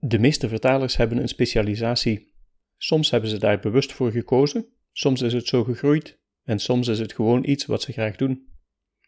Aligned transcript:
De 0.00 0.18
meeste 0.18 0.48
vertalers 0.48 0.96
hebben 0.96 1.18
een 1.18 1.28
specialisatie. 1.28 2.32
Soms 2.76 3.10
hebben 3.10 3.30
ze 3.30 3.38
daar 3.38 3.60
bewust 3.60 3.92
voor 3.92 4.10
gekozen, 4.10 4.66
soms 4.92 5.22
is 5.22 5.32
het 5.32 5.46
zo 5.46 5.64
gegroeid 5.64 6.18
en 6.44 6.58
soms 6.58 6.88
is 6.88 6.98
het 6.98 7.12
gewoon 7.12 7.44
iets 7.44 7.66
wat 7.66 7.82
ze 7.82 7.92
graag 7.92 8.16
doen. 8.16 8.48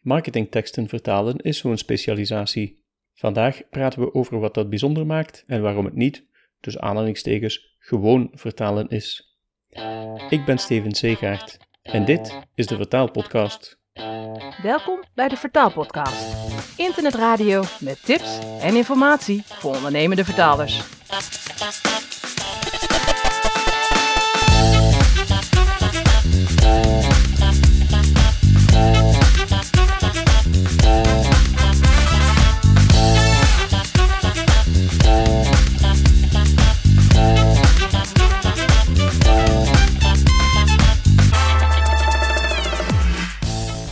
Marketingteksten 0.01 0.89
vertalen 0.89 1.37
is 1.37 1.59
zo'n 1.59 1.77
specialisatie. 1.77 2.85
Vandaag 3.15 3.61
praten 3.71 4.01
we 4.01 4.15
over 4.15 4.39
wat 4.39 4.55
dat 4.55 4.69
bijzonder 4.69 5.07
maakt 5.07 5.45
en 5.47 5.63
waarom 5.63 5.85
het 5.85 5.95
niet, 5.95 6.27
dus 6.61 6.79
aanhalingstekens, 6.79 7.77
gewoon 7.79 8.31
vertalen 8.33 8.89
is. 8.89 9.39
Ik 10.31 10.45
ben 10.45 10.59
Steven 10.59 10.95
Zeegaard 10.95 11.59
en 11.83 12.05
dit 12.05 12.39
is 12.55 12.67
de 12.67 12.77
Vertaalpodcast. 12.77 13.81
Welkom 14.63 15.05
bij 15.15 15.29
de 15.29 15.37
Vertaalpodcast. 15.37 16.60
Internetradio 16.81 17.65
met 17.79 17.99
tips 18.05 18.39
en 18.61 18.77
informatie 18.77 19.45
voor 19.47 19.75
ondernemende 19.75 20.25
vertalers. 20.25 20.81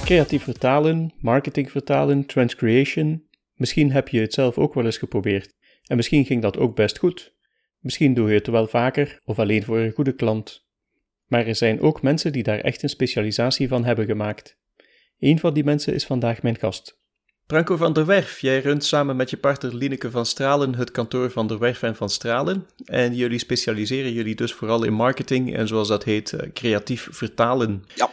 Creatief 0.09 0.43
vertalen, 0.43 1.13
marketing 1.21 1.71
vertalen, 1.71 2.27
transcreation. 2.27 3.27
Misschien 3.55 3.93
heb 3.93 4.09
je 4.09 4.21
het 4.21 4.33
zelf 4.33 4.59
ook 4.59 4.75
wel 4.75 4.85
eens 4.85 4.99
geprobeerd. 4.99 5.55
En 5.83 5.97
misschien 5.97 6.25
ging 6.25 6.43
dat 6.43 6.59
ook 6.59 6.77
best 6.77 6.99
goed. 6.99 7.35
Misschien 7.79 8.15
doe 8.15 8.29
je 8.29 8.35
het 8.35 8.47
wel 8.47 8.67
vaker 8.67 9.21
of 9.25 9.39
alleen 9.39 9.65
voor 9.65 9.79
een 9.79 9.93
goede 9.93 10.13
klant. 10.13 10.67
Maar 11.27 11.47
er 11.47 11.55
zijn 11.55 11.81
ook 11.81 12.03
mensen 12.03 12.33
die 12.33 12.43
daar 12.43 12.59
echt 12.59 12.83
een 12.83 12.89
specialisatie 12.89 13.69
van 13.69 13.85
hebben 13.85 14.07
gemaakt. 14.07 14.59
Een 15.19 15.39
van 15.39 15.55
die 15.55 15.65
mensen 15.65 15.95
is 15.95 16.07
vandaag 16.07 16.43
mijn 16.43 16.59
gast. 16.59 17.01
Franco 17.47 17.77
van 17.77 17.93
der 17.93 18.07
Werf, 18.07 18.41
jij 18.41 18.61
runt 18.61 18.85
samen 18.85 19.17
met 19.17 19.31
je 19.31 19.37
partner 19.37 19.75
Lineke 19.75 20.11
van 20.11 20.27
Stralen 20.27 20.75
het 20.75 20.91
kantoor 20.91 21.31
van 21.31 21.47
der 21.47 21.59
Werf 21.59 21.83
en 21.83 21.97
van 21.97 22.11
Stralen. 22.11 22.67
En 22.85 23.15
jullie 23.15 23.39
specialiseren 23.39 24.13
jullie 24.13 24.35
dus 24.35 24.53
vooral 24.53 24.85
in 24.85 24.93
marketing 24.93 25.57
en 25.57 25.69
zoals 25.69 25.89
dat 25.89 26.05
heet, 26.05 26.33
eh, 26.33 26.53
creatief 26.53 27.09
vertalen. 27.11 27.85
Ja. 27.95 28.11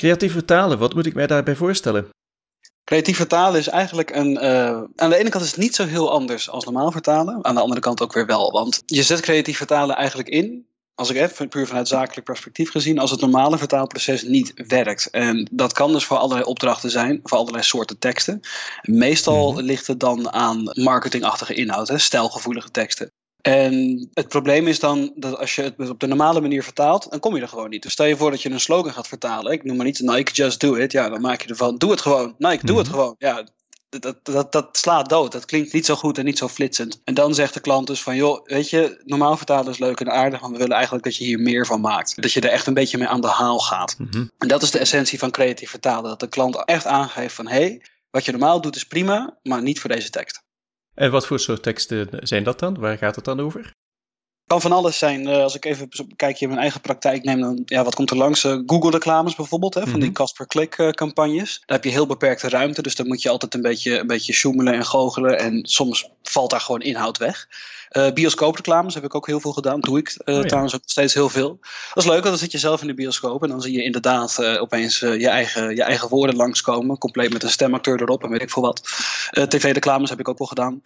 Creatief 0.00 0.32
vertalen, 0.32 0.78
wat 0.78 0.94
moet 0.94 1.06
ik 1.06 1.14
mij 1.14 1.26
daarbij 1.26 1.56
voorstellen? 1.56 2.08
Creatief 2.84 3.16
vertalen 3.16 3.60
is 3.60 3.68
eigenlijk 3.68 4.10
een. 4.10 4.44
Uh, 4.44 4.82
aan 4.96 5.10
de 5.10 5.16
ene 5.16 5.28
kant 5.28 5.44
is 5.44 5.50
het 5.50 5.60
niet 5.60 5.74
zo 5.74 5.86
heel 5.86 6.10
anders 6.10 6.50
als 6.50 6.64
normaal 6.64 6.90
vertalen. 6.92 7.44
Aan 7.44 7.54
de 7.54 7.60
andere 7.60 7.80
kant 7.80 8.02
ook 8.02 8.12
weer 8.12 8.26
wel. 8.26 8.50
Want 8.50 8.82
je 8.86 9.02
zet 9.02 9.20
creatief 9.20 9.56
vertalen 9.56 9.96
eigenlijk 9.96 10.28
in. 10.28 10.66
Als 10.94 11.10
ik 11.10 11.16
even 11.16 11.48
puur 11.48 11.66
vanuit 11.66 11.88
zakelijk 11.88 12.26
perspectief 12.26 12.70
gezien, 12.70 12.98
als 12.98 13.10
het 13.10 13.20
normale 13.20 13.58
vertaalproces 13.58 14.22
niet 14.22 14.52
werkt. 14.66 15.10
En 15.10 15.48
dat 15.52 15.72
kan 15.72 15.92
dus 15.92 16.04
voor 16.04 16.16
allerlei 16.16 16.44
opdrachten 16.44 16.90
zijn, 16.90 17.20
voor 17.22 17.38
allerlei 17.38 17.64
soorten 17.64 17.98
teksten. 17.98 18.40
Meestal 18.82 19.52
Mhm. 19.52 19.60
ligt 19.60 19.86
het 19.86 20.00
dan 20.00 20.32
aan 20.32 20.70
marketingachtige 20.74 21.54
inhoud, 21.54 21.88
hè, 21.88 21.98
stijlgevoelige 21.98 22.70
teksten. 22.70 23.12
En 23.42 24.08
het 24.14 24.28
probleem 24.28 24.66
is 24.66 24.78
dan 24.78 25.12
dat 25.16 25.38
als 25.38 25.54
je 25.54 25.62
het 25.62 25.90
op 25.90 26.00
de 26.00 26.06
normale 26.06 26.40
manier 26.40 26.62
vertaalt, 26.62 27.10
dan 27.10 27.20
kom 27.20 27.36
je 27.36 27.42
er 27.42 27.48
gewoon 27.48 27.70
niet. 27.70 27.82
Dus 27.82 27.92
stel 27.92 28.06
je 28.06 28.16
voor 28.16 28.30
dat 28.30 28.42
je 28.42 28.50
een 28.50 28.60
slogan 28.60 28.92
gaat 28.92 29.08
vertalen. 29.08 29.52
Ik 29.52 29.64
noem 29.64 29.76
maar 29.76 29.86
niet 29.86 30.00
Nike 30.00 30.32
Just 30.32 30.60
Do 30.60 30.74
It. 30.74 30.92
Ja, 30.92 31.08
dan 31.08 31.20
maak 31.20 31.42
je 31.42 31.48
ervan, 31.48 31.76
doe 31.76 31.90
het 31.90 32.00
gewoon. 32.00 32.34
Nike, 32.38 32.66
doe 32.66 32.78
het 32.78 32.86
Mhm. 32.86 32.96
gewoon. 32.96 33.14
Ja, 33.18 33.44
dat, 33.88 34.16
dat, 34.22 34.52
dat, 34.52 34.68
slaat 34.76 35.08
dood. 35.08 35.32
Dat 35.32 35.44
klinkt 35.44 35.72
niet 35.72 35.86
zo 35.86 35.94
goed 35.94 36.18
en 36.18 36.24
niet 36.24 36.38
zo 36.38 36.48
flitsend. 36.48 37.00
En 37.04 37.14
dan 37.14 37.34
zegt 37.34 37.54
de 37.54 37.60
klant 37.60 37.86
dus 37.86 38.02
van, 38.02 38.16
joh, 38.16 38.44
weet 38.44 38.70
je, 38.70 39.02
normaal 39.04 39.36
vertalen 39.36 39.72
is 39.72 39.78
leuk 39.78 40.00
en 40.00 40.10
aardig, 40.10 40.40
maar 40.40 40.50
we 40.50 40.58
willen 40.58 40.74
eigenlijk 40.74 41.04
dat 41.04 41.16
je 41.16 41.24
hier 41.24 41.38
meer 41.40 41.66
van 41.66 41.80
maakt. 41.80 42.22
Dat 42.22 42.32
je 42.32 42.40
er 42.40 42.48
echt 42.50 42.66
een 42.66 42.74
beetje 42.74 42.98
mee 42.98 43.08
aan 43.08 43.20
de 43.20 43.26
haal 43.26 43.58
gaat. 43.58 43.94
Mhm. 43.98 44.26
En 44.38 44.48
dat 44.48 44.62
is 44.62 44.70
de 44.70 44.78
essentie 44.78 45.18
van 45.18 45.30
creatief 45.30 45.70
vertalen. 45.70 46.10
Dat 46.10 46.20
de 46.20 46.28
klant 46.28 46.64
echt 46.64 46.86
aangeeft 46.86 47.34
van, 47.34 47.46
hé, 47.48 47.54
hey, 47.56 47.82
wat 48.10 48.24
je 48.24 48.30
normaal 48.30 48.60
doet 48.60 48.76
is 48.76 48.84
prima, 48.84 49.38
maar 49.42 49.62
niet 49.62 49.80
voor 49.80 49.90
deze 49.90 50.10
tekst. 50.10 50.42
En 51.00 51.10
wat 51.10 51.26
voor 51.26 51.38
soort 51.38 51.62
teksten 51.62 52.08
zijn 52.12 52.44
dat 52.44 52.58
dan? 52.58 52.78
Waar 52.78 52.98
gaat 52.98 53.16
het 53.16 53.24
dan 53.24 53.40
over? 53.40 53.72
Kan 54.50 54.60
van 54.60 54.72
alles 54.72 54.98
zijn. 54.98 55.28
Eh, 55.28 55.42
als 55.42 55.54
ik 55.54 55.64
even 55.64 55.86
een 55.90 56.16
kijkje 56.16 56.42
in 56.42 56.48
mijn 56.48 56.60
eigen 56.62 56.80
praktijk 56.80 57.24
neem, 57.24 57.40
dan 57.40 57.62
ja, 57.64 57.84
wat 57.84 57.94
komt 57.94 58.10
er 58.10 58.16
langs? 58.16 58.44
Eh, 58.44 58.58
Google 58.66 58.90
reclames 58.90 59.34
bijvoorbeeld, 59.34 59.74
hè, 59.74 59.80
van 59.80 59.92
die 60.00 60.08
Mhm. 60.08 60.12
cost 60.12 60.34
per 60.34 60.46
click 60.46 60.74
eh, 60.78 60.88
campagnes. 60.88 61.62
Daar 61.66 61.76
heb 61.76 61.84
je 61.84 61.90
heel 61.90 62.06
beperkte 62.06 62.48
ruimte, 62.48 62.82
dus 62.82 62.94
dan 62.94 63.06
moet 63.06 63.22
je 63.22 63.28
altijd 63.28 63.54
een 63.54 63.62
beetje, 63.62 63.98
een 63.98 64.06
beetje 64.06 64.32
sjoemelen 64.32 64.74
en 64.74 64.84
goochelen. 64.84 65.38
En 65.38 65.66
soms 65.66 66.08
valt 66.22 66.50
daar 66.50 66.60
gewoon 66.60 66.80
inhoud 66.80 67.18
weg. 67.18 67.48
Bioscoopreclames 68.14 68.94
heb 68.94 69.04
ik 69.04 69.14
ook 69.14 69.26
heel 69.26 69.40
veel 69.40 69.52
gedaan. 69.52 69.80
Doe 69.80 69.98
ik 69.98 70.14
Oh 70.24 70.34
ja. 70.34 70.42
trouwens 70.42 70.74
ook 70.74 70.80
steeds 70.84 71.14
heel 71.14 71.28
veel. 71.28 71.58
Dat 71.94 72.04
is 72.04 72.10
leuk, 72.10 72.12
want 72.22 72.24
dan 72.24 72.38
zit 72.38 72.52
je 72.52 72.58
zelf 72.58 72.80
in 72.80 72.86
de 72.86 72.94
bioscoop 72.94 73.42
en 73.42 73.48
dan 73.48 73.60
zie 73.62 73.72
je 73.72 73.82
inderdaad 73.82 74.44
opeens 74.58 74.98
je, 74.98 75.28
eigen, 75.28 75.74
je 75.76 75.82
eigen 75.82 76.08
woorden 76.08 76.36
langskomen. 76.36 76.98
Compleet 76.98 77.32
met 77.32 77.42
een 77.42 77.50
stemacteur 77.50 78.00
erop 78.02 78.22
en 78.24 78.30
weet 78.30 78.42
ik 78.42 78.50
veel 78.50 78.62
wat. 78.62 78.80
TV-reclames 79.48 80.10
heb 80.10 80.20
ik 80.20 80.28
ook 80.28 80.38
wel 80.38 80.46
gedaan. 80.46 80.82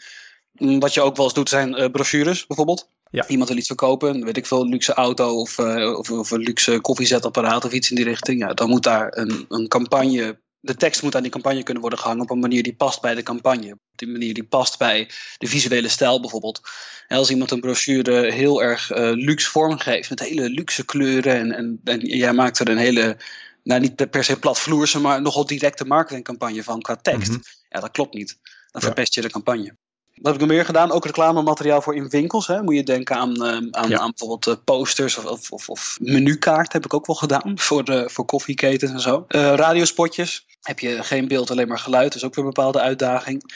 Mm, 0.52 0.80
Wat 0.80 0.94
je 0.94 1.00
ook 1.00 1.16
wel 1.16 1.24
eens 1.24 1.34
doet 1.34 1.48
zijn 1.48 1.90
brochures 1.92 2.46
bijvoorbeeld. 2.46 2.88
Ja. 3.14 3.26
Iemand 3.28 3.48
wil 3.48 3.58
iets 3.58 3.66
verkopen, 3.66 4.24
weet 4.24 4.36
ik 4.36 4.46
veel, 4.46 4.60
een 4.62 4.68
luxe 4.68 4.92
auto 4.92 5.40
of, 5.40 5.58
eh, 5.58 5.98
of, 5.98 6.10
of 6.10 6.30
een 6.30 6.40
luxe 6.40 6.80
koffiezetapparaat 6.80 7.64
of 7.64 7.72
iets 7.72 7.90
in 7.90 7.96
die 7.96 8.04
richting. 8.04 8.40
Ja, 8.40 8.54
dan 8.54 8.68
moet 8.68 8.82
daar 8.82 9.16
een, 9.16 9.44
een 9.48 9.68
campagne, 9.68 10.40
de 10.60 10.74
tekst 10.74 11.02
moet 11.02 11.14
aan 11.16 11.22
die 11.22 11.30
campagne 11.30 11.62
kunnen 11.62 11.82
worden 11.82 11.98
gehangen 11.98 12.22
op 12.22 12.30
een 12.30 12.38
manier 12.38 12.62
die 12.62 12.74
past 12.74 13.00
bij 13.00 13.14
de 13.14 13.22
campagne. 13.22 13.72
Op 13.72 13.78
die 13.94 14.08
manier 14.08 14.34
die 14.34 14.44
past 14.44 14.78
bij 14.78 15.10
de 15.38 15.46
visuele 15.46 15.88
stijl 15.88 16.20
bijvoorbeeld. 16.20 16.60
En 17.08 17.16
als 17.16 17.30
iemand 17.30 17.50
een 17.50 17.60
brochure 17.60 18.32
heel 18.32 18.62
erg 18.62 18.90
eh, 18.90 19.10
luxe 19.12 19.50
vormgeeft 19.50 20.10
met 20.10 20.20
hele 20.20 20.48
luxe 20.48 20.84
kleuren 20.84 21.34
en, 21.36 21.52
en, 21.52 21.80
en 21.84 22.00
jij 22.00 22.32
maakt 22.32 22.58
er 22.58 22.68
een 22.68 22.76
hele, 22.76 23.16
nou 23.62 23.80
niet 23.80 24.10
per 24.10 24.24
se 24.24 24.38
platvloerse, 24.38 25.00
maar 25.00 25.22
nogal 25.22 25.46
directe 25.46 25.84
marketingcampagne 25.84 26.62
van 26.62 26.80
qua 26.80 26.96
tekst. 26.96 27.30
Mhm. 27.30 27.40
Ja, 27.68 27.80
dat 27.80 27.90
klopt 27.90 28.14
niet. 28.14 28.38
Dan 28.42 28.80
Ja. 28.82 28.86
verpest 28.86 29.14
je 29.14 29.20
de 29.20 29.30
campagne. 29.30 29.76
Wat 30.14 30.32
heb 30.32 30.34
ik 30.34 30.40
nog 30.40 30.56
meer 30.56 30.64
gedaan? 30.64 30.90
Ook 30.92 31.04
reclamemateriaal 31.04 31.82
voor 31.82 31.94
in 31.94 32.08
winkels. 32.08 32.46
Hè? 32.46 32.62
Moet 32.62 32.74
je 32.74 32.82
denken 32.82 33.16
aan, 33.16 33.44
eh, 33.44 33.56
aan, 33.70 33.88
Ja. 33.88 33.98
aan 33.98 34.10
bijvoorbeeld 34.16 34.46
eh, 34.46 34.64
posters 34.64 35.18
of, 35.18 35.24
of, 35.24 35.50
of, 35.50 35.68
of 35.68 35.98
menukaart 36.00 36.72
heb 36.72 36.84
ik 36.84 36.94
ook 36.94 37.06
wel 37.06 37.16
gedaan 37.16 37.52
voor, 37.66 37.84
de, 37.84 38.08
voor 38.10 38.24
koffieketens 38.24 38.90
en 38.92 39.00
zo. 39.00 39.24
Eh, 39.28 39.54
radiospotjes. 39.54 40.46
Heb 40.62 40.78
je 40.78 41.02
geen 41.02 41.28
beeld, 41.28 41.50
alleen 41.50 41.68
maar 41.68 41.78
geluid. 41.78 42.04
Dat 42.12 42.14
is 42.14 42.24
ook 42.24 42.34
weer 42.34 42.44
een 42.44 42.50
bepaalde 42.52 42.80
uitdaging. 42.80 43.54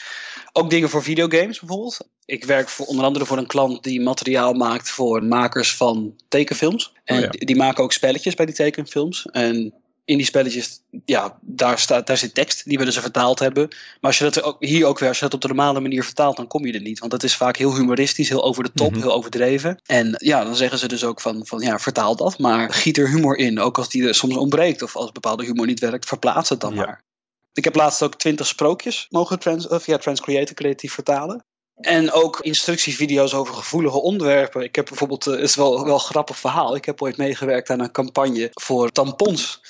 Ook 0.51 0.69
dingen 0.69 0.89
voor 0.89 1.03
videogames 1.03 1.59
bijvoorbeeld. 1.59 1.97
Ik 2.25 2.43
werk 2.45 2.69
voor, 2.69 2.85
onder 2.85 3.05
andere 3.05 3.25
voor 3.25 3.37
een 3.37 3.47
klant 3.47 3.83
die 3.83 4.01
materiaal 4.01 4.53
maakt 4.53 4.89
voor 4.89 5.23
makers 5.23 5.75
van 5.75 6.15
tekenfilms. 6.27 6.93
En 7.03 7.15
Oh 7.17 7.21
ja. 7.23 7.29
die, 7.29 7.45
die 7.45 7.55
maken 7.55 7.83
ook 7.83 7.93
spelletjes 7.93 8.35
bij 8.35 8.45
die 8.45 8.55
tekenfilms. 8.55 9.25
En 9.25 9.73
in 10.09 10.17
die 10.17 10.25
spelletjes, 10.25 10.81
ja, 11.05 11.37
daar, 11.41 11.79
staat, 11.79 12.07
daar 12.07 12.17
zit 12.17 12.33
tekst. 12.33 12.65
Die 12.65 12.77
willen 12.77 12.93
ze 12.93 13.01
vertaald 13.01 13.39
hebben. 13.39 13.67
Maar 13.67 13.77
als 14.01 14.17
je 14.17 14.23
dat 14.23 14.41
ook, 14.43 14.55
hier 14.59 14.85
ook 14.85 14.99
weer, 14.99 15.07
als 15.09 15.17
je 15.17 15.23
dat 15.23 15.33
op 15.33 15.41
de 15.41 15.47
normale 15.47 15.79
manier 15.79 16.03
vertaalt, 16.03 16.35
dan 16.37 16.47
kom 16.47 16.65
je 16.65 16.73
er 16.73 16.81
niet. 16.81 16.99
Want 16.99 17.11
het 17.11 17.23
is 17.23 17.35
vaak 17.35 17.57
heel 17.57 17.75
humoristisch, 17.75 18.29
heel 18.29 18.43
over 18.43 18.63
de 18.63 18.71
top, 18.73 18.91
Mhm. 18.91 19.01
heel 19.01 19.13
overdreven. 19.13 19.81
En 19.85 20.15
ja, 20.17 20.43
dan 20.43 20.55
zeggen 20.55 20.77
ze 20.79 20.87
dus 20.87 21.03
ook 21.03 21.21
van, 21.21 21.45
van 21.45 21.59
ja, 21.59 21.79
vertaal 21.79 22.15
dat, 22.15 22.39
maar 22.39 22.73
giet 22.73 22.97
er 22.97 23.09
humor 23.09 23.37
in. 23.37 23.59
Ook 23.59 23.77
als 23.77 23.89
die 23.89 24.07
er 24.07 24.15
soms 24.15 24.35
ontbreekt 24.37 24.81
of 24.81 24.95
als 24.95 25.11
bepaalde 25.11 25.45
humor 25.45 25.65
niet 25.65 25.79
werkt, 25.79 26.05
verplaats 26.05 26.49
het 26.49 26.59
dan 26.61 26.73
Ja. 26.73 26.85
maar. 26.85 27.03
Ik 27.53 27.63
heb 27.63 27.75
laatst 27.75 28.01
ook 28.03 28.15
twintig 28.15 28.47
sprookjes 28.47 29.07
mogen 29.09 29.39
trans, 29.39 29.67
of 29.67 29.85
ja, 29.85 29.97
Transcreator 29.97 30.55
creatief 30.55 30.93
vertalen. 30.93 31.43
En 31.75 32.11
ook 32.11 32.39
instructievideo's 32.39 33.33
over 33.33 33.53
gevoelige 33.53 34.01
onderwerpen. 34.01 34.63
Ik 34.63 34.75
heb 34.75 34.85
bijvoorbeeld, 34.85 35.27
eh, 35.27 35.33
het 35.33 35.41
is 35.43 35.55
wel, 35.55 35.85
wel 35.85 35.93
een 35.93 35.99
grappig 35.99 36.37
verhaal. 36.37 36.75
Ik 36.75 36.85
heb 36.85 37.01
ooit 37.01 37.17
meegewerkt 37.17 37.69
aan 37.69 37.79
een 37.79 37.91
campagne 37.91 38.49
voor 38.53 38.89
tampons. 38.91 39.61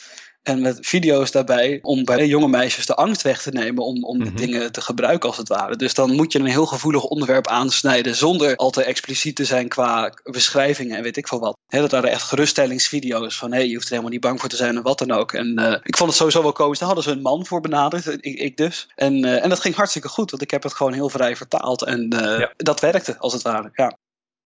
En 0.43 0.61
met 0.61 0.77
video's 0.81 1.31
daarbij 1.31 1.79
om 1.81 2.03
bij 2.05 2.27
jonge 2.27 2.47
meisjes 2.47 2.85
de 2.85 2.95
angst 2.95 3.21
weg 3.21 3.41
te 3.41 3.51
nemen 3.51 3.83
om, 3.85 4.03
om 4.03 4.17
Mhm. 4.17 4.35
dingen 4.35 4.71
te 4.71 4.81
gebruiken 4.81 5.29
als 5.29 5.37
het 5.37 5.47
ware. 5.47 5.75
Dus 5.75 5.93
dan 5.93 6.15
moet 6.15 6.31
je 6.33 6.39
een 6.39 6.45
heel 6.45 6.65
gevoelig 6.65 7.03
onderwerp 7.03 7.47
aansnijden 7.47 8.15
zonder 8.15 8.55
al 8.55 8.69
te 8.69 8.83
expliciet 8.83 9.35
te 9.35 9.45
zijn 9.45 9.67
qua 9.67 10.13
beschrijvingen 10.23 10.97
en 10.97 11.03
weet 11.03 11.17
ik 11.17 11.27
veel 11.27 11.39
wat. 11.39 11.57
Hè, 11.67 11.79
dat 11.79 11.91
waren 11.91 12.09
echt 12.09 12.23
geruststellingsvideo's 12.23 13.37
van 13.37 13.53
hé, 13.53 13.59
je 13.59 13.73
hoeft 13.73 13.83
er 13.85 13.89
helemaal 13.89 14.11
niet 14.11 14.21
bang 14.21 14.39
voor 14.39 14.49
te 14.49 14.55
zijn 14.55 14.75
en 14.75 14.81
wat 14.83 14.97
dan 14.99 15.11
ook. 15.11 15.33
En 15.33 15.55
eh, 15.57 15.79
ik 15.83 15.97
vond 15.97 16.09
het 16.09 16.17
sowieso 16.19 16.41
wel 16.41 16.51
komisch. 16.51 16.79
Daar 16.79 16.87
hadden 16.87 17.05
ze 17.05 17.11
een 17.11 17.21
man 17.21 17.45
voor 17.45 17.61
benaderd, 17.61 18.07
ik, 18.07 18.39
ik 18.39 18.57
dus. 18.57 18.87
En, 18.95 19.25
eh, 19.25 19.43
en 19.43 19.49
dat 19.49 19.59
ging 19.59 19.75
hartstikke 19.75 20.07
goed, 20.07 20.29
want 20.31 20.43
ik 20.43 20.51
heb 20.51 20.63
het 20.63 20.73
gewoon 20.73 20.93
heel 20.93 21.09
vrij 21.09 21.35
vertaald. 21.35 21.83
En 21.83 22.09
eh, 22.09 22.39
Ja. 22.39 22.53
dat 22.57 22.79
werkte 22.79 23.17
als 23.17 23.33
het 23.33 23.41
ware, 23.41 23.69
ja. 23.73 23.97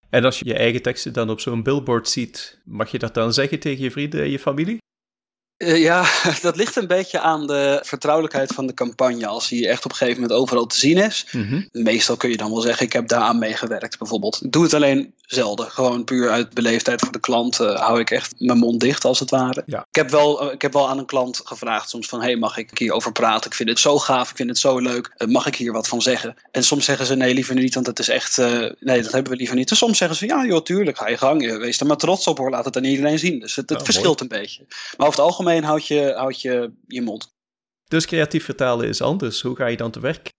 En 0.10 0.26
als 0.26 0.40
je 0.40 0.46
je 0.46 0.54
eigen 0.58 0.82
teksten 0.82 1.14
dan 1.14 1.30
op 1.30 1.40
zo'n 1.40 1.64
billboard 1.64 2.10
ziet, 2.10 2.60
mag 2.66 2.92
je 2.92 3.00
dat 3.00 3.14
dan 3.14 3.34
zeggen 3.34 3.60
tegen 3.60 3.84
je 3.84 3.92
vrienden 3.92 4.22
en 4.22 4.30
je 4.30 4.40
familie? 4.40 4.78
Eh, 5.64 5.82
ja, 5.82 6.06
dat 6.42 6.56
ligt 6.56 6.76
een 6.76 6.88
beetje 6.88 7.20
aan 7.20 7.48
de 7.48 7.80
vertrouwelijkheid 7.84 8.54
van 8.54 8.68
de 8.68 8.74
campagne. 8.74 9.28
Als 9.28 9.48
die 9.48 9.68
echt 9.68 9.86
op 9.86 9.92
een 9.92 9.98
gegeven 9.98 10.22
moment 10.22 10.40
overal 10.40 10.66
te 10.66 10.80
zien 10.80 10.98
is. 10.98 11.26
Mhm. 11.32 11.62
Meestal 11.72 12.18
kun 12.18 12.30
je 12.30 12.38
dan 12.38 12.52
wel 12.52 12.62
zeggen, 12.62 12.86
ik 12.86 12.94
heb 12.94 13.08
daaraan 13.08 13.40
meegewerkt 13.40 13.98
bijvoorbeeld. 13.98 14.42
Ik 14.44 14.52
doe 14.52 14.64
het 14.64 14.74
alleen 14.74 15.14
zelden. 15.22 15.72
Gewoon 15.72 16.04
puur 16.04 16.30
uit 16.30 16.54
beleefdheid 16.54 17.02
voor 17.02 17.12
de 17.12 17.20
klant 17.20 17.60
uh, 17.60 17.80
hou 17.80 18.00
ik 18.00 18.12
echt 18.12 18.34
mijn 18.38 18.58
mond 18.58 18.80
dicht 18.80 19.06
als 19.06 19.20
het 19.20 19.30
ware. 19.30 19.64
Ja. 19.66 19.86
Ik, 19.90 19.96
heb 19.96 20.10
wel, 20.10 20.52
ik 20.52 20.62
heb 20.62 20.74
wel 20.74 20.90
aan 20.90 20.98
een 20.98 21.06
klant 21.06 21.42
gevraagd 21.44 21.90
soms 21.90 22.08
van... 22.08 22.22
hey, 22.22 22.36
mag 22.36 22.58
ik 22.58 22.78
hierover 22.78 23.12
praten? 23.12 23.50
Ik 23.50 23.56
vind 23.56 23.70
het 23.70 23.80
zo 23.80 24.00
gaaf, 24.00 24.30
ik 24.30 24.36
vind 24.36 24.50
het 24.50 24.58
zo 24.58 24.80
leuk. 24.80 25.26
mag 25.28 25.46
ik 25.46 25.56
hier 25.56 25.72
wat 25.72 25.88
van 25.88 26.02
zeggen? 26.02 26.36
En 26.52 26.64
soms 26.64 26.86
zeggen 26.86 27.06
ze 27.06 27.16
nee, 27.16 27.34
liever 27.34 27.56
niet, 27.56 27.74
want 27.74 27.88
het 27.88 28.00
is 28.00 28.10
echt... 28.10 28.38
nee, 28.80 29.02
dat 29.02 29.12
hebben 29.12 29.32
we 29.32 29.38
liever 29.38 29.56
niet. 29.56 29.70
En 29.70 29.76
soms 29.76 29.98
zeggen 29.98 30.18
ze 30.18 30.26
ja, 30.26 30.46
joh, 30.46 30.62
tuurlijk, 30.62 30.98
ga 30.98 31.10
je 31.10 31.18
gang. 31.18 31.58
Wees 31.58 31.80
er 31.80 31.86
maar 31.86 31.98
trots 31.98 32.28
op 32.28 32.38
hoor, 32.38 32.50
laat 32.50 32.66
het 32.66 32.78
aan 32.78 32.84
iedereen 32.84 33.20
zien. 33.20 33.40
Dus 33.40 33.56
het, 33.56 33.70
het 33.70 33.80
Ja, 33.80 33.86
verschilt 33.86 34.22
een 34.22 34.28
beetje. 34.28 34.66
Maar 34.98 35.08
over 35.08 35.20
het 35.20 35.30
algemeen 35.30 35.53
houd 35.62 35.88
je 35.88 36.14
houd 36.16 36.42
je, 36.42 36.74
je 36.88 37.02
mond. 37.02 37.34
Dus 37.88 38.06
creatief 38.06 38.46
vertalen 38.46 38.88
is 38.88 39.02
anders. 39.02 39.42
Hoe 39.42 39.56
ga 39.56 39.66
je 39.66 39.78
dan 39.78 39.92
te 39.92 40.00
werk? 40.00 40.32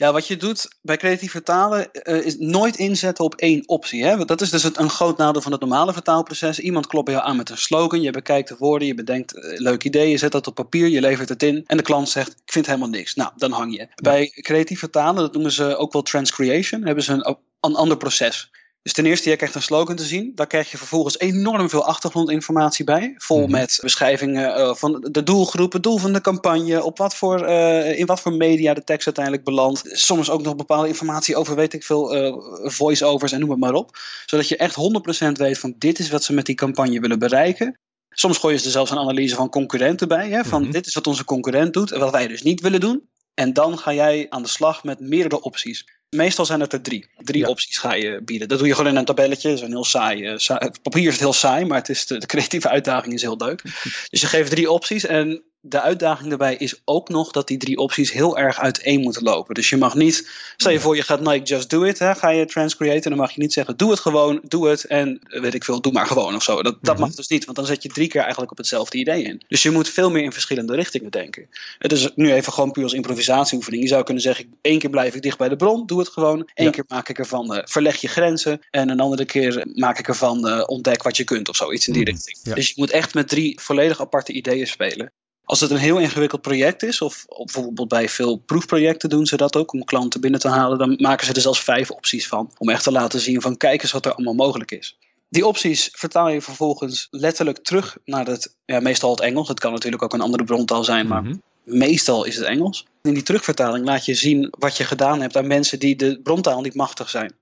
Ja, 0.00 0.12
wat 0.12 0.26
je 0.26 0.36
doet 0.36 0.68
bij 0.82 0.96
creatief 0.96 1.30
vertalen 1.30 1.88
uh, 1.92 2.26
is 2.26 2.36
nooit 2.38 2.76
inzetten 2.76 3.24
op 3.24 3.34
één 3.34 3.68
optie. 3.68 4.04
Hè? 4.04 4.24
Dat 4.24 4.40
is 4.40 4.50
dus 4.50 4.62
het, 4.62 4.78
een 4.78 4.90
groot 4.90 5.16
nadeel 5.18 5.42
van 5.42 5.52
het 5.52 5.60
normale 5.60 5.92
vertaalproces. 5.92 6.58
Iemand 6.58 6.86
klopt 6.86 7.04
bij 7.04 7.14
jou 7.14 7.26
aan 7.26 7.36
met 7.36 7.50
een 7.50 7.58
slogan, 7.58 8.00
je 8.00 8.10
bekijkt 8.10 8.48
de 8.48 8.56
woorden, 8.58 8.88
je 8.88 8.94
bedenkt 8.94 9.36
uh, 9.36 9.58
leuk 9.58 9.84
idee, 9.84 10.10
je 10.10 10.16
zet 10.16 10.32
dat 10.32 10.46
op 10.46 10.54
papier, 10.54 10.88
je 10.88 11.00
levert 11.00 11.28
het 11.28 11.42
in 11.42 11.64
en 11.66 11.76
de 11.76 11.82
klant 11.82 12.08
zegt, 12.08 12.30
ik 12.30 12.52
vind 12.52 12.66
helemaal 12.66 12.88
niks. 12.88 13.14
Nou, 13.14 13.30
dan 13.36 13.52
hang 13.52 13.76
je. 13.76 13.88
Bij 13.94 14.28
creatief 14.28 14.78
vertalen, 14.78 15.22
dat 15.22 15.32
noemen 15.32 15.52
ze 15.52 15.76
ook 15.76 15.92
wel 15.92 16.02
transcreation, 16.02 16.86
hebben 16.86 17.04
ze 17.04 17.12
een, 17.12 17.36
een 17.60 17.74
ander 17.74 17.96
proces. 17.96 18.50
Dus 18.82 18.92
ten 18.92 19.06
eerste, 19.06 19.30
je 19.30 19.36
krijgt 19.36 19.54
een 19.54 19.62
slogan 19.62 19.96
te 19.96 20.04
zien. 20.04 20.32
Daar 20.34 20.46
krijg 20.46 20.70
je 20.70 20.76
vervolgens 20.78 21.18
enorm 21.18 21.68
veel 21.68 21.84
achtergrondinformatie 21.84 22.84
bij. 22.84 23.14
Vol 23.16 23.40
Mhm. 23.40 23.50
met 23.50 23.78
beschrijvingen 23.82 24.54
eh, 24.54 24.74
van 24.74 25.08
de 25.10 25.22
doelgroep, 25.22 25.72
het 25.72 25.82
doel 25.82 25.98
van 25.98 26.12
de 26.12 26.20
campagne, 26.20 26.82
op 26.84 26.98
wat 26.98 27.14
voor, 27.14 27.44
eh, 27.44 27.98
in 27.98 28.06
wat 28.06 28.20
voor 28.20 28.32
media 28.32 28.74
de 28.74 28.84
tekst 28.84 29.06
uiteindelijk 29.06 29.44
belandt. 29.44 29.82
Soms 29.84 30.30
ook 30.30 30.42
nog 30.42 30.56
bepaalde 30.56 30.88
informatie 30.88 31.36
over, 31.36 31.54
weet 31.54 31.72
ik 31.72 31.84
veel, 31.84 32.14
eh, 32.14 32.34
voice-overs 32.70 33.32
en 33.32 33.40
noem 33.40 33.50
het 33.50 33.58
maar 33.58 33.74
op. 33.74 33.98
Zodat 34.26 34.48
je 34.48 34.56
echt 34.56 34.74
100% 34.74 35.38
weet 35.38 35.58
van 35.58 35.74
dit 35.78 35.98
is 35.98 36.10
wat 36.10 36.24
ze 36.24 36.32
met 36.32 36.46
die 36.46 36.54
campagne 36.54 37.00
willen 37.00 37.18
bereiken. 37.18 37.78
Soms 38.10 38.38
gooien 38.38 38.58
ze 38.58 38.64
er 38.64 38.70
zelfs 38.70 38.90
een 38.90 38.98
analyse 38.98 39.34
van 39.34 39.48
concurrenten 39.48 40.08
bij. 40.08 40.28
Hè, 40.28 40.44
van 40.44 40.62
Mhm. 40.62 40.70
dit 40.70 40.86
is 40.86 40.94
wat 40.94 41.06
onze 41.06 41.24
concurrent 41.24 41.72
doet 41.72 41.92
en 41.92 42.00
wat 42.00 42.10
wij 42.10 42.26
dus 42.28 42.42
niet 42.42 42.60
willen 42.60 42.80
doen. 42.80 43.08
En 43.40 43.52
dan 43.52 43.78
ga 43.78 43.92
jij 43.92 44.26
aan 44.28 44.42
de 44.42 44.48
slag 44.48 44.84
met 44.84 45.00
meerdere 45.00 45.42
opties. 45.42 45.88
Meestal 46.10 46.44
zijn 46.44 46.60
het 46.60 46.72
er 46.72 46.80
drie. 46.82 47.10
Drie 47.16 47.42
Ja. 47.42 47.48
opties 47.48 47.78
ga 47.78 47.94
je 47.94 48.22
bieden. 48.24 48.48
Dat 48.48 48.58
doe 48.58 48.66
je 48.66 48.74
gewoon 48.74 48.90
in 48.90 48.96
een 48.96 49.04
tabelletje. 49.04 49.48
Dat 49.48 49.56
is 49.58 49.64
een 49.64 49.70
heel 49.70 49.84
saai. 49.84 50.24
eh, 50.26 50.34
saai- 50.38 50.64
het 50.64 50.82
papier 50.82 51.06
is 51.06 51.12
het 51.12 51.20
heel 51.20 51.32
saai, 51.32 51.64
maar 51.64 51.78
het 51.78 51.88
is 51.88 52.06
de, 52.06 52.18
de 52.18 52.26
creatieve 52.26 52.68
uitdaging 52.68 53.14
is 53.14 53.22
heel 53.22 53.36
leuk. 53.36 53.62
Dus 54.10 54.20
je 54.20 54.26
geeft 54.26 54.50
drie 54.50 54.70
opties. 54.70 55.06
En 55.06 55.42
de 55.62 55.80
uitdaging 55.80 56.28
daarbij 56.28 56.56
is 56.56 56.80
ook 56.84 57.08
nog 57.08 57.30
dat 57.30 57.48
die 57.48 57.58
drie 57.58 57.76
opties 57.76 58.12
heel 58.12 58.38
erg 58.38 58.58
uiteen 58.60 59.00
moeten 59.00 59.22
lopen. 59.22 59.54
Dus 59.54 59.68
je 59.68 59.76
mag 59.76 59.94
niet, 59.94 60.30
stel 60.56 60.72
je 60.72 60.80
voor 60.80 60.96
je 60.96 61.02
gaat 61.02 61.20
Nike 61.20 61.42
Just 61.44 61.70
Do 61.70 61.82
It, 61.82 61.98
hè, 61.98 62.14
ga 62.14 62.28
je 62.30 62.44
transcreaten, 62.44 63.10
dan 63.10 63.18
mag 63.18 63.30
je 63.30 63.40
niet 63.40 63.52
zeggen 63.52 63.76
doe 63.76 63.90
het 63.90 64.00
gewoon, 64.00 64.40
doe 64.48 64.68
het 64.68 64.84
en 64.84 65.20
weet 65.28 65.54
ik 65.54 65.64
veel, 65.64 65.80
doe 65.80 65.92
maar 65.92 66.06
gewoon 66.06 66.34
of 66.34 66.42
zo. 66.42 66.62
Dat, 66.62 66.76
dat 66.82 66.94
Mhm. 66.94 67.02
mag 67.04 67.14
dus 67.14 67.28
niet, 67.28 67.44
want 67.44 67.56
dan 67.56 67.66
zet 67.66 67.82
je 67.82 67.88
drie 67.88 68.08
keer 68.08 68.20
eigenlijk 68.20 68.50
op 68.50 68.56
hetzelfde 68.56 68.98
idee 68.98 69.22
in. 69.22 69.42
Dus 69.48 69.62
je 69.62 69.70
moet 69.70 69.88
veel 69.88 70.10
meer 70.10 70.22
in 70.22 70.32
verschillende 70.32 70.74
richtingen 70.74 71.10
denken. 71.10 71.48
Het 71.78 71.92
is 71.92 72.10
nu 72.14 72.32
even 72.32 72.52
gewoon 72.52 72.70
puur 72.70 72.82
als 72.84 72.92
improvisatieoefening. 72.92 73.82
Je 73.82 73.88
zou 73.88 74.02
kunnen 74.04 74.22
zeggen, 74.22 74.54
één 74.60 74.78
keer 74.78 74.90
blijf 74.90 75.14
ik 75.14 75.22
dicht 75.22 75.38
bij 75.38 75.48
de 75.48 75.56
bron, 75.56 75.86
doe 75.86 75.98
het 75.98 76.08
gewoon. 76.08 76.38
Eén 76.54 76.64
Ja. 76.64 76.70
keer 76.70 76.84
maak 76.88 77.08
ik 77.08 77.18
ervan, 77.18 77.54
eh, 77.54 77.62
verleg 77.64 77.96
je 78.00 78.08
grenzen. 78.08 78.60
En 78.70 78.88
een 78.88 79.00
andere 79.00 79.24
keer 79.24 79.66
maak 79.74 79.98
ik 79.98 80.08
ervan, 80.08 80.48
eh, 80.48 80.62
ontdek 80.66 81.02
wat 81.02 81.16
je 81.16 81.24
kunt 81.24 81.48
of 81.48 81.56
zoiets 81.56 81.86
in 81.86 81.92
die 81.92 82.02
Mhm. 82.02 82.10
richting. 82.12 82.38
Ja. 82.42 82.54
Dus 82.54 82.66
je 82.68 82.74
moet 82.76 82.90
echt 82.90 83.14
met 83.14 83.28
drie 83.28 83.60
volledig 83.60 84.00
aparte 84.00 84.32
ideeën 84.32 84.66
spelen. 84.66 85.12
Als 85.50 85.60
het 85.60 85.70
een 85.70 85.76
heel 85.76 85.98
ingewikkeld 85.98 86.40
project 86.40 86.82
is, 86.82 87.00
of, 87.00 87.24
of 87.28 87.52
bijvoorbeeld 87.52 87.88
bij 87.88 88.08
veel 88.08 88.36
proefprojecten 88.36 89.08
doen 89.08 89.26
ze 89.26 89.36
dat 89.36 89.56
ook, 89.56 89.72
om 89.72 89.84
klanten 89.84 90.20
binnen 90.20 90.40
te 90.40 90.48
halen, 90.48 90.78
dan 90.78 90.96
maken 90.98 91.26
ze 91.26 91.32
er 91.32 91.40
zelfs 91.40 91.60
vijf 91.60 91.90
opties 91.90 92.28
van. 92.28 92.52
Om 92.58 92.68
echt 92.68 92.82
te 92.82 92.92
laten 92.92 93.20
zien 93.20 93.40
van 93.40 93.56
kijk 93.56 93.82
eens 93.82 93.92
wat 93.92 94.06
er 94.06 94.14
allemaal 94.14 94.34
mogelijk 94.34 94.70
is. 94.70 94.98
Die 95.28 95.46
opties 95.46 95.88
vertaal 95.92 96.28
je 96.28 96.40
vervolgens 96.40 97.08
letterlijk 97.10 97.58
terug 97.58 97.98
naar 98.04 98.26
het, 98.26 98.56
ja, 98.64 98.80
meestal 98.80 99.10
het 99.10 99.20
Engels. 99.20 99.48
Het 99.48 99.60
kan 99.60 99.72
natuurlijk 99.72 100.02
ook 100.02 100.12
een 100.12 100.20
andere 100.20 100.44
brontaal 100.44 100.84
zijn, 100.84 101.06
maar 101.06 101.22
Mhm. 101.22 101.36
meestal 101.64 102.24
is 102.24 102.36
het 102.36 102.44
Engels. 102.44 102.86
In 103.02 103.14
die 103.14 103.22
terugvertaling 103.22 103.86
laat 103.86 104.04
je 104.04 104.14
zien 104.14 104.52
wat 104.58 104.76
je 104.76 104.84
gedaan 104.84 105.20
hebt 105.20 105.36
aan 105.36 105.46
mensen 105.46 105.78
die 105.78 105.96
de 105.96 106.20
brontaal 106.22 106.60
niet 106.60 106.74
machtig 106.74 107.08
zijn. 107.08 107.34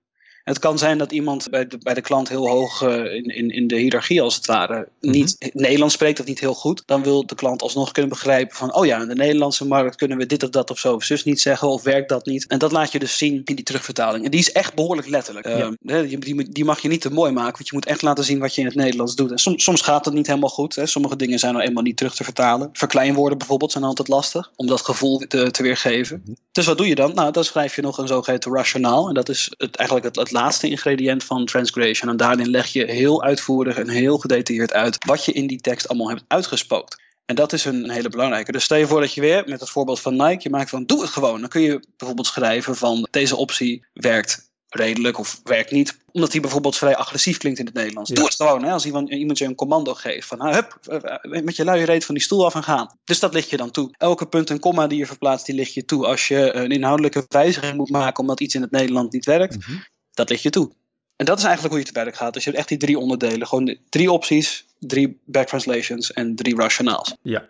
Het 0.48 0.58
kan 0.58 0.78
zijn 0.78 0.98
dat 0.98 1.12
iemand 1.12 1.50
bij 1.50 1.66
de, 1.66 1.78
bij 1.78 1.94
de 1.94 2.00
klant 2.00 2.28
heel 2.28 2.48
hoog 2.48 2.82
eh, 2.82 3.14
in, 3.14 3.24
in, 3.24 3.50
in 3.50 3.66
de 3.66 3.76
hiërarchie 3.76 4.22
als 4.22 4.34
het 4.34 4.46
ware 4.46 4.88
niet 5.00 5.50
Nederlands 5.52 5.94
spreekt 5.94 6.20
of 6.20 6.26
niet 6.26 6.40
heel 6.40 6.54
goed. 6.54 6.82
Dan 6.86 7.02
wil 7.02 7.26
de 7.26 7.34
klant 7.34 7.62
alsnog 7.62 7.92
kunnen 7.92 8.10
begrijpen 8.10 8.56
van 8.56 8.74
oh 8.74 8.86
ja, 8.86 9.00
in 9.00 9.08
de 9.08 9.14
Nederlandse 9.14 9.66
markt 9.66 9.96
kunnen 9.96 10.18
we 10.18 10.26
dit 10.26 10.42
of 10.42 10.50
dat 10.50 10.70
of 10.70 10.78
zo 10.78 10.94
of 10.94 11.04
zus 11.04 11.24
niet 11.24 11.40
zeggen 11.40 11.68
of 11.68 11.82
werkt 11.82 12.08
dat 12.08 12.26
niet. 12.26 12.46
En 12.46 12.58
dat 12.58 12.72
laat 12.72 12.92
je 12.92 12.98
dus 12.98 13.18
zien 13.18 13.40
in 13.44 13.54
die 13.54 13.64
terugvertaling. 13.64 14.24
En 14.24 14.30
die 14.30 14.40
is 14.40 14.52
echt 14.52 14.74
behoorlijk 14.74 15.08
letterlijk. 15.08 15.46
Ehm, 15.46 15.74
die, 15.80 16.50
die, 16.50 16.64
mag 16.64 16.80
je 16.80 16.88
niet 16.88 17.00
te 17.00 17.12
mooi 17.12 17.32
maken, 17.32 17.52
want 17.52 17.68
je 17.68 17.74
moet 17.74 17.86
echt 17.86 18.02
laten 18.02 18.24
zien 18.24 18.38
wat 18.38 18.54
je 18.54 18.60
in 18.60 18.66
het 18.66 18.76
Nederlands 18.76 19.14
doet. 19.14 19.30
En 19.30 19.38
soms, 19.38 19.64
soms 19.64 19.80
gaat 19.80 20.04
het 20.04 20.14
niet 20.14 20.26
helemaal 20.26 20.48
goed. 20.48 20.74
Hè. 20.74 20.86
Sommige 20.86 21.16
dingen 21.16 21.38
zijn 21.38 21.54
nou 21.54 21.66
eenmaal 21.66 21.82
niet 21.82 21.96
terug 21.96 22.14
te 22.14 22.24
vertalen. 22.24 22.68
Verkleinwoorden 22.72 23.38
bijvoorbeeld 23.38 23.72
zijn 23.72 23.84
altijd 23.84 24.08
lastig 24.08 24.52
om 24.56 24.66
dat 24.66 24.80
gevoel 24.80 25.18
te, 25.18 25.50
te 25.50 25.62
weergeven. 25.62 26.22
Dus 26.52 26.66
wat 26.66 26.78
doe 26.78 26.88
je 26.88 26.94
dan? 26.94 27.14
Nou, 27.14 27.32
dan 27.32 27.44
schrijf 27.44 27.76
je 27.76 27.82
nog 27.82 27.98
een 27.98 28.06
zogeheten 28.06 28.52
rationaal. 28.52 29.08
En 29.08 29.14
dat 29.14 29.28
is 29.28 29.50
het, 29.56 29.76
eigenlijk 29.76 30.06
het, 30.06 30.16
het 30.16 30.30
laatste 30.38 30.69
ingrediënt 30.69 31.25
van 31.25 31.44
transgression. 31.44 32.11
En 32.11 32.17
daarin 32.17 32.50
leg 32.50 32.67
je 32.67 32.85
heel 32.85 33.23
uitvoerig 33.23 33.76
en 33.79 33.88
heel 33.88 34.19
gedetailleerd 34.19 34.73
uit 34.73 35.05
wat 35.05 35.25
je 35.25 35.32
in 35.32 35.46
die 35.46 35.61
tekst 35.61 35.88
allemaal 35.88 36.08
hebt 36.08 36.25
uitgespookt. 36.29 37.06
En 37.25 37.35
dat 37.35 37.52
is 37.52 37.64
een, 37.64 37.90
hele 37.90 38.08
belangrijke. 38.08 38.52
Dus 38.52 38.64
stel 38.64 38.79
je 38.79 38.87
voor 38.87 39.00
dat 39.00 39.14
je 39.14 39.20
weer 39.20 39.43
met 39.46 39.61
het 39.61 39.70
voorbeeld 39.70 40.00
van 40.00 40.17
Nike, 40.17 40.43
je 40.43 40.50
maakt 40.50 40.70
van 40.70 40.85
doe 40.85 41.00
het 41.00 41.11
gewoon. 41.11 41.40
Dan 41.40 41.49
kun 41.49 41.61
je 41.61 41.82
bijvoorbeeld 41.96 42.26
schrijven 42.26 42.76
van 42.76 43.08
deze 43.11 43.37
optie 43.37 43.85
werkt 43.93 44.49
redelijk 44.69 45.19
of 45.19 45.40
werkt 45.44 45.70
niet. 45.70 45.99
Omdat 46.12 46.31
die 46.31 46.40
bijvoorbeeld 46.40 46.76
vrij 46.76 46.96
agressief 46.96 47.38
klinkt 47.38 47.58
in 47.58 47.64
het 47.67 47.75
Nederlands. 47.75 48.11
Ja. 48.11 48.17
Doe 48.17 48.25
het 48.25 48.35
gewoon. 48.35 48.64
Hè? 48.64 48.73
Als 48.73 48.87
iemand, 48.87 49.11
iemand 49.11 49.38
je 49.38 49.44
een 49.44 49.55
commando 49.55 49.94
geeft 49.94 50.26
van 50.26 50.38
nou, 50.38 50.55
hup, 50.55 50.79
eh, 50.87 51.43
met 51.43 51.56
je 51.56 51.64
luie 51.64 51.85
reet 51.85 52.05
van 52.05 52.14
die 52.14 52.25
stoel 52.25 52.44
af 52.44 52.55
en 52.55 52.62
gaan. 52.62 52.99
Dus 53.05 53.19
dat 53.19 53.35
ligt 53.35 53.50
je 53.50 53.56
dan 53.56 53.70
toe. 53.70 53.94
Elke 53.99 54.26
punt 54.26 54.50
en 54.50 54.61
komma 54.61 54.87
die 54.87 54.99
je 54.99 55.06
verplaatst, 55.06 55.46
die 55.46 55.55
ligt 55.55 55.75
je 55.75 55.85
toe. 55.85 56.06
Als 56.06 56.29
je 56.29 56.55
een 56.55 56.70
inhoudelijke 56.70 57.25
wijziging 57.29 57.76
moet 57.76 57.90
maken 57.90 58.20
omdat 58.20 58.40
iets 58.40 58.55
in 58.55 58.62
het 58.62 58.70
Nederland 58.70 59.12
niet 59.12 59.25
werkt, 59.25 59.56
Mhm. 59.56 59.79
Dat 60.18 60.28
ligt 60.28 60.42
je 60.42 60.50
toe. 60.50 60.70
En 61.16 61.26
dat 61.26 61.38
is 61.38 61.44
eigenlijk 61.44 61.74
hoe 61.74 61.84
je 61.84 61.90
te 61.92 62.00
werk 62.02 62.16
gaat. 62.16 62.34
Dus 62.34 62.44
je 62.44 62.48
hebt 62.50 62.60
echt 62.60 62.68
die 62.68 62.78
drie 62.78 62.98
onderdelen. 62.98 63.46
Gewoon 63.46 63.76
drie 63.88 64.12
opties, 64.12 64.66
drie 64.78 65.20
backtranslations 65.24 66.12
en 66.12 66.36
drie 66.36 66.56
rationaals. 66.56 67.14
Ja. 67.22 67.48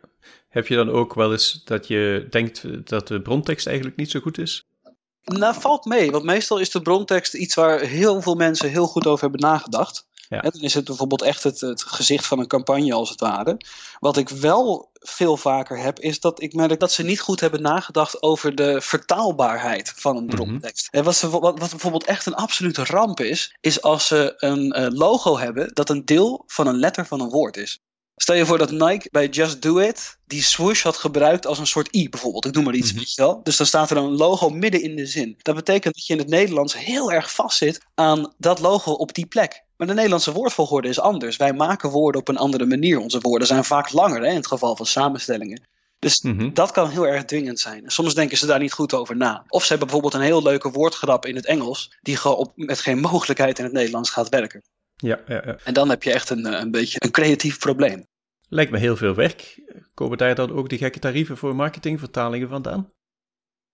Heb 0.48 0.66
je 0.66 0.76
dan 0.76 0.90
ook 0.90 1.14
wel 1.14 1.32
eens 1.32 1.62
dat 1.64 1.86
je 1.86 2.26
denkt 2.30 2.86
dat 2.88 3.08
de 3.08 3.22
brontekst 3.22 3.66
eigenlijk 3.66 3.96
niet 3.96 4.10
zo 4.10 4.20
goed 4.20 4.38
is? 4.38 4.64
Nou, 5.24 5.60
valt 5.60 5.84
mee. 5.84 6.10
Want 6.10 6.24
meestal 6.24 6.58
is 6.58 6.70
de 6.70 6.82
brontekst 6.82 7.34
iets 7.34 7.54
waar 7.54 7.80
heel 7.80 8.22
veel 8.22 8.34
mensen 8.34 8.70
heel 8.70 8.86
goed 8.86 9.06
over 9.06 9.22
hebben 9.22 9.40
nagedacht. 9.40 10.06
Ja. 10.28 10.40
Dan 10.40 10.52
is 10.60 10.75
het 10.75 10.84
bijvoorbeeld 10.84 11.22
echt 11.22 11.42
het, 11.42 11.60
het 11.60 11.82
gezicht 11.82 12.26
van 12.26 12.38
een 12.38 12.46
campagne 12.46 12.92
als 12.94 13.10
het 13.10 13.20
ware. 13.20 13.56
Wat 13.98 14.16
ik 14.16 14.28
wel 14.28 14.90
veel 14.92 15.36
vaker 15.36 15.78
heb, 15.78 15.98
is 15.98 16.20
dat 16.20 16.42
ik 16.42 16.54
merk 16.54 16.80
dat 16.80 16.92
ze 16.92 17.02
niet 17.02 17.20
goed 17.20 17.40
hebben 17.40 17.62
nagedacht 17.62 18.22
over 18.22 18.54
de 18.54 18.80
vertaalbaarheid 18.80 19.92
van 19.96 20.16
een 20.16 20.25
Mhm. 20.25 20.36
brontekst. 20.36 20.88
Wat, 20.90 21.16
ze, 21.16 21.28
wat, 21.30 21.58
wat 21.58 21.70
bijvoorbeeld 21.70 22.04
echt 22.04 22.26
een 22.26 22.34
absolute 22.34 22.85
ramp 22.85 23.20
is, 23.20 23.56
is 23.61 23.82
als 23.82 24.06
ze 24.06 24.35
een 24.37 24.73
eh, 24.73 24.87
logo 24.90 25.38
hebben 25.38 25.70
dat 25.75 25.90
een 25.90 26.04
deel 26.04 26.42
van 26.47 26.66
een 26.66 26.78
letter 26.78 27.06
van 27.06 27.20
een 27.20 27.28
woord 27.28 27.56
is. 27.56 27.80
Stel 28.20 28.34
je 28.34 28.46
voor 28.46 28.58
dat 28.58 28.70
Nike 28.70 29.08
bij 29.10 29.28
Just 29.28 29.62
Do 29.62 29.78
It 29.78 30.16
die 30.26 30.42
swoosh 30.42 30.82
had 30.82 30.96
gebruikt 30.96 31.46
als 31.46 31.58
een 31.58 31.66
soort 31.66 31.94
i 31.94 32.08
bijvoorbeeld. 32.08 32.44
Ik 32.46 32.54
noem 32.54 32.64
maar 32.64 32.75
iets, 32.75 32.88
Mhm. 32.90 32.98
weet 32.98 33.14
je 33.14 33.22
wel. 33.22 33.40
Dus 33.42 33.56
dan 33.56 33.66
staat 33.66 33.90
er 33.90 33.96
een 33.96 34.16
logo 34.16 34.48
midden 34.50 34.82
in 34.82 34.96
de 34.96 35.06
zin. 35.06 35.34
Dat 35.38 35.54
betekent 35.54 35.94
dat 35.94 36.06
je 36.06 36.12
in 36.12 36.18
het 36.18 36.28
Nederlands 36.28 36.78
heel 36.78 37.12
erg 37.12 37.32
vastzit 37.32 37.80
aan 37.94 38.34
dat 38.38 38.60
logo 38.60 38.92
op 38.92 39.14
die 39.14 39.26
plek. 39.26 39.62
Maar 39.76 39.87
de 39.87 39.94
Nederlandse 39.94 40.32
woordvolgorde 40.32 40.88
is 40.88 41.00
anders. 41.00 41.37
Wij 41.37 41.52
maken 41.52 41.90
woorden 41.90 42.20
op 42.20 42.28
een 42.28 42.37
andere 42.37 42.66
manier. 42.66 42.98
Onze 42.98 43.20
woorden 43.20 43.46
zijn 43.48 43.64
vaak 43.64 43.92
langer 43.92 44.20
hè, 44.22 44.28
in 44.28 44.34
het 44.37 44.46
geval 44.46 44.76
van 44.76 44.87
samenstellingen. 44.87 45.68
Dus 45.98 46.22
Mhm. 46.22 46.52
dat 46.52 46.70
kan 46.70 46.90
heel 46.90 47.06
erg 47.06 47.25
dwingend 47.25 47.60
zijn. 47.60 47.82
Soms 47.87 48.14
denken 48.14 48.37
ze 48.38 48.46
daar 48.46 48.58
niet 48.58 48.72
goed 48.72 48.94
over 48.94 49.16
na. 49.16 49.44
Of 49.48 49.62
ze 49.62 49.68
hebben 49.68 49.87
bijvoorbeeld 49.87 50.14
een 50.22 50.28
heel 50.28 50.42
leuke 50.42 50.70
woordgrap 50.70 51.26
in 51.26 51.37
het 51.37 51.46
Engels, 51.46 51.96
die 52.02 52.16
gewoon 52.16 52.37
op, 52.37 52.52
met 52.54 52.80
geen 52.80 53.00
mogelijkheid 53.00 53.58
in 53.58 53.64
het 53.64 53.72
Nederlands 53.72 54.10
gaat 54.10 54.28
werken. 54.28 54.62
Ja, 55.00 55.21
ja, 55.26 55.43
ja. 55.47 55.57
En 55.64 55.75
dan 55.75 55.88
heb 55.88 56.02
je 56.02 56.12
echt 56.12 56.31
een, 56.31 56.47
eh, 56.47 56.61
een 56.61 56.71
beetje 56.71 56.99
een 57.05 57.11
creatief 57.11 57.59
probleem. 57.59 58.07
Lijkt 58.49 58.71
me 58.71 58.78
heel 58.78 58.97
veel 58.97 59.14
werk. 59.14 59.62
Komen 59.95 60.19
daar 60.19 60.35
dan 60.35 60.52
ook 60.52 60.69
die 60.69 60.78
gekke 60.78 60.99
tarieven 60.99 61.37
voor 61.37 61.57
marketingvertalingen 61.57 62.49
vandaan? 62.49 62.93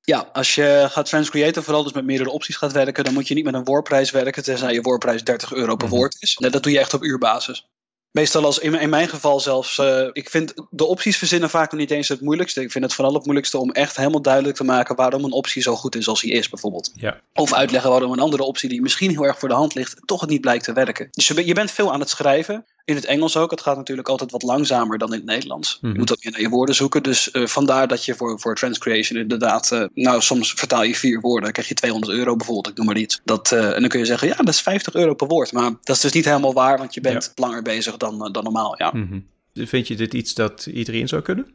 Ja, 0.01 0.19
als 0.33 0.55
je 0.55 0.87
gaat 0.91 1.07
transcreaten, 1.07 1.63
vooral 1.63 1.83
dus 1.83 1.93
met 1.93 2.05
meerdere 2.05 2.31
opties 2.31 2.57
gaat 2.57 2.73
werken, 2.73 3.05
dan 3.05 3.13
moet 3.13 3.29
je 3.29 3.35
niet 3.35 3.45
met 3.45 3.55
een 3.55 3.65
woordprijs 3.65 4.11
werken, 4.11 4.43
tenzij 4.43 4.73
je 4.73 4.81
woordprijs 4.81 5.25
30 5.25 5.53
euro 5.53 5.77
per 5.77 5.87
Mhm. 5.87 5.97
woord 5.97 6.17
is. 6.23 6.35
Dat 6.35 6.63
doe 6.63 6.73
je 6.73 6.79
echt 6.79 6.95
op 6.95 7.03
uurbasis. 7.03 7.69
Meestal 8.15 8.45
als 8.45 8.59
in, 8.59 8.75
in 8.75 8.89
mijn 8.89 9.09
geval 9.09 9.41
zelfs, 9.41 9.79
eh, 9.79 10.09
ik 10.13 10.31
vind 10.31 10.55
de 10.71 10.85
opties 10.85 11.17
verzinnen 11.17 11.51
vaak 11.51 11.71
nog 11.71 11.81
niet 11.81 11.91
eens 11.91 12.09
het 12.09 12.21
moeilijkste. 12.21 12.63
Ik 12.63 12.71
vind 12.71 12.85
het 12.85 12.95
vooral 12.95 13.15
het 13.15 13.25
moeilijkste 13.25 13.59
om 13.59 13.71
echt 13.71 13.97
helemaal 13.97 14.23
duidelijk 14.23 14.57
te 14.57 14.65
maken 14.65 14.97
waarom 14.97 15.25
een 15.25 15.33
optie 15.33 15.63
zo 15.63 15.77
goed 15.77 15.97
is 15.97 16.09
als 16.09 16.21
die 16.21 16.33
is, 16.33 16.49
bijvoorbeeld. 16.49 16.93
Ja. 16.95 17.21
Of 17.33 17.53
uitleggen 17.53 17.91
waarom 17.91 18.13
een 18.13 18.19
andere 18.19 18.43
optie 18.43 18.69
die 18.69 18.83
misschien 18.83 19.11
heel 19.11 19.27
erg 19.27 19.39
voor 19.39 19.49
de 19.49 19.55
hand 19.55 19.75
ligt, 19.75 19.97
toch 20.05 20.21
het 20.21 20.31
niet 20.31 20.41
blijkt 20.41 20.65
te 20.65 20.73
werken. 20.73 21.09
Dus 21.11 21.27
je 21.27 21.55
bent 21.55 21.71
veel 21.71 21.93
aan 21.93 22.01
het 22.01 22.09
schrijven. 22.09 22.65
In 22.85 22.95
het 22.95 23.05
Engels 23.05 23.37
ook. 23.37 23.51
Het 23.51 23.61
gaat 23.61 23.77
natuurlijk 23.77 24.09
altijd 24.09 24.31
wat 24.31 24.43
langzamer 24.43 24.99
dan 24.99 25.13
in 25.13 25.19
het 25.19 25.25
Nederlands. 25.27 25.79
Mhm. 25.81 25.93
Je 25.93 25.99
moet 25.99 26.13
ook 26.13 26.25
meer 26.25 26.33
naar 26.33 26.41
je 26.41 26.49
woorden 26.49 26.75
zoeken. 26.75 27.03
Dus 27.03 27.31
eh, 27.31 27.47
vandaar 27.47 27.89
dat 27.89 28.05
je 28.05 28.15
voor, 28.15 28.41
voor 28.41 28.55
transcreation 28.55 29.21
inderdaad... 29.21 29.73
eh, 29.73 29.85
nou, 29.95 30.21
soms 30.21 30.53
vertaal 30.53 30.83
je 30.83 30.95
vier 30.95 31.21
woorden. 31.21 31.43
Dan 31.43 31.53
krijg 31.53 31.69
je 31.69 31.75
200 31.75 32.13
euro 32.13 32.37
bijvoorbeeld. 32.37 32.69
Ik 32.69 32.77
noem 32.77 32.87
maar 32.87 32.97
iets. 32.97 33.21
Dat, 33.25 33.53
eh, 33.53 33.75
en 33.75 33.81
dan 33.81 33.89
kun 33.89 33.99
je 33.99 34.05
zeggen, 34.07 34.29
ja, 34.29 34.37
dat 34.37 34.49
is 34.49 34.61
50 34.61 34.95
euro 34.95 35.15
per 35.15 35.27
woord. 35.27 35.53
Maar 35.53 35.71
dat 35.83 35.97
is 35.97 36.03
dus 36.03 36.13
niet 36.13 36.25
helemaal 36.25 36.53
waar. 36.53 36.79
Want 36.79 36.95
je 36.95 37.01
bent 37.01 37.33
langer 37.35 37.63
bezig 37.63 37.97
dan, 37.97 38.33
dan 38.33 38.45
normaal, 38.45 38.75
ja. 38.79 38.91
Mhm. 38.95 39.19
Vind 39.55 39.89
je 39.89 39.97
dit 39.97 40.15
iets 40.15 40.35
dat 40.35 40.67
iedereen 40.67 41.09
zou 41.09 41.23
kunnen? 41.23 41.55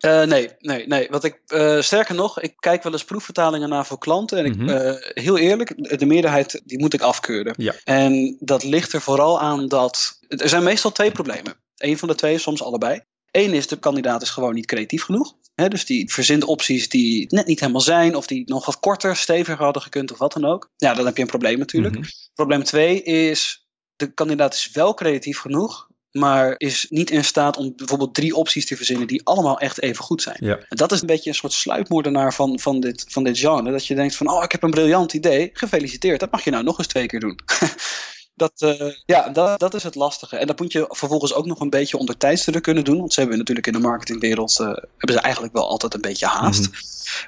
Eh, 0.00 0.22
nee, 0.22 0.50
nee, 0.58 0.86
nee. 0.86 1.06
Wat 1.10 1.24
ik, 1.24 1.40
eh, 1.46 1.80
sterker 1.80 2.14
nog, 2.14 2.40
ik 2.40 2.54
kijk 2.58 2.82
wel 2.82 2.92
eens 2.92 3.04
proefvertalingen 3.04 3.68
naar 3.68 3.86
voor 3.86 3.98
klanten. 3.98 4.38
En 4.38 4.44
ik, 4.44 4.56
Mhm. 4.56 4.68
eh, 4.68 4.94
heel 5.24 5.38
eerlijk, 5.38 5.98
de 5.98 6.06
meerderheid 6.06 6.60
die 6.64 6.78
moet 6.78 6.94
ik 6.94 7.00
afkeuren. 7.00 7.54
Ja. 7.56 7.74
En 7.84 8.36
dat 8.40 8.64
ligt 8.64 8.92
er 8.92 9.00
vooral 9.00 9.40
aan 9.40 9.68
dat. 9.68 10.18
Er 10.28 10.48
zijn 10.48 10.62
meestal 10.62 10.92
twee 10.92 11.10
problemen. 11.10 11.54
Eén 11.76 11.98
van 11.98 12.08
de 12.08 12.14
twee, 12.14 12.38
soms 12.38 12.62
allebei. 12.62 13.00
Eén 13.30 13.52
is, 13.54 13.66
de 13.66 13.78
kandidaat 13.78 14.22
is 14.22 14.30
gewoon 14.30 14.54
niet 14.54 14.66
creatief 14.66 15.02
genoeg. 15.02 15.34
Dus 15.54 15.84
die 15.84 16.12
verzint 16.12 16.44
opties 16.44 16.88
die 16.88 17.26
net 17.34 17.46
niet 17.46 17.60
helemaal 17.60 17.80
zijn, 17.80 18.14
of 18.16 18.26
die 18.26 18.42
nog 18.46 18.66
wat 18.66 18.80
korter, 18.80 19.16
steviger 19.16 19.64
hadden 19.64 19.82
gekund, 19.82 20.12
of 20.12 20.18
wat 20.18 20.32
dan 20.32 20.44
ook. 20.44 20.70
Ja, 20.76 20.94
dan 20.94 21.06
heb 21.06 21.16
je 21.16 21.22
een 21.22 21.28
probleem 21.28 21.58
natuurlijk. 21.58 21.94
Mhm. 21.98 22.08
Probleem 22.34 22.62
twee 22.64 23.02
is, 23.02 23.66
de 23.96 24.14
kandidaat 24.14 24.54
is 24.54 24.70
wel 24.72 24.94
creatief 24.94 25.38
genoeg, 25.38 25.88
maar 26.12 26.54
is 26.56 26.86
niet 26.88 27.10
in 27.10 27.24
staat 27.24 27.56
om 27.56 27.72
bijvoorbeeld 27.76 28.14
drie 28.14 28.34
opties 28.34 28.66
te 28.66 28.76
verzinnen 28.76 29.06
die 29.06 29.20
allemaal 29.24 29.58
echt 29.58 29.80
even 29.82 30.04
goed 30.04 30.22
zijn. 30.22 30.36
Ja. 30.40 30.58
En 30.68 30.76
dat 30.76 30.92
is 30.92 31.00
een 31.00 31.06
beetje 31.06 31.30
een 31.30 31.36
soort 31.36 31.52
sluipmoordenaar 31.52 32.34
van, 32.34 32.58
van, 32.60 32.80
dit, 32.80 33.04
van 33.08 33.24
dit 33.24 33.38
genre. 33.38 33.70
Dat 33.70 33.86
je 33.86 33.94
denkt 33.94 34.16
van, 34.16 34.28
oh, 34.30 34.42
ik 34.42 34.52
heb 34.52 34.62
een 34.62 34.70
briljant 34.70 35.12
idee. 35.12 35.50
Gefeliciteerd, 35.52 36.20
dat 36.20 36.30
mag 36.30 36.44
je 36.44 36.50
nou 36.50 36.64
nog 36.64 36.78
eens 36.78 36.86
twee 36.86 37.06
keer 37.06 37.20
doen. 37.20 37.38
dat, 38.40 38.78
eh, 38.78 38.92
ja, 39.06 39.28
dat, 39.28 39.58
dat 39.58 39.74
is 39.74 39.82
het 39.82 39.94
lastige. 39.94 40.36
En 40.36 40.46
dat 40.46 40.60
moet 40.60 40.72
je 40.72 40.84
vervolgens 40.88 41.34
ook 41.34 41.46
nog 41.46 41.60
een 41.60 41.70
beetje 41.70 41.98
onder 41.98 42.16
tijdsdruk 42.16 42.62
kunnen 42.62 42.84
doen. 42.84 42.98
Want 42.98 43.12
ze 43.12 43.20
hebben 43.20 43.38
natuurlijk 43.38 43.66
in 43.66 43.72
de 43.72 43.78
marketingwereld, 43.78 44.60
eh, 44.60 44.66
hebben 44.66 45.12
ze 45.16 45.20
eigenlijk 45.20 45.54
wel 45.54 45.68
altijd 45.68 45.94
een 45.94 46.00
beetje 46.00 46.26
haast. 46.26 46.70
Mhm. 46.70 46.78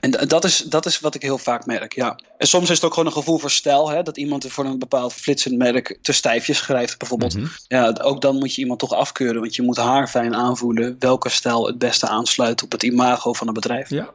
En 0.00 0.28
dat 0.28 0.44
is, 0.44 0.58
dat 0.58 0.86
is 0.86 1.00
wat 1.00 1.14
ik 1.14 1.22
heel 1.22 1.38
vaak 1.38 1.66
merk, 1.66 1.94
ja. 1.94 2.18
En 2.38 2.46
soms 2.46 2.70
is 2.70 2.76
het 2.76 2.84
ook 2.84 2.92
gewoon 2.92 3.06
een 3.06 3.14
gevoel 3.14 3.38
voor 3.38 3.50
stijl. 3.50 3.90
Hè? 3.90 4.02
Dat 4.02 4.16
iemand 4.16 4.46
voor 4.46 4.64
een 4.64 4.78
bepaald 4.78 5.12
flitsend 5.12 5.56
merk 5.56 5.98
te 6.02 6.12
stijfjes 6.12 6.58
schrijft 6.58 6.98
bijvoorbeeld. 6.98 7.36
Mhm. 7.36 7.46
Ja, 7.68 7.96
ook 8.02 8.20
dan 8.20 8.38
moet 8.38 8.54
je 8.54 8.60
iemand 8.60 8.78
toch 8.78 8.92
afkeuren. 8.92 9.40
Want 9.40 9.56
je 9.56 9.62
moet 9.62 9.76
haarfijn 9.76 10.34
aanvoelen 10.34 10.96
welke 10.98 11.28
stijl 11.28 11.66
het 11.66 11.78
beste 11.78 12.08
aansluit 12.08 12.62
op 12.62 12.72
het 12.72 12.82
imago 12.82 13.32
van 13.32 13.48
een 13.48 13.54
bedrijf. 13.54 13.90
Ja. 13.90 14.10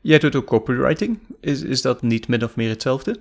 Jij 0.00 0.18
doet 0.18 0.34
ook 0.34 0.46
copywriting. 0.46 1.18
Is, 1.40 1.62
is 1.62 1.82
dat 1.82 2.02
niet 2.02 2.28
min 2.28 2.44
of 2.44 2.56
meer 2.56 2.68
hetzelfde? 2.68 3.20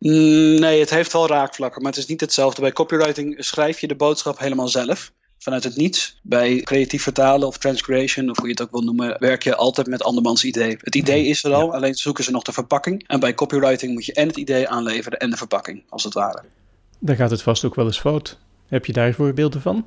Mm, 0.00 0.60
Nee, 0.60 0.80
het 0.80 0.90
heeft 0.90 1.12
wel 1.12 1.26
raakvlakken, 1.26 1.82
maar 1.82 1.90
het 1.90 2.00
is 2.00 2.06
niet 2.06 2.20
hetzelfde. 2.20 2.60
Bij 2.60 2.72
copywriting 2.72 3.36
schrijf 3.38 3.80
je 3.80 3.86
de 3.86 3.94
boodschap 3.94 4.38
helemaal 4.38 4.68
zelf. 4.68 5.12
Vanuit 5.38 5.64
het 5.64 5.76
niets. 5.76 6.20
Bij 6.22 6.60
creatief 6.60 7.02
vertalen 7.02 7.48
of 7.48 7.58
transcreation, 7.58 8.30
of 8.30 8.36
hoe 8.36 8.46
je 8.46 8.52
het 8.52 8.62
ook 8.62 8.70
wil 8.70 8.82
noemen, 8.82 9.16
werk 9.18 9.42
je 9.42 9.56
altijd 9.56 9.86
met 9.86 10.02
andermans 10.02 10.44
idee. 10.44 10.76
Het 10.80 10.94
idee 10.94 11.26
is 11.26 11.44
er 11.44 11.54
al, 11.54 11.74
alleen 11.74 11.94
zoeken 11.94 12.24
ze 12.24 12.30
nog 12.30 12.42
de 12.42 12.52
verpakking. 12.52 13.04
En 13.06 13.20
bij 13.20 13.34
copywriting 13.34 13.92
moet 13.92 14.04
je 14.04 14.12
en 14.12 14.26
het 14.26 14.36
idee 14.36 14.68
aanleveren 14.68 15.18
en 15.18 15.30
de 15.30 15.36
verpakking, 15.36 15.82
als 15.88 16.04
het 16.04 16.14
ware. 16.14 16.42
Dan 16.98 17.16
gaat 17.16 17.30
het 17.30 17.42
vast 17.42 17.64
ook 17.64 17.74
wel 17.74 17.86
eens 17.86 18.00
fout. 18.00 18.38
Heb 18.66 18.86
je 18.86 18.92
daar 18.92 19.14
voorbeelden 19.14 19.60
van? 19.60 19.86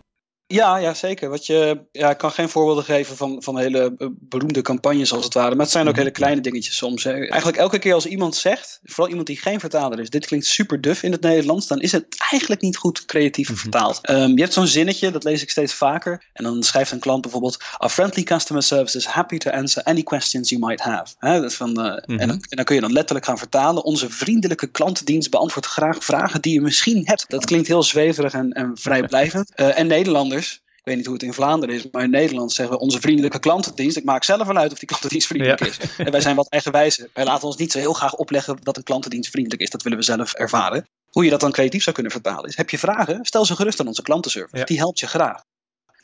Ja, 0.54 0.78
ja, 0.78 0.94
zeker. 0.94 1.30
Wat 1.30 1.46
je, 1.46 1.80
ja, 1.92 2.10
ik 2.10 2.18
kan 2.18 2.32
geen 2.32 2.50
voorbeelden 2.50 2.84
geven 2.84 3.18
van, 3.18 3.44
van 3.44 3.58
hele 3.58 3.94
eh, 3.98 4.08
beroemde 4.20 4.62
campagnes 4.62 5.12
als 5.14 5.24
het 5.24 5.34
ware. 5.34 5.50
Maar 5.56 5.64
het 5.66 5.72
zijn 5.72 5.84
ook 5.86 5.92
Mhm. 5.92 6.00
hele 6.02 6.12
kleine 6.14 6.42
dingetjes 6.42 6.78
soms. 6.78 7.04
Hè. 7.04 7.12
Eigenlijk 7.12 7.58
elke 7.58 7.80
keer 7.80 7.94
als 7.94 8.06
iemand 8.06 8.36
zegt, 8.36 8.80
vooral 8.84 9.08
iemand 9.10 9.28
die 9.28 9.38
geen 9.38 9.60
vertaler 9.60 10.00
is, 10.00 10.10
dit 10.10 10.26
klinkt 10.26 10.46
super 10.46 10.82
duf 10.82 11.04
in 11.04 11.12
het 11.12 11.22
Nederlands, 11.22 11.68
dan 11.68 11.82
is 11.82 11.92
het 11.92 12.06
eigenlijk 12.32 12.62
niet 12.62 12.78
goed 12.78 13.06
creatief 13.06 13.50
Mhm. 13.50 13.58
vertaald. 13.58 14.00
Ehm, 14.02 14.30
je 14.30 14.42
hebt 14.42 14.54
zo'n 14.54 14.68
zinnetje, 14.68 15.12
dat 15.12 15.24
lees 15.24 15.42
ik 15.42 15.50
steeds 15.50 15.74
vaker. 15.74 16.24
En 16.34 16.44
dan 16.44 16.64
schrijft 16.64 16.92
een 16.92 17.00
klant 17.00 17.22
bijvoorbeeld, 17.22 17.58
Our 17.78 17.92
friendly 17.92 18.24
customer 18.24 18.64
service 18.64 18.98
is 18.98 19.06
happy 19.06 19.38
to 19.38 19.52
answer 19.52 19.84
any 19.84 20.04
questions 20.04 20.50
you 20.50 20.66
might 20.66 20.82
have. 20.82 21.14
Hè, 21.20 21.42
dat 21.42 21.54
van, 21.54 21.82
eh, 21.82 21.84
Mhm. 22.06 22.20
en, 22.20 22.28
dan, 22.28 22.38
en 22.50 22.56
dan 22.56 22.66
kun 22.66 22.76
je 22.76 22.82
dan 22.82 22.92
letterlijk 22.94 23.26
gaan 23.26 23.38
vertalen. 23.38 23.84
Onze 23.84 24.10
vriendelijke 24.10 24.68
klantendienst 24.68 25.30
beantwoordt 25.30 25.68
graag 25.68 26.04
vragen 26.04 26.42
die 26.42 26.54
je 26.54 26.62
misschien 26.62 27.02
hebt. 27.06 27.26
Dat 27.28 27.46
klinkt 27.46 27.68
heel 27.68 27.84
zweverig 27.84 28.34
en, 28.34 28.52
en 28.52 28.72
vrijblijvend. 28.74 29.52
Eh, 29.56 29.80
en 29.80 29.88
Nederlanders, 29.88 30.42
ik 30.84 30.90
weet 30.90 30.98
niet 30.98 31.06
hoe 31.08 31.16
het 31.16 31.24
in 31.24 31.34
Vlaanderen 31.34 31.76
is, 31.76 31.90
maar 31.92 32.04
in 32.04 32.10
Nederland 32.10 32.52
zeggen 32.54 32.76
we 32.76 32.82
onze 32.82 33.00
vriendelijke 33.00 33.40
klantendienst. 33.40 33.98
Ik 33.98 34.04
maak 34.04 34.24
zelf 34.24 34.48
wel 34.48 34.58
uit 34.58 34.72
of 34.72 34.78
die 34.80 34.88
klantendienst 34.88 35.28
vriendelijk 35.28 35.60
Ja. 35.60 35.66
is. 35.66 35.78
En 35.98 36.12
wij 36.12 36.22
zijn 36.22 36.36
wat 36.36 36.50
eigenwijzer. 36.50 37.10
Wij 37.14 37.24
laten 37.26 37.48
ons 37.48 37.58
niet 37.58 37.72
zo 37.72 37.80
heel 37.80 37.94
graag 37.94 38.16
opleggen 38.16 38.58
dat 38.62 38.78
een 38.78 38.84
klantendienst 38.84 39.30
vriendelijk 39.30 39.62
is. 39.62 39.70
Dat 39.70 39.84
willen 39.84 39.98
we 39.98 40.04
zelf 40.04 40.34
ervaren. 40.34 40.88
Hoe 41.10 41.24
je 41.24 41.30
dat 41.30 41.40
dan 41.40 41.52
creatief 41.52 41.84
zou 41.84 41.94
kunnen 41.96 42.12
vertalen 42.14 42.50
is, 42.50 42.56
heb 42.58 42.70
je 42.70 42.78
vragen? 42.80 43.26
Stel 43.26 43.46
ze 43.46 43.56
gerust 43.56 43.80
aan 43.80 43.88
onze 43.88 44.02
klantenservice. 44.02 44.58
Ja. 44.58 44.64
Die 44.64 44.78
helpt 44.78 45.00
je 45.00 45.08
graag. 45.08 45.42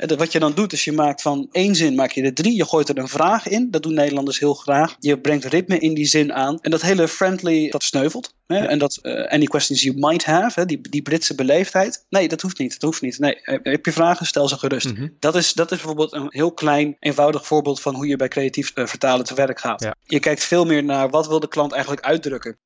Wat 0.08 0.32
je 0.32 0.39
dan 0.39 0.53
doet, 0.53 0.74
is 0.74 0.84
je 0.84 0.91
maakt 0.91 1.22
van 1.22 1.48
één 1.51 1.75
zin 1.75 1.96
maak 1.96 2.12
je 2.12 2.22
er 2.22 2.34
drie. 2.34 2.56
Je 2.56 2.65
gooit 2.65 2.89
er 2.89 2.98
een 2.98 3.08
vraag 3.08 3.48
in. 3.48 3.72
Dat 3.72 3.84
doen 3.84 3.94
Nederlanders 3.94 4.39
heel 4.39 4.53
graag. 4.53 4.96
Je 5.00 5.20
brengt 5.20 5.46
ritme 5.46 5.79
in 5.79 5.94
die 5.94 6.06
zin 6.06 6.34
aan. 6.34 6.60
En 6.62 6.72
dat 6.72 6.82
hele 6.82 7.08
friendly, 7.08 7.70
dat 7.70 7.84
sneuvelt. 7.84 8.34
Hè? 8.48 8.58
Ja. 8.58 8.68
En 8.68 8.79
dat 8.79 8.98
eh, 9.01 9.25
any 9.25 9.46
questions 9.46 9.82
you 9.82 9.98
might 9.98 10.25
have, 10.25 10.60
hè? 10.60 10.65
Die, 10.65 10.89
die 10.89 11.01
Britse 11.01 11.36
beleefdheid. 11.36 12.06
Nee, 12.10 12.27
dat 12.27 12.41
hoeft 12.41 12.60
niet. 12.60 12.72
Dat 12.72 12.82
hoeft 12.82 13.01
niet. 13.01 13.20
Nee, 13.20 13.41
eh, 13.41 13.58
heb 13.63 13.86
je 13.86 13.91
vragen, 13.91 14.25
stel 14.25 14.48
ze 14.48 14.58
gerust. 14.58 14.94
Mhm. 14.94 15.08
Dat 15.20 15.36
is, 15.36 15.53
dat 15.53 15.72
is 15.72 15.77
bijvoorbeeld 15.77 16.13
een 16.13 16.27
heel 16.29 16.51
klein, 16.51 16.96
eenvoudig 17.00 17.48
voorbeeld 17.48 17.82
van 17.82 17.96
hoe 17.96 18.08
je 18.08 18.15
bij 18.15 18.27
creatief 18.27 18.72
eh, 18.74 18.86
vertalen 18.86 19.25
te 19.25 19.34
werk 19.34 19.60
gaat. 19.60 19.84
Ja. 19.84 19.96
Je 20.03 20.20
kijkt 20.20 20.44
veel 20.44 20.65
meer 20.65 20.84
naar 20.84 21.10
wat 21.10 21.27
wil 21.27 21.39
de 21.39 21.48
klant 21.48 21.72
eigenlijk 21.72 22.06
uitdrukken. 22.06 22.58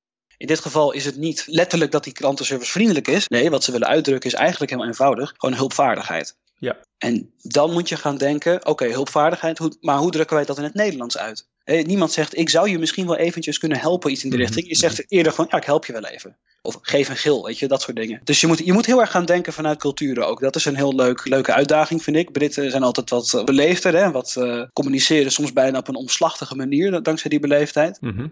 In 0.43 0.49
dit 0.49 0.59
geval 0.59 0.91
is 0.91 1.05
het 1.05 1.17
niet 1.17 1.43
letterlijk 1.47 1.91
dat 1.91 2.03
die 2.03 2.13
klantenservice 2.13 2.71
vriendelijk 2.71 3.07
is. 3.07 3.27
Nee, 3.27 3.49
wat 3.49 3.63
ze 3.63 3.71
willen 3.71 3.87
uitdrukken 3.87 4.29
is 4.29 4.35
eigenlijk 4.35 4.71
heel 4.71 4.85
eenvoudig. 4.85 5.33
Gewoon 5.37 5.55
hulpvaardigheid. 5.55 6.35
Ja. 6.57 6.77
En 6.97 7.33
dan 7.41 7.71
moet 7.71 7.89
je 7.89 7.95
gaan 7.95 8.17
denken, 8.17 8.65
oké, 8.65 8.85
hulpvaardigheid, 8.85 9.77
maar 9.81 9.97
hoe 9.97 10.11
drukken 10.11 10.35
wij 10.35 10.45
dat 10.45 10.57
in 10.57 10.63
het 10.63 10.73
Nederlands 10.73 11.17
uit? 11.17 11.47
Niemand 11.65 12.11
zegt, 12.11 12.37
ik 12.37 12.49
zou 12.49 12.69
je 12.69 12.79
misschien 12.79 13.05
wel 13.05 13.15
eventjes 13.15 13.57
kunnen 13.57 13.79
helpen, 13.79 14.11
iets 14.11 14.23
in 14.23 14.29
die 14.29 14.39
Mhm, 14.39 14.47
richting. 14.47 14.67
Je 14.67 14.75
zegt 14.75 15.11
eerder 15.11 15.33
van, 15.33 15.45
ja, 15.49 15.57
ik 15.57 15.63
help 15.63 15.85
je 15.85 15.93
wel 15.93 16.05
even. 16.05 16.37
Of 16.61 16.79
geef 16.81 17.09
een 17.09 17.17
gil, 17.17 17.45
weet 17.45 17.59
je, 17.59 17.67
dat 17.67 17.81
soort 17.81 17.97
dingen. 17.97 18.21
Dus 18.23 18.41
je 18.41 18.47
moet, 18.47 18.65
je 18.65 18.73
moet 18.73 18.85
heel 18.85 18.99
erg 19.01 19.11
gaan 19.11 19.25
denken 19.25 19.53
vanuit 19.53 19.79
culturen 19.79 20.27
ook. 20.27 20.39
Dat 20.39 20.55
is 20.55 20.65
een 20.65 20.75
heel 20.75 20.95
leuk, 20.95 21.27
leuke 21.27 21.53
uitdaging, 21.53 22.03
vind 22.03 22.17
ik. 22.17 22.31
Britten 22.31 22.71
zijn 22.71 22.83
altijd 22.83 23.09
wat 23.09 23.33
eh, 23.33 23.43
beleefder, 23.43 23.95
hè? 23.95 24.11
wat 24.11 24.35
eh, 24.37 24.63
communiceren 24.73 25.31
soms 25.31 25.53
bijna 25.53 25.77
op 25.77 25.87
een 25.87 25.95
omslachtige 25.95 26.55
manier, 26.55 27.03
dankzij 27.03 27.29
die 27.29 27.39
beleefdheid. 27.39 28.01
Mhm. 28.01 28.27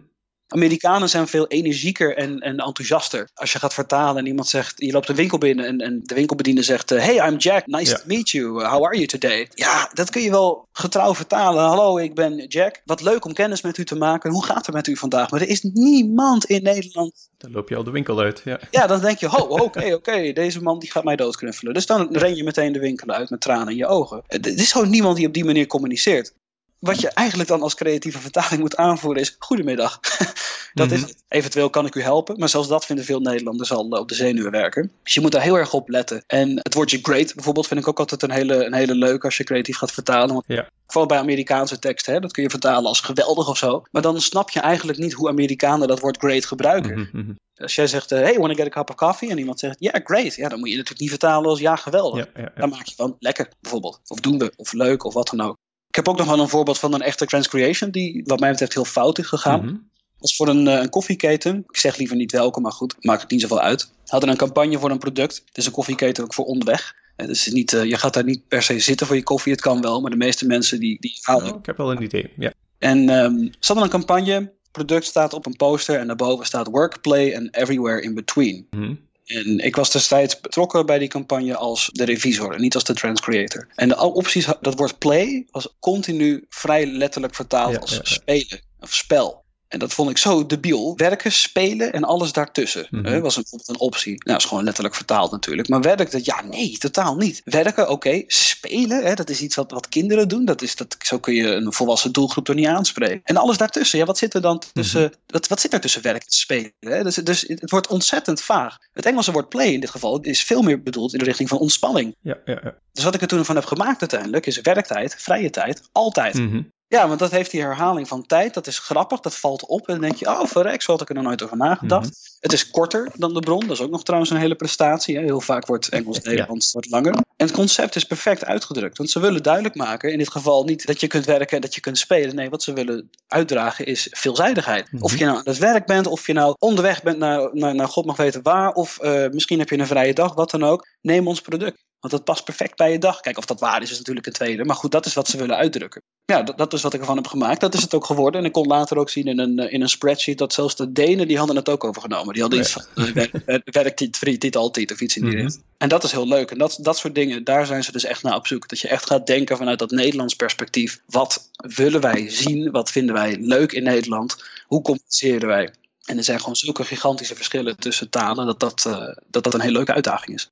Amerikanen 0.54 1.10
zijn 1.10 1.28
veel 1.28 1.48
energieker 1.48 2.18
en, 2.18 2.40
en 2.40 2.58
enthousiaster. 2.58 3.30
Als 3.34 3.52
je 3.52 3.60
gaat 3.60 3.74
vertalen 3.74 4.18
en 4.18 4.26
iemand 4.26 4.48
zegt, 4.48 4.74
je 4.76 4.92
loopt 4.92 5.10
een 5.10 5.16
winkel 5.16 5.38
binnen 5.38 5.66
en, 5.66 5.80
en 5.80 6.00
de 6.04 6.16
winkelbediende 6.16 6.64
zegt, 6.64 6.92
eh, 6.92 7.04
hey, 7.04 7.28
I'm 7.28 7.38
Jack, 7.38 7.68
nice 7.68 7.92
Ja. 7.92 7.98
to 7.98 8.04
meet 8.06 8.30
you, 8.30 8.64
how 8.66 8.86
are 8.86 8.96
you 8.96 9.06
today? 9.06 9.50
Ja, 9.54 9.90
dat 9.94 10.10
kun 10.10 10.22
je 10.22 10.30
wel 10.30 10.68
getrouw 10.72 11.16
vertalen. 11.16 11.64
Hallo, 11.64 11.98
ik 11.98 12.16
ben 12.16 12.46
Jack. 12.48 12.82
Wat 12.86 13.02
leuk 13.02 13.26
om 13.26 13.34
kennis 13.34 13.62
met 13.62 13.78
u 13.78 13.86
te 13.86 13.96
maken. 13.96 14.32
Hoe 14.32 14.46
gaat 14.46 14.66
het 14.66 14.76
met 14.76 14.88
u 14.88 14.98
vandaag? 14.98 15.32
Maar 15.32 15.42
er 15.42 15.48
is 15.50 15.62
niemand 15.62 16.46
in 16.46 16.64
Nederland. 16.64 17.30
Dan 17.38 17.52
loop 17.52 17.70
je 17.70 17.76
al 17.76 17.84
de 17.84 17.92
winkel 17.92 18.20
uit. 18.20 18.42
Ja. 18.44 18.60
Ja, 18.72 18.88
dan 18.88 19.00
denk 19.02 19.18
je, 19.18 19.38
oh, 19.38 19.52
oké, 19.52 19.94
oké, 19.94 20.34
deze 20.34 20.62
man 20.62 20.80
die 20.80 20.92
gaat 20.92 21.04
mij 21.04 21.16
doodknuffelen. 21.16 21.74
Dus 21.74 21.86
dan 21.86 22.08
ren 22.12 22.36
je 22.36 22.44
meteen 22.44 22.72
de 22.74 22.80
winkel 22.80 23.08
uit 23.08 23.30
met 23.30 23.42
tranen 23.42 23.68
in 23.68 23.76
je 23.76 23.88
ogen. 23.88 24.24
Er 24.28 24.48
is 24.58 24.72
gewoon 24.72 24.90
niemand 24.90 25.16
die 25.18 25.28
op 25.28 25.34
die 25.34 25.46
manier 25.46 25.68
communiceert. 25.68 26.34
Wat 26.82 27.02
je 27.02 27.10
eigenlijk 27.10 27.50
dan 27.50 27.62
als 27.62 27.76
creatieve 27.76 28.20
vertaling 28.20 28.62
moet 28.62 28.76
aanvoeren 28.76 29.22
is: 29.22 29.36
Goedemiddag. 29.40 30.00
dat 30.74 30.92
is 30.92 31.02
Mhm. 31.02 31.12
Eventueel 31.28 31.70
kan 31.70 31.86
ik 31.86 31.96
u 31.96 32.02
helpen. 32.02 32.40
Maar 32.40 32.50
zelfs 32.50 32.68
dat 32.68 32.86
vinden 32.86 33.06
veel 33.06 33.20
Nederlanders 33.20 33.72
al 33.72 33.92
eh, 33.92 34.00
op 34.00 34.10
de 34.10 34.16
zenuwen 34.16 34.52
werken. 34.52 34.92
Dus 35.04 35.14
je 35.14 35.22
moet 35.22 35.32
daar 35.32 35.42
heel 35.42 35.58
erg 35.58 35.74
op 35.74 35.90
letten. 35.90 36.24
En 36.28 36.60
het 36.62 36.74
woordje 36.74 37.00
great 37.02 37.34
bijvoorbeeld 37.36 37.68
vind 37.68 37.80
ik 37.80 37.88
ook 37.88 38.00
altijd 38.00 38.24
een 38.24 38.32
hele, 38.32 38.66
een 38.66 38.74
hele 38.74 38.96
leuke 38.96 39.26
als 39.26 39.38
je 39.38 39.44
creatief 39.44 39.78
gaat 39.78 39.92
vertalen. 39.92 40.34
Want 40.34 40.46
Ja. 40.48 40.70
Vooral 40.88 41.10
bij 41.10 41.18
Amerikaanse 41.18 41.80
teksten, 41.80 42.14
hè, 42.14 42.20
dat 42.20 42.32
kun 42.32 42.44
je 42.44 42.50
vertalen 42.50 42.86
als 42.86 43.00
geweldig 43.00 43.50
of 43.50 43.58
zo. 43.58 43.84
Maar 43.92 44.02
dan 44.02 44.22
snap 44.22 44.50
je 44.50 44.60
eigenlijk 44.60 44.98
niet 44.98 45.14
hoe 45.14 45.30
Amerikanen 45.30 45.88
dat 45.88 46.00
woord 46.00 46.18
great 46.18 46.46
gebruiken. 46.46 47.00
Mhm, 47.00 47.18
mhm. 47.18 47.32
Als 47.56 47.76
jij 47.76 47.88
zegt, 47.88 48.12
eh, 48.12 48.20
hey, 48.20 48.38
wanna 48.38 48.54
get 48.54 48.66
a 48.66 48.70
cup 48.70 48.90
of 48.90 48.96
coffee? 48.96 49.30
En 49.30 49.38
iemand 49.38 49.60
zegt, 49.60 49.76
yeah, 49.80 50.06
great. 50.06 50.36
Ja, 50.36 50.50
dan 50.50 50.60
moet 50.60 50.70
je 50.70 50.76
natuurlijk 50.76 51.02
niet 51.02 51.10
vertalen 51.10 51.50
als 51.50 51.60
ja, 51.60 51.76
geweldig. 51.76 52.26
Ja, 52.26 52.42
ja, 52.42 52.52
ja. 52.56 52.62
Dan 52.62 52.70
maak 52.70 52.86
je 52.86 52.96
van 52.96 53.16
lekker, 53.20 53.50
bijvoorbeeld. 53.62 54.00
Of 54.08 54.20
doen 54.20 54.38
we, 54.38 54.54
of 54.56 54.74
leuk, 54.74 55.04
of 55.04 55.14
wat 55.14 55.30
dan 55.30 55.42
ook. 55.42 55.58
Ik 55.92 55.98
heb 55.98 56.08
ook 56.08 56.18
nog 56.18 56.28
wel 56.28 56.40
een 56.40 56.50
voorbeeld 56.50 56.80
van 56.80 56.94
een 56.94 57.02
echte 57.02 57.26
transcreation 57.26 57.92
die 57.92 58.24
wat 58.26 58.40
mij 58.40 58.50
betreft 58.50 58.74
heel 58.74 58.86
fout 58.86 59.18
is 59.18 59.28
gegaan. 59.28 59.60
Mhm. 59.60 59.74
Dat 60.18 60.30
is 60.30 60.36
voor 60.36 60.48
een, 60.48 60.68
eh, 60.68 60.82
een 60.82 60.90
koffieketen. 60.90 61.64
Ik 61.68 61.78
zeg 61.78 61.98
liever 61.98 62.16
niet 62.16 62.32
welke, 62.32 62.60
maar 62.60 62.72
goed, 62.72 62.96
maakt 63.00 63.22
het 63.22 63.32
niet 63.32 63.42
zoveel 63.42 63.60
uit. 63.60 63.92
Hadden 64.06 64.30
een 64.30 64.38
campagne 64.38 64.80
voor 64.80 64.92
een 64.92 64.98
product. 64.98 65.44
Het 65.46 65.58
is 65.58 65.66
een 65.66 65.72
koffieketen 65.72 66.24
ook 66.24 66.34
voor 66.34 66.46
onderweg. 66.46 66.96
Dus 67.16 67.48
niet, 67.48 67.74
eh, 67.74 67.84
je 67.84 67.98
gaat 67.98 68.14
daar 68.14 68.24
niet 68.24 68.48
per 68.48 68.64
se 68.64 68.80
zitten 68.80 69.08
voor 69.08 69.16
je 69.16 69.24
koffie. 69.24 69.52
Het 69.52 69.62
kan 69.62 69.82
wel, 69.82 70.02
maar 70.02 70.12
de 70.12 70.18
meeste 70.18 70.46
mensen 70.46 70.80
die, 70.80 70.98
die 71.00 71.18
halen 71.22 71.52
Oh, 71.52 71.60
ik 71.60 71.66
heb 71.66 71.78
wel 71.78 71.92
een 71.92 72.02
idee. 72.02 72.32
Ja. 72.38 72.54
en 72.78 73.10
ehm 73.10 73.38
ze 73.38 73.58
hadden 73.60 73.84
een 73.84 73.90
campagne. 73.90 74.52
product 74.72 75.06
staat 75.06 75.34
op 75.34 75.46
een 75.46 75.56
poster 75.56 76.00
en 76.00 76.08
daarboven 76.08 76.46
staat 76.46 76.68
work, 76.68 77.02
play 77.02 77.36
and 77.36 77.56
everywhere 77.56 78.02
in 78.02 78.14
between. 78.14 78.68
Mhm. 78.70 78.94
En 79.34 79.60
ik 79.60 79.76
was 79.76 79.92
destijds 79.92 80.40
betrokken 80.40 80.86
bij 80.86 81.00
die 81.00 81.08
campagne 81.08 81.56
als 81.56 81.90
de 81.92 82.04
revisor 82.04 82.54
en 82.54 82.62
niet 82.62 82.76
als 82.76 82.84
de 82.84 82.94
transcreator. 82.94 83.68
En 83.76 83.90
de 83.90 83.98
opties, 83.98 84.48
dat 84.62 84.78
woord 84.78 84.98
play 84.98 85.48
was 85.52 85.76
continu 85.80 86.46
vrij 86.50 86.86
letterlijk 86.86 87.36
vertaald 87.36 87.74
Ja, 87.74 87.80
als 87.80 87.92
ja, 87.92 88.00
ja. 88.04 88.12
spelen 88.12 88.62
of 88.80 88.94
spel. 88.94 89.41
En 89.72 89.80
dat 89.80 89.94
vond 89.94 90.10
ik 90.10 90.18
zo 90.18 90.46
debiel. 90.46 90.94
Werken, 90.96 91.32
spelen 91.32 91.94
en 91.94 92.04
alles 92.04 92.32
daartussen. 92.32 92.88
Mhm. 92.90 93.22
was 93.22 93.36
een, 93.36 93.42
bijvoorbeeld 93.42 93.70
een 93.70 93.80
optie. 93.80 94.24
Nou, 94.26 94.38
is 94.38 94.46
gewoon 94.46 94.64
letterlijk 94.64 94.96
vertaald 94.96 95.32
natuurlijk. 95.32 95.70
Maar 95.70 95.82
werken, 95.82 96.20
ja, 96.24 96.42
nee, 96.42 96.78
totaal 96.78 97.16
niet. 97.16 97.42
Werken, 97.44 97.90
oké. 97.90 98.24
Spelen, 98.28 99.04
hè, 99.04 99.14
dat 99.14 99.30
is 99.30 99.42
iets 99.42 99.56
wat, 99.56 99.72
wat 99.72 99.90
kinderen 99.90 100.28
doen. 100.28 100.46
Dat 100.46 100.62
is, 100.62 100.76
dat, 100.76 100.96
zo 101.00 101.20
kun 101.20 101.34
je 101.34 101.48
een 101.48 101.74
volwassen 101.74 102.12
doelgroep 102.12 102.48
er 102.48 102.56
niet 102.56 102.68
aanspreken. 102.68 103.22
En 103.24 103.38
alles 103.38 103.58
daartussen, 103.58 104.00
ja, 104.00 104.06
wat 104.06 104.18
zit 104.18 104.34
er 104.34 104.42
dan 104.42 104.62
tussen, 104.74 105.14
wat, 105.28 105.48
wat 105.48 105.62
zit 105.62 105.74
er 105.74 105.82
tussen 105.82 106.02
werken 106.02 106.26
en 106.26 106.34
spelen? 106.34 106.72
Hè? 106.80 107.04
Dus, 107.04 107.16
dus 107.16 107.42
het 107.48 107.72
wordt 107.72 107.88
ontzettend 107.88 108.42
vaag. 108.42 108.78
Het 108.94 109.06
Engelse 109.06 109.32
woord 109.32 109.50
play 109.50 109.68
in 109.68 109.80
dit 109.80 109.90
geval 109.90 110.20
is 110.22 110.44
veel 110.44 110.62
meer 110.62 110.82
bedoeld 110.84 111.14
in 111.14 111.20
de 111.20 111.26
richting 111.26 111.50
van 111.50 111.58
ontspanning. 111.58 112.16
Ja, 112.22 112.38
ja, 112.46 112.60
ja. 112.64 112.76
Dus 112.92 113.04
wat 113.04 113.16
ik 113.16 113.22
er 113.22 113.28
toen 113.28 113.46
van 113.46 113.56
heb 113.56 113.66
gemaakt 113.66 114.00
uiteindelijk 114.00 114.46
is 114.46 114.62
werktijd, 114.62 115.16
vrije 115.18 115.50
tijd, 115.50 115.90
altijd. 115.92 116.34
Mhm. 116.34 116.62
Ja, 116.92 117.08
want 117.08 117.20
dat 117.20 117.32
heeft 117.32 117.52
die 117.52 117.62
herhaling 117.62 118.08
van 118.08 118.26
tijd. 118.26 118.54
Dat 118.54 118.68
is 118.68 118.80
grappig, 118.80 119.20
dat 119.20 119.36
valt 119.36 119.66
op. 119.66 119.88
En 119.88 119.94
dan 119.94 120.02
denk 120.02 120.16
je, 120.16 120.28
oh 120.28 120.46
verrek, 120.46 120.82
zo 120.82 120.92
had 120.92 121.02
ik 121.02 121.10
er 121.10 121.16
nog 121.16 121.24
nooit 121.24 121.44
over 121.44 121.58
nagedacht. 121.58 122.06
Mhm. 122.06 122.40
Het 122.40 122.54
is 122.54 122.70
korter 122.70 123.12
dan 123.16 123.34
de 123.34 123.40
bron. 123.40 123.60
Dat 123.60 123.78
is 123.78 123.82
ook 123.82 123.90
nog 123.90 124.04
trouwens 124.04 124.32
een 124.32 124.38
hele 124.38 124.56
prestatie. 124.56 125.18
Hè? 125.18 125.24
Heel 125.24 125.42
vaak 125.42 125.66
wordt 125.66 125.90
Engels-Nederlands 125.90 126.72
wat 126.72 126.90
langer. 126.90 127.14
En 127.14 127.46
het 127.46 127.52
concept 127.52 127.96
is 127.96 128.04
perfect 128.04 128.46
uitgedrukt. 128.46 128.98
Want 128.98 129.10
ze 129.10 129.20
willen 129.20 129.44
duidelijk 129.44 129.76
maken, 129.76 130.12
in 130.12 130.18
dit 130.18 130.32
geval 130.32 130.64
niet 130.64 130.86
dat 130.86 131.00
je 131.00 131.08
kunt 131.08 131.26
werken 131.26 131.56
en 131.56 131.62
dat 131.62 131.76
je 131.76 131.82
kunt 131.82 131.98
spelen. 131.98 132.36
Nee, 132.36 132.50
wat 132.50 132.64
ze 132.64 132.74
willen 132.74 133.10
uitdragen 133.28 133.86
is 133.86 134.08
veelzijdigheid. 134.12 134.92
Mhm. 134.92 135.04
Of 135.04 135.18
je 135.18 135.26
nou 135.26 135.38
aan 135.38 135.44
het 135.46 135.58
werk 135.58 135.86
bent, 135.86 136.08
of 136.08 136.28
je 136.28 136.34
nou 136.34 136.56
onderweg 136.60 137.04
bent 137.04 137.18
naar, 137.18 137.50
naar, 137.54 137.76
naar 137.76 137.88
God 137.88 138.06
mag 138.06 138.18
weten 138.18 138.42
waar. 138.42 138.74
Of 138.74 139.00
eh, 139.00 139.30
misschien 139.30 139.60
heb 139.60 139.70
je 139.70 139.78
een 139.78 139.88
vrije 139.88 140.14
dag, 140.14 140.34
wat 140.34 140.52
dan 140.52 140.64
ook. 140.64 140.88
Neem 141.02 141.28
ons 141.28 141.42
product. 141.42 141.78
Want 142.02 142.14
dat 142.14 142.24
past 142.24 142.44
perfect 142.44 142.76
bij 142.78 142.92
je 142.92 142.98
dag. 142.98 143.20
Kijk, 143.20 143.38
of 143.38 143.46
dat 143.46 143.60
waar 143.60 143.82
is, 143.82 143.92
is 143.92 143.98
natuurlijk 143.98 144.26
een 144.26 144.34
tweede. 144.34 144.66
Maar 144.66 144.76
goed, 144.76 144.92
dat 144.92 145.06
is 145.06 145.14
wat 145.14 145.28
ze 145.28 145.38
willen 145.38 145.56
uitdrukken. 145.56 146.02
Ja, 146.26 146.44
dat, 146.44 146.58
dat 146.58 146.74
is 146.74 146.82
wat 146.82 146.94
ik 146.94 147.00
ervan 147.00 147.16
heb 147.16 147.28
gemaakt. 147.28 147.62
Dat 147.62 147.74
is 147.74 147.82
het 147.82 147.94
ook 147.94 148.06
geworden. 148.06 148.40
En 148.40 148.46
ik 148.46 148.52
kon 148.52 148.68
later 148.68 148.98
ook 148.98 149.10
zien 149.10 149.26
in 149.26 149.40
een, 149.40 149.60
eh, 149.60 149.74
in 149.74 149.82
een 149.82 149.90
spreadsheet 149.90 150.38
dat 150.38 150.54
zelfs 150.54 150.76
de 150.76 150.92
Denen, 150.92 151.28
die 151.28 151.38
hadden 151.38 151.56
het 151.56 151.70
ook 151.70 151.84
overgenomen. 151.84 152.34
Die 152.34 152.42
hadden 152.42 152.60
Ja. 152.60 152.66
iets 152.66 152.74
van 152.74 153.14
werk, 153.14 153.32
werk, 153.46 153.74
werktijd, 153.74 154.18
vrije 154.18 154.38
tijd, 154.38 154.56
altijd 154.56 154.92
of 154.92 155.02
iets 155.02 155.18
in 155.18 155.26
die 155.26 155.36
richting. 155.36 155.64
En 155.78 155.90
dat 155.90 156.04
is 156.04 156.12
heel 156.12 156.28
leuk. 156.28 156.52
En 156.52 156.58
dat, 156.58 156.78
dat 156.82 156.98
soort 156.98 157.16
dingen, 157.16 157.44
daar 157.44 157.66
zijn 157.66 157.84
ze 157.84 157.92
dus 157.92 158.04
echt 158.04 158.24
naar 158.24 158.36
op 158.36 158.48
zoek. 158.48 158.68
Dat 158.70 158.80
je 158.80 158.88
echt 158.88 159.06
gaat 159.06 159.28
denken 159.28 159.58
vanuit 159.58 159.80
dat 159.80 159.92
Nederlands 159.92 160.34
perspectief. 160.36 161.02
Wat 161.06 161.50
willen 161.76 162.02
wij 162.02 162.30
zien? 162.30 162.72
Wat 162.72 162.92
vinden 162.92 163.16
wij 163.16 163.38
leuk 163.40 163.72
in 163.72 163.84
Nederland? 163.84 164.44
Hoe 164.66 164.82
communiceren 164.82 165.48
wij? 165.48 165.74
En 166.02 166.18
er 166.18 166.24
zijn 166.24 166.40
gewoon 166.40 166.56
zulke 166.56 166.84
gigantische 166.84 167.36
verschillen 167.36 167.78
tussen 167.78 168.10
talen, 168.10 168.46
dat 168.46 168.60
dat, 168.60 168.86
eh, 168.86 169.08
dat, 169.28 169.44
dat 169.44 169.54
een 169.54 169.62
hele 169.62 169.78
leuke 169.78 169.94
uitdaging 169.94 170.36
is. 170.38 170.50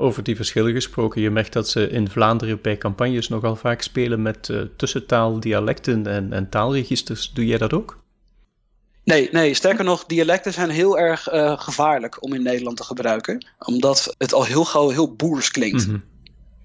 Over 0.00 0.22
die 0.22 0.36
verschillen 0.36 0.72
gesproken, 0.72 1.20
je 1.20 1.30
merkt 1.30 1.52
dat 1.52 1.68
ze 1.68 1.90
in 1.90 2.10
Vlaanderen 2.10 2.60
bij 2.62 2.78
campagnes 2.78 3.28
nogal 3.28 3.56
vaak 3.56 3.82
spelen 3.82 4.22
met 4.22 4.48
eh, 4.48 4.60
tussentaal, 4.76 5.40
dialecten 5.40 6.06
en, 6.06 6.32
en 6.32 6.48
taalregisters. 6.48 7.30
Doe 7.34 7.46
jij 7.46 7.58
dat 7.58 7.72
ook? 7.72 7.98
Nee, 9.04 9.28
nee, 9.32 9.54
sterker 9.54 9.84
nog, 9.84 10.04
dialecten 10.04 10.52
zijn 10.52 10.70
heel 10.70 10.98
erg 10.98 11.28
eh, 11.28 11.60
gevaarlijk 11.60 12.22
om 12.22 12.34
in 12.34 12.42
Nederland 12.42 12.76
te 12.76 12.84
gebruiken. 12.84 13.46
Omdat 13.58 14.14
het 14.18 14.32
al 14.32 14.44
heel 14.44 14.64
gauw 14.64 14.88
heel 14.88 15.14
boers 15.14 15.50
klinkt. 15.50 15.86
Mhm. 15.86 15.98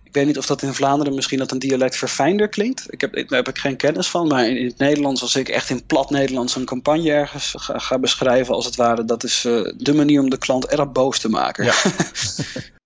Ik 0.04 0.14
weet 0.14 0.26
niet 0.26 0.38
of 0.38 0.46
dat 0.46 0.62
in 0.62 0.74
Vlaanderen 0.74 1.16
misschien 1.16 1.40
dat 1.40 1.52
een 1.52 1.60
dialect 1.60 1.98
verfijnder 1.98 2.50
klinkt. 2.50 2.86
Ik 2.90 3.02
heb, 3.02 3.14
daar 3.14 3.26
heb 3.28 3.48
ik 3.48 3.58
geen 3.58 3.78
kennis 3.78 4.08
van. 4.08 4.28
Maar 4.28 4.48
in, 4.48 4.66
het 4.66 4.78
Nederlands, 4.78 5.22
als 5.22 5.36
ik 5.36 5.50
echt 5.50 5.70
in 5.70 5.86
plat 5.86 6.10
Nederlands 6.10 6.56
een 6.56 6.66
campagne 6.66 7.12
ergens 7.12 7.54
ga, 7.58 7.80
ga 7.80 8.00
beschrijven, 8.00 8.54
als 8.54 8.66
het 8.66 8.76
ware, 8.76 9.06
dat 9.06 9.24
is 9.24 9.46
eh, 9.46 9.62
de 9.78 9.94
manier 9.94 10.22
om 10.22 10.30
de 10.30 10.38
klant 10.38 10.66
erg 10.66 10.92
boos 10.92 11.20
te 11.20 11.30
maken. 11.30 11.66
Ja. 11.66 11.74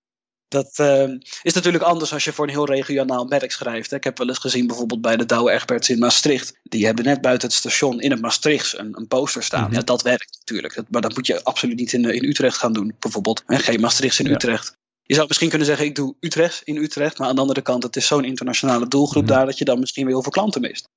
dat 0.48 0.74
eh, 0.76 1.04
is 1.42 1.54
natuurlijk 1.54 1.84
anders 1.84 2.14
als 2.14 2.24
je 2.24 2.34
voor 2.34 2.46
een 2.46 2.52
heel 2.54 2.66
regionaal 2.66 3.26
merk 3.26 3.52
schrijft. 3.52 3.90
hè. 3.90 3.96
Ik 3.96 4.04
heb 4.04 4.18
wel 4.18 4.28
eens 4.28 4.38
gezien 4.38 4.68
bijvoorbeeld 4.68 5.02
bij 5.02 5.18
de 5.18 5.26
Douwe 5.26 5.52
Egberts 5.52 5.90
in 5.90 6.00
Maastricht. 6.00 6.54
Die 6.64 6.86
hebben 6.86 7.06
net 7.06 7.22
buiten 7.22 7.48
het 7.48 7.58
station 7.58 8.00
in 8.02 8.12
het 8.12 8.22
Maastrichts 8.22 8.78
een, 8.78 8.98
een 8.98 9.08
poster 9.08 9.44
staan. 9.44 9.64
Mhm. 9.64 9.74
Ja, 9.74 9.82
dat 9.82 10.02
werkt 10.02 10.38
natuurlijk. 10.40 10.76
Dat, 10.76 10.86
maar 10.90 11.02
dat 11.02 11.16
moet 11.16 11.28
je 11.28 11.44
absoluut 11.44 11.78
niet 11.78 11.94
in, 11.94 12.06
in 12.06 12.24
Utrecht 12.24 12.58
gaan 12.58 12.74
doen, 12.74 12.96
bijvoorbeeld. 13.00 13.44
En 13.46 13.60
geen 13.60 13.80
Maastrichts 13.80 14.20
in 14.20 14.26
Ja. 14.26 14.32
Utrecht. 14.34 14.76
Je 15.04 15.14
zou 15.16 15.28
misschien 15.28 15.50
kunnen 15.50 15.68
zeggen, 15.68 15.86
ik 15.86 15.96
doe 15.96 16.16
Utrecht 16.20 16.62
in 16.64 16.76
Utrecht. 16.76 17.18
Maar 17.18 17.28
aan 17.28 17.36
de 17.36 17.42
andere 17.42 17.62
kant, 17.62 17.84
het 17.84 17.96
is 17.96 18.08
zo'n 18.08 18.26
internationale 18.26 18.88
doelgroep 18.88 19.24
Mhm. 19.24 19.32
daar 19.34 19.46
dat 19.46 19.58
je 19.58 19.66
dan 19.66 19.80
misschien 19.80 20.04
weer 20.06 20.14
heel 20.14 20.24
veel 20.24 20.32
klanten 20.32 20.62
mist. 20.62 20.88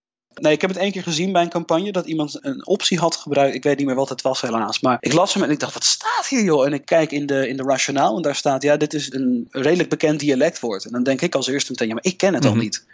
Nee, 0.40 0.52
ik 0.52 0.60
heb 0.60 0.70
het 0.70 0.78
één 0.78 0.92
keer 0.92 1.02
gezien 1.02 1.32
bij 1.32 1.42
een 1.42 1.48
campagne 1.48 1.92
dat 1.92 2.06
iemand 2.06 2.38
een 2.40 2.66
optie 2.66 2.98
had 2.98 3.16
gebruikt. 3.16 3.54
Ik 3.54 3.62
weet 3.62 3.78
niet 3.78 3.86
meer 3.86 3.94
wat 3.94 4.08
het 4.08 4.22
was 4.22 4.40
helaas. 4.40 4.80
Maar 4.80 4.96
ik 5.00 5.12
las 5.12 5.34
hem 5.34 5.42
en 5.42 5.50
ik 5.50 5.58
dacht, 5.60 5.74
wat 5.74 5.84
staat 5.84 6.26
hier 6.28 6.42
joh? 6.44 6.66
En 6.66 6.72
ik 6.72 6.84
kijk 6.84 7.12
in 7.12 7.26
de, 7.26 7.48
in 7.48 7.56
de 7.56 7.62
rationaal 7.62 8.16
en 8.16 8.22
daar 8.22 8.34
staat, 8.34 8.62
ja, 8.62 8.76
dit 8.76 8.94
is 8.94 9.12
een 9.12 9.48
redelijk 9.50 9.88
bekend 9.88 10.20
dialectwoord. 10.20 10.84
En 10.84 10.92
dan 10.92 11.02
denk 11.02 11.20
ik 11.20 11.34
als 11.34 11.46
eerste 11.46 11.70
meteen, 11.70 11.88
ja, 11.88 11.94
maar 11.94 12.04
ik 12.04 12.16
ken 12.16 12.34
het 12.34 12.42
Mhm. 12.42 12.52
al 12.52 12.58
niet. 12.58 12.84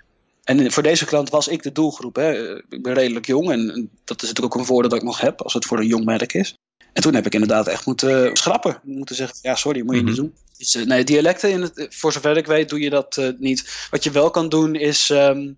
En 0.45 0.73
voor 0.73 0.83
deze 0.83 1.05
klant 1.05 1.31
was 1.31 1.49
ik 1.49 1.63
de 1.63 1.73
doelgroep. 1.73 2.17
Hè. 2.17 2.57
Ik 2.57 2.83
ben 2.83 2.95
redelijk 2.95 3.27
jong 3.27 3.51
en 3.51 3.91
dat 4.05 4.23
is 4.23 4.29
natuurlijk 4.29 4.55
ook 4.55 4.61
een 4.61 4.67
voordeel 4.67 4.91
dat 4.91 4.99
ik 4.99 5.05
nog 5.05 5.21
heb 5.21 5.43
als 5.43 5.55
het 5.55 5.65
voor 5.65 5.79
een 5.79 5.87
jong 5.87 6.05
merk 6.05 6.33
is. 6.33 6.55
En 6.93 7.03
toen 7.03 7.15
heb 7.15 7.27
ik 7.27 7.33
inderdaad 7.35 7.67
echt 7.67 7.87
moeten 7.87 8.37
schrappen. 8.37 8.81
Moeten 8.83 9.17
zeggen, 9.17 9.39
ja 9.43 9.55
sorry, 9.55 9.83
moet 9.83 9.95
je 9.95 10.01
Mhm. 10.01 10.11
niet 10.11 10.17
doen. 10.21 10.35
Dus, 10.59 10.75
eh, 10.75 10.85
nee, 10.87 11.05
dialecten, 11.05 11.51
in 11.51 11.63
het, 11.63 11.87
voor 11.91 12.13
zover 12.13 12.37
ik 12.37 12.47
weet, 12.47 12.69
doe 12.69 12.81
je 12.81 12.91
dat 12.91 13.17
eh, 13.17 13.29
niet. 13.39 13.87
Wat 13.91 14.05
je 14.05 14.11
wel 14.11 14.31
kan 14.31 14.49
doen 14.49 14.75
is, 14.75 15.11
ehm, 15.11 15.53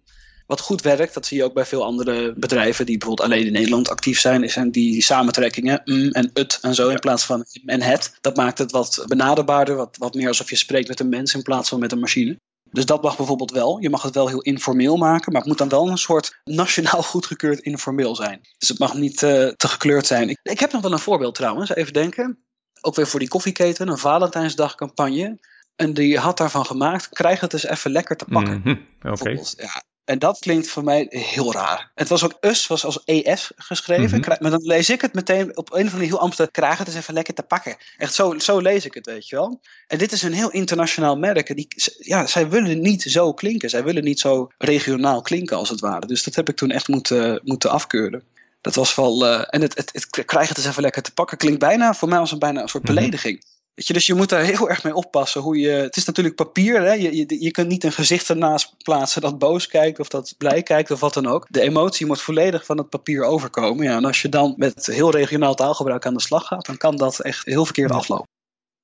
wat 0.49 0.61
goed 0.61 0.83
werkt, 0.83 1.15
dat 1.15 1.27
zie 1.27 1.37
je 1.37 1.45
ook 1.45 1.55
bij 1.55 1.65
veel 1.65 1.85
andere 1.85 2.35
bedrijven 2.37 2.87
die 2.87 2.99
bijvoorbeeld 2.99 3.29
alleen 3.29 3.47
in 3.47 3.53
Nederland 3.53 3.89
actief 3.89 4.21
zijn, 4.21 4.45
is 4.45 4.53
zijn 4.53 4.71
die 4.71 5.03
samentrekkingen, 5.03 5.81
mm 5.85 6.11
en 6.11 6.31
het 6.33 6.59
en 6.63 6.75
zo 6.75 6.89
in 6.89 6.99
plaats 6.99 7.25
van 7.25 7.45
en 7.67 7.83
het. 7.83 8.17
Dat 8.21 8.37
maakt 8.37 8.59
het 8.59 8.71
wat 8.71 9.05
benaderbaarder, 9.07 9.77
wat, 9.77 9.97
wat 9.97 10.15
meer 10.15 10.29
alsof 10.29 10.51
je 10.51 10.57
spreekt 10.57 10.89
met 10.89 11.01
een 11.01 11.09
mens 11.09 11.35
in 11.35 11.43
plaats 11.43 11.69
van 11.69 11.79
met 11.79 11.93
een 11.93 11.99
machine. 11.99 12.37
Dus 12.71 12.87
dat 12.87 13.03
mag 13.03 13.17
bijvoorbeeld 13.17 13.51
wel. 13.51 13.79
Je 13.81 13.91
mag 13.91 14.03
het 14.03 14.15
wel 14.15 14.29
heel 14.29 14.41
informeel 14.41 14.97
maken, 14.97 15.33
maar 15.33 15.41
het 15.41 15.51
moet 15.51 15.59
dan 15.59 15.69
wel 15.69 15.89
een 15.89 15.99
soort 15.99 16.41
nationaal 16.45 17.03
goedgekeurd 17.03 17.61
informeel 17.61 18.15
zijn. 18.15 18.41
Dus 18.59 18.69
het 18.69 18.79
mag 18.79 18.95
niet 18.95 19.23
eh, 19.23 19.49
te 19.49 19.69
gekleurd 19.69 20.07
zijn. 20.07 20.29
Ik, 20.29 20.39
ik 20.43 20.61
heb 20.61 20.73
nog 20.73 20.83
wel 20.83 20.93
een 20.93 20.99
voorbeeld 20.99 21.35
trouwens, 21.35 21.75
even 21.75 21.93
denken. 21.93 22.45
Ook 22.81 22.95
weer 22.95 23.07
voor 23.07 23.21
die 23.21 23.29
koffieketen, 23.29 23.89
een 23.89 23.99
Valentijnsdagcampagne. 23.99 25.39
En 25.77 25.95
die 25.95 26.19
had 26.19 26.37
daarvan 26.37 26.67
gemaakt, 26.67 27.09
krijg 27.09 27.41
het 27.41 27.53
eens 27.53 27.67
even 27.67 27.91
lekker 27.91 28.17
te 28.17 28.25
pakken. 28.25 28.61
Mhm. 28.65 29.13
Oké. 29.13 29.31
Ja. 29.57 29.83
En 30.09 30.19
dat 30.19 30.39
klinkt 30.39 30.69
voor 30.69 30.85
mij 30.85 31.07
heel 31.09 31.53
raar. 31.53 31.91
Het 31.95 32.09
was 32.09 32.25
ook 32.25 32.37
us, 32.41 32.67
was 32.67 32.85
als 32.85 33.03
ES 33.05 33.51
geschreven. 33.57 34.19
Mhm. 34.21 34.37
Maar 34.41 34.51
dan 34.51 34.63
lees 34.63 34.91
ik 34.91 35.01
het 35.01 35.15
meteen 35.15 35.57
op 35.57 35.73
een 35.73 35.87
of 35.87 35.93
andere 35.93 36.05
heel 36.05 36.21
Amsterdam. 36.21 36.53
Krijg 36.53 36.79
het 36.79 36.87
eens 36.87 36.97
even 36.97 37.15
lekker 37.15 37.35
te 37.35 37.43
pakken. 37.43 37.77
Echt 37.99 38.15
zo, 38.15 38.39
zo 38.39 38.61
lees 38.61 38.85
ik 38.85 38.95
het, 38.95 39.07
weet 39.07 39.29
je 39.29 39.37
wel. 39.37 39.61
En 39.87 39.99
dit 39.99 40.13
is 40.13 40.23
een 40.23 40.33
heel 40.33 40.51
internationaal 40.51 41.17
merk. 41.17 41.49
En 41.49 41.57
Die, 41.57 41.69
ja, 41.99 42.27
zij 42.27 42.49
willen 42.49 42.81
niet 42.81 43.03
zo 43.03 43.33
klinken. 43.35 43.71
Zij 43.71 43.85
willen 43.85 44.05
niet 44.05 44.21
zo 44.21 44.49
regionaal 44.59 45.23
klinken 45.23 45.57
als 45.57 45.69
het 45.69 45.81
ware. 45.81 46.07
Dus 46.07 46.23
dat 46.25 46.35
heb 46.35 46.49
ik 46.49 46.57
toen 46.57 46.71
echt 46.71 46.89
moeten, 46.89 47.41
moeten 47.45 47.71
afkeuren. 47.71 48.23
Dat 48.61 48.75
was 48.75 48.95
wel. 48.95 49.27
eh, 49.27 49.45
en 49.47 49.61
het, 49.61 49.77
het, 49.77 49.91
het 49.93 50.25
krijg 50.25 50.49
het 50.49 50.57
eens 50.59 50.67
even 50.67 50.83
lekker 50.83 51.03
te 51.03 51.13
pakken. 51.13 51.37
Klinkt 51.39 51.59
bijna 51.59 51.95
voor 51.95 52.09
mij 52.09 52.19
als 52.19 52.33
een, 52.33 52.39
bijna 52.39 52.63
een 52.63 52.69
soort 52.69 52.85
Mhm. 52.85 52.95
belediging. 52.95 53.45
Dus 53.87 54.07
je 54.07 54.15
moet 54.15 54.29
daar 54.29 54.43
heel 54.43 54.69
erg 54.69 54.85
mee 54.85 54.95
oppassen. 54.95 55.41
Hoe 55.41 55.59
je, 55.59 55.69
het 55.69 55.97
is 55.97 56.05
natuurlijk 56.05 56.35
papier. 56.35 56.83
Hè? 56.83 56.93
Je, 56.93 57.17
je, 57.17 57.43
je 57.43 57.51
kunt 57.51 57.69
niet 57.69 57.85
een 57.85 57.93
gezicht 57.93 58.29
ernaast 58.29 58.75
plaatsen 58.83 59.21
dat 59.23 59.39
boos 59.39 59.67
kijkt 59.67 60.01
of 60.01 60.09
dat 60.09 60.35
blij 60.39 60.63
kijkt 60.63 60.91
of 60.91 61.01
wat 61.01 61.15
dan 61.15 61.27
ook. 61.27 61.47
De 61.51 61.61
emotie 61.61 62.07
moet 62.07 62.21
volledig 62.21 62.65
van 62.65 62.79
het 62.79 62.89
papier 62.89 63.25
overkomen. 63.25 63.85
Ja, 63.85 63.97
en 63.97 64.05
als 64.05 64.23
je 64.23 64.29
dan 64.29 64.55
met 64.57 64.87
heel 64.87 65.11
regionaal 65.11 65.55
taalgebruik 65.55 66.07
aan 66.07 66.15
de 66.15 66.21
slag 66.21 66.47
gaat, 66.47 66.67
dan 66.67 66.77
kan 66.77 66.97
dat 66.97 67.21
echt 67.21 67.45
heel 67.45 67.65
verkeerd 67.65 67.91
aflopen. 67.91 68.27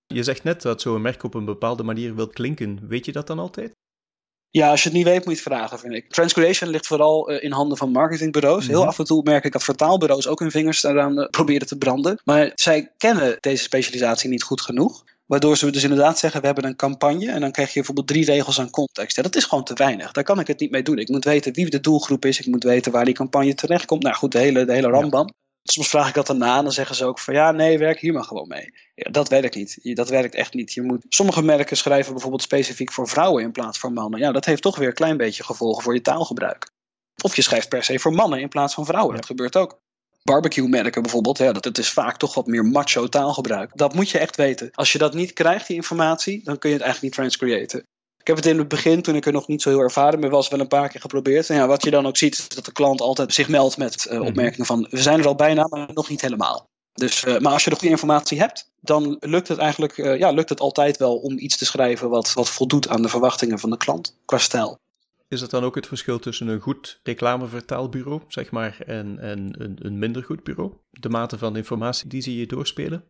Je 0.07 0.23
zegt 0.23 0.45
net 0.45 0.63
dat 0.63 0.81
zo'n 0.81 1.03
merk 1.03 1.23
op 1.23 1.35
een 1.35 1.45
bepaalde 1.45 1.83
manier 1.83 2.15
wil 2.15 2.29
klinken. 2.29 2.89
Weet 2.89 3.05
je 3.05 3.13
dat 3.13 3.27
dan 3.27 3.39
altijd? 3.39 3.73
Ja, 4.61 4.71
als 4.71 4.83
je 4.83 4.88
het 4.88 4.97
niet 4.97 5.07
weet, 5.07 5.25
moet 5.25 5.37
je 5.37 5.43
het 5.45 5.53
vragen, 5.53 5.79
vind 5.79 5.95
ik. 5.95 6.11
Transcreation 6.12 6.71
ligt 6.71 6.87
vooral 6.87 7.29
eh, 7.29 7.45
in 7.45 7.53
handen 7.53 7.77
van 7.79 7.90
marketingbureaus. 7.90 8.67
Heel 8.67 8.79
Mhm. 8.79 8.88
af 8.88 8.99
en 8.99 9.05
toe 9.05 9.23
merk 9.23 9.45
ik 9.45 9.53
dat 9.53 9.62
vertaalbureaus 9.64 10.27
ook 10.27 10.38
hun 10.38 10.51
vingers 10.51 10.81
daaraan 10.81 11.19
eh, 11.21 11.29
proberen 11.31 11.67
te 11.67 11.79
branden. 11.79 12.21
Maar 12.25 12.53
zij 12.55 12.93
kennen 12.97 13.37
deze 13.40 13.62
specialisatie 13.62 14.31
niet 14.31 14.43
goed 14.43 14.61
genoeg. 14.61 15.05
Waardoor 15.27 15.57
ze 15.57 15.71
dus 15.71 15.83
inderdaad 15.83 16.19
zeggen, 16.19 16.40
we 16.40 16.47
hebben 16.47 16.64
een 16.64 16.77
campagne 16.77 17.31
en 17.31 17.40
dan 17.40 17.51
krijg 17.51 17.69
je 17.69 17.75
bijvoorbeeld 17.75 18.07
drie 18.07 18.25
regels 18.25 18.61
aan 18.61 18.71
context. 18.71 19.17
Ja, 19.17 19.23
dat 19.23 19.37
is 19.37 19.45
gewoon 19.45 19.64
te 19.64 19.75
weinig. 19.75 20.12
Daar 20.12 20.25
kan 20.25 20.40
ik 20.40 20.47
het 20.47 20.61
niet 20.61 20.71
mee 20.71 20.83
doen. 20.83 20.99
Ik 20.99 21.09
moet 21.09 21.25
weten 21.25 21.53
wie 21.53 21.71
de 21.71 21.81
doelgroep 21.81 22.25
is. 22.25 22.40
Ik 22.40 22.47
moet 22.47 22.64
weten 22.64 22.93
waar 22.93 23.05
die 23.05 23.14
campagne 23.14 23.55
terechtkomt. 23.55 24.03
Nou 24.03 24.14
goed, 24.14 24.33
de 24.33 24.38
hele, 24.38 24.64
de 24.64 24.73
hele 24.73 24.88
rambam. 24.88 25.29
Soms 25.66 25.88
vraag 25.88 26.09
ik 26.09 26.14
dat 26.14 26.27
daarna 26.27 26.57
en 26.57 26.62
dan 26.62 26.72
zeggen 26.72 26.96
ze 26.96 27.05
ook 27.05 27.18
van 27.18 27.35
ja, 27.35 27.50
nee, 27.50 27.79
werk 27.79 28.00
hier 28.00 28.12
maar 28.12 28.24
gewoon 28.24 28.48
mee. 28.48 28.74
Ja, 28.94 29.11
dat 29.11 29.29
werkt 29.29 29.55
niet. 29.55 29.79
Dat 29.83 30.09
werkt 30.09 30.35
echt 30.35 30.55
niet. 30.55 30.72
Je 30.72 30.83
moet, 30.83 31.05
sommige 31.09 31.42
merken 31.42 31.77
schrijven 31.77 32.12
bijvoorbeeld 32.12 32.42
specifiek 32.42 32.92
voor 32.92 33.09
vrouwen 33.09 33.42
in 33.42 33.53
plaats 33.53 33.79
van 33.79 33.92
mannen. 33.92 34.20
Ja, 34.20 34.33
dat 34.33 34.44
heeft 34.44 34.62
toch 34.62 34.77
weer 34.77 34.88
een 34.88 34.94
klein 34.94 35.16
beetje 35.16 35.44
gevolgen 35.44 35.83
voor 35.83 35.94
je 35.94 36.00
taalgebruik. 36.00 36.70
Of 37.22 37.37
je 37.37 37.42
schrijft 37.42 37.68
per 37.68 37.85
se 37.85 37.98
voor 37.98 38.12
mannen 38.12 38.40
in 38.40 38.48
plaats 38.48 38.74
van 38.74 38.87
vrouwen. 38.87 39.12
Ja. 39.12 39.20
Dat 39.20 39.27
gebeurt 39.27 39.57
ook. 39.57 39.81
Barbecue 40.22 40.68
merken 40.68 41.03
bijvoorbeeld, 41.03 41.38
ja, 41.38 41.53
dat 41.53 41.64
het 41.64 41.79
is 41.79 41.90
vaak 41.90 42.16
toch 42.16 42.35
wat 42.35 42.46
meer 42.46 42.64
macho 42.64 43.09
taalgebruik. 43.09 43.70
Dat 43.74 43.94
moet 43.94 44.11
je 44.11 44.18
echt 44.18 44.37
weten. 44.37 44.70
Als 44.72 44.92
je 44.92 44.98
dat 44.98 45.14
niet 45.14 45.33
krijgt, 45.33 45.66
die 45.66 45.77
informatie, 45.77 46.44
dan 46.44 46.59
kun 46.59 46.70
je 46.70 46.77
het 46.77 46.85
eigenlijk 46.85 47.16
niet 47.16 47.24
transcreëten. 47.24 47.87
Ik 48.25 48.31
heb 48.31 48.37
het 48.37 48.47
in 48.47 48.59
het 48.59 48.69
begin, 48.69 49.03
toen 49.03 49.15
ik 49.15 49.27
er 49.27 49.33
nog 49.33 49.49
niet 49.49 49.63
zo 49.63 49.69
heel 49.69 49.81
ervaren 49.81 50.21
mee 50.21 50.31
was, 50.31 50.49
wel 50.49 50.61
een 50.61 50.69
paar 50.69 50.89
keer 50.89 51.01
geprobeerd. 51.01 51.51
En 51.51 51.57
ja, 51.57 51.67
wat 51.67 51.85
je 51.85 51.91
dan 51.91 52.07
ook 52.07 52.17
ziet, 52.17 52.39
is 52.39 52.49
dat 52.49 52.65
de 52.65 52.73
klant 52.73 53.01
altijd 53.01 53.35
zich 53.35 53.49
meldt 53.49 53.77
met 53.77 54.07
eh, 54.07 54.19
Mhm. 54.19 54.27
opmerkingen 54.27 54.67
van 54.67 54.87
we 54.91 55.03
zijn 55.03 55.19
er 55.21 55.27
al 55.27 55.35
bijna, 55.35 55.67
maar 55.69 55.89
nog 55.95 56.09
niet 56.09 56.21
helemaal. 56.21 56.71
Dus, 56.93 57.25
eh, 57.25 57.39
maar 57.39 57.53
als 57.53 57.65
je 57.65 57.71
de 57.71 57.77
goede 57.77 57.93
informatie 57.93 58.39
hebt, 58.39 58.71
dan 58.81 59.17
lukt 59.21 59.49
het 59.49 59.59
eigenlijk 59.59 59.99
eh, 59.99 60.19
ja, 60.19 60.31
lukt 60.31 60.49
het 60.49 60.61
altijd 60.61 60.97
wel 60.97 61.17
om 61.17 61.39
iets 61.39 61.57
te 61.57 61.65
schrijven 61.65 62.09
wat, 62.09 62.33
wat 62.33 62.51
voldoet 62.51 62.89
aan 62.89 63.03
de 63.03 63.09
verwachtingen 63.09 63.59
van 63.59 63.71
de 63.71 63.77
klant 63.77 64.19
qua 64.25 64.39
stijl. 64.39 64.79
Is 65.29 65.41
dat 65.41 65.51
dan 65.51 65.65
ook 65.65 65.75
het 65.75 65.87
verschil 65.87 66.19
tussen 66.19 66.49
een 66.49 66.61
goed 66.61 67.01
reclamevertaalbureau, 67.03 68.21
zeg 68.29 68.51
maar, 68.51 68.77
en, 68.87 69.19
en 69.19 69.55
een, 69.59 69.79
een 69.83 69.99
minder 69.99 70.23
goed 70.25 70.43
bureau? 70.43 70.73
De 70.91 71.09
mate 71.09 71.39
van 71.39 71.57
informatie 71.57 72.09
die 72.09 72.23
ze 72.23 72.37
je 72.37 72.47
doorspelen? 72.47 73.05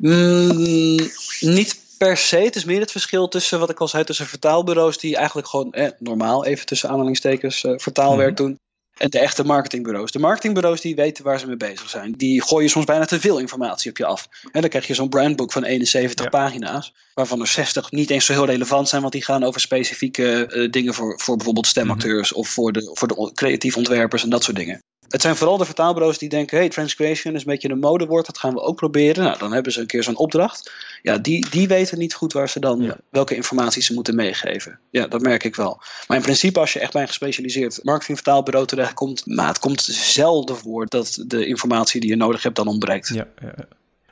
Mm, 0.00 1.10
niet 1.40 1.80
per 1.98 2.16
se. 2.16 2.36
Het 2.36 2.56
is 2.56 2.64
meer 2.64 2.80
het 2.80 2.90
verschil 2.90 3.28
tussen 3.28 3.58
wat 3.58 3.70
ik 3.70 3.80
al 3.80 3.88
zei, 3.88 4.04
tussen 4.04 4.26
vertaalbureaus 4.26 4.98
die 4.98 5.16
eigenlijk 5.16 5.48
gewoon 5.48 5.72
eh, 5.72 5.90
normaal, 5.98 6.44
even 6.44 6.66
tussen 6.66 6.88
aanhalingstekens, 6.88 7.64
uh, 7.64 7.72
vertaalwerk 7.76 8.38
mhm. 8.38 8.42
doen. 8.42 8.58
En 9.00 9.10
de 9.10 9.18
echte 9.18 9.44
marketingbureaus. 9.44 10.10
De 10.10 10.18
marketingbureaus 10.18 10.80
die 10.80 10.94
weten 10.94 11.24
waar 11.24 11.38
ze 11.38 11.46
mee 11.46 11.56
bezig 11.56 11.88
zijn. 11.88 12.12
Die 12.12 12.42
gooien 12.42 12.70
soms 12.70 12.84
bijna 12.84 13.04
te 13.04 13.20
veel 13.20 13.38
informatie 13.38 13.90
op 13.90 13.96
je 13.96 14.04
af. 14.04 14.28
En 14.52 14.60
dan 14.60 14.70
krijg 14.70 14.86
je 14.86 14.94
zo'n 14.94 15.08
brandbook 15.08 15.52
van 15.52 15.64
71 15.64 16.28
pagina's. 16.28 16.94
Waarvan 17.14 17.40
er 17.40 17.46
60 17.46 17.90
niet 17.90 18.10
eens 18.10 18.24
zo 18.24 18.32
heel 18.32 18.46
relevant 18.46 18.88
zijn. 18.88 19.00
Want 19.00 19.12
die 19.12 19.24
gaan 19.24 19.44
over 19.44 19.60
specifieke 19.60 20.50
uh, 20.50 20.70
dingen 20.70 20.94
voor, 20.94 21.20
voor 21.20 21.36
bijvoorbeeld 21.36 21.66
stemacteurs. 21.66 22.30
Mhm. 22.30 22.40
Of 22.40 22.48
voor 22.48 22.72
de, 22.72 22.90
voor 22.94 23.08
de 23.08 23.30
creatief 23.34 23.76
ontwerpers 23.76 24.22
en 24.22 24.30
dat 24.30 24.44
soort 24.44 24.56
dingen. 24.56 24.80
Het 25.10 25.22
zijn 25.22 25.36
vooral 25.36 25.56
de 25.56 25.64
vertaalbureaus 25.64 26.18
die 26.18 26.28
denken: 26.28 26.58
hey, 26.58 26.68
transcreation 26.68 27.34
is 27.34 27.40
een 27.40 27.46
beetje 27.46 27.70
een 27.70 27.78
modewoord, 27.78 28.26
dat 28.26 28.38
gaan 28.38 28.54
we 28.54 28.60
ook 28.60 28.76
proberen. 28.76 29.24
Nou, 29.24 29.38
dan 29.38 29.52
hebben 29.52 29.72
ze 29.72 29.80
een 29.80 29.86
keer 29.86 30.02
zo'n 30.02 30.16
opdracht. 30.16 30.72
Ja, 31.02 31.18
die, 31.18 31.50
die 31.50 31.68
weten 31.68 31.98
niet 31.98 32.14
goed 32.14 32.32
waar 32.32 32.48
ze 32.48 32.60
dan, 32.60 32.94
welke 33.10 33.34
informatie 33.34 33.82
ze 33.82 33.94
moeten 33.94 34.14
meegeven. 34.14 34.78
Ja, 34.90 35.06
dat 35.06 35.20
merk 35.20 35.44
ik 35.44 35.56
wel. 35.56 35.82
Maar 36.06 36.16
in 36.16 36.22
principe, 36.22 36.60
als 36.60 36.72
je 36.72 36.78
echt 36.78 36.92
bij 36.92 37.02
een 37.02 37.08
gespecialiseerd 37.08 37.78
marketingvertaalbureau 37.82 38.66
terechtkomt, 38.90 39.36
maar 39.36 39.48
het 39.48 39.58
komt 39.58 39.82
zelden 39.82 40.56
voor 40.56 40.86
dat 40.86 41.24
de 41.26 41.46
informatie 41.46 42.00
die 42.00 42.10
je 42.10 42.16
nodig 42.16 42.42
hebt 42.42 42.56
dan 42.56 42.66
ontbreekt. 42.66 43.08
Ja, 43.08 43.28
ja. 43.40 43.54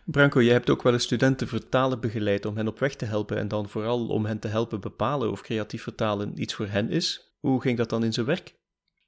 Branko, 0.05 0.41
je 0.41 0.51
hebt 0.51 0.71
ook 0.71 0.83
wel 0.83 0.93
eens 0.93 1.03
studenten 1.03 1.49
vertalen 1.49 2.01
begeleid 2.01 2.45
om 2.47 2.57
hen 2.57 2.69
op 2.69 2.79
weg 2.79 2.95
te 2.95 3.05
helpen 3.05 3.37
en 3.37 3.49
dan 3.49 3.69
vooral 3.69 4.07
om 4.07 4.27
hen 4.27 4.39
te 4.39 4.49
helpen 4.49 4.81
bepalen 4.81 5.31
of 5.31 5.41
creatief 5.41 5.83
vertalen 5.83 6.33
iets 6.37 6.55
voor 6.55 6.69
hen 6.69 6.91
is. 6.91 7.33
Hoe 7.41 7.61
ging 7.61 7.77
dat 7.77 7.91
dan 7.91 8.05
in 8.05 8.13
zijn 8.13 8.27
werk? 8.27 8.55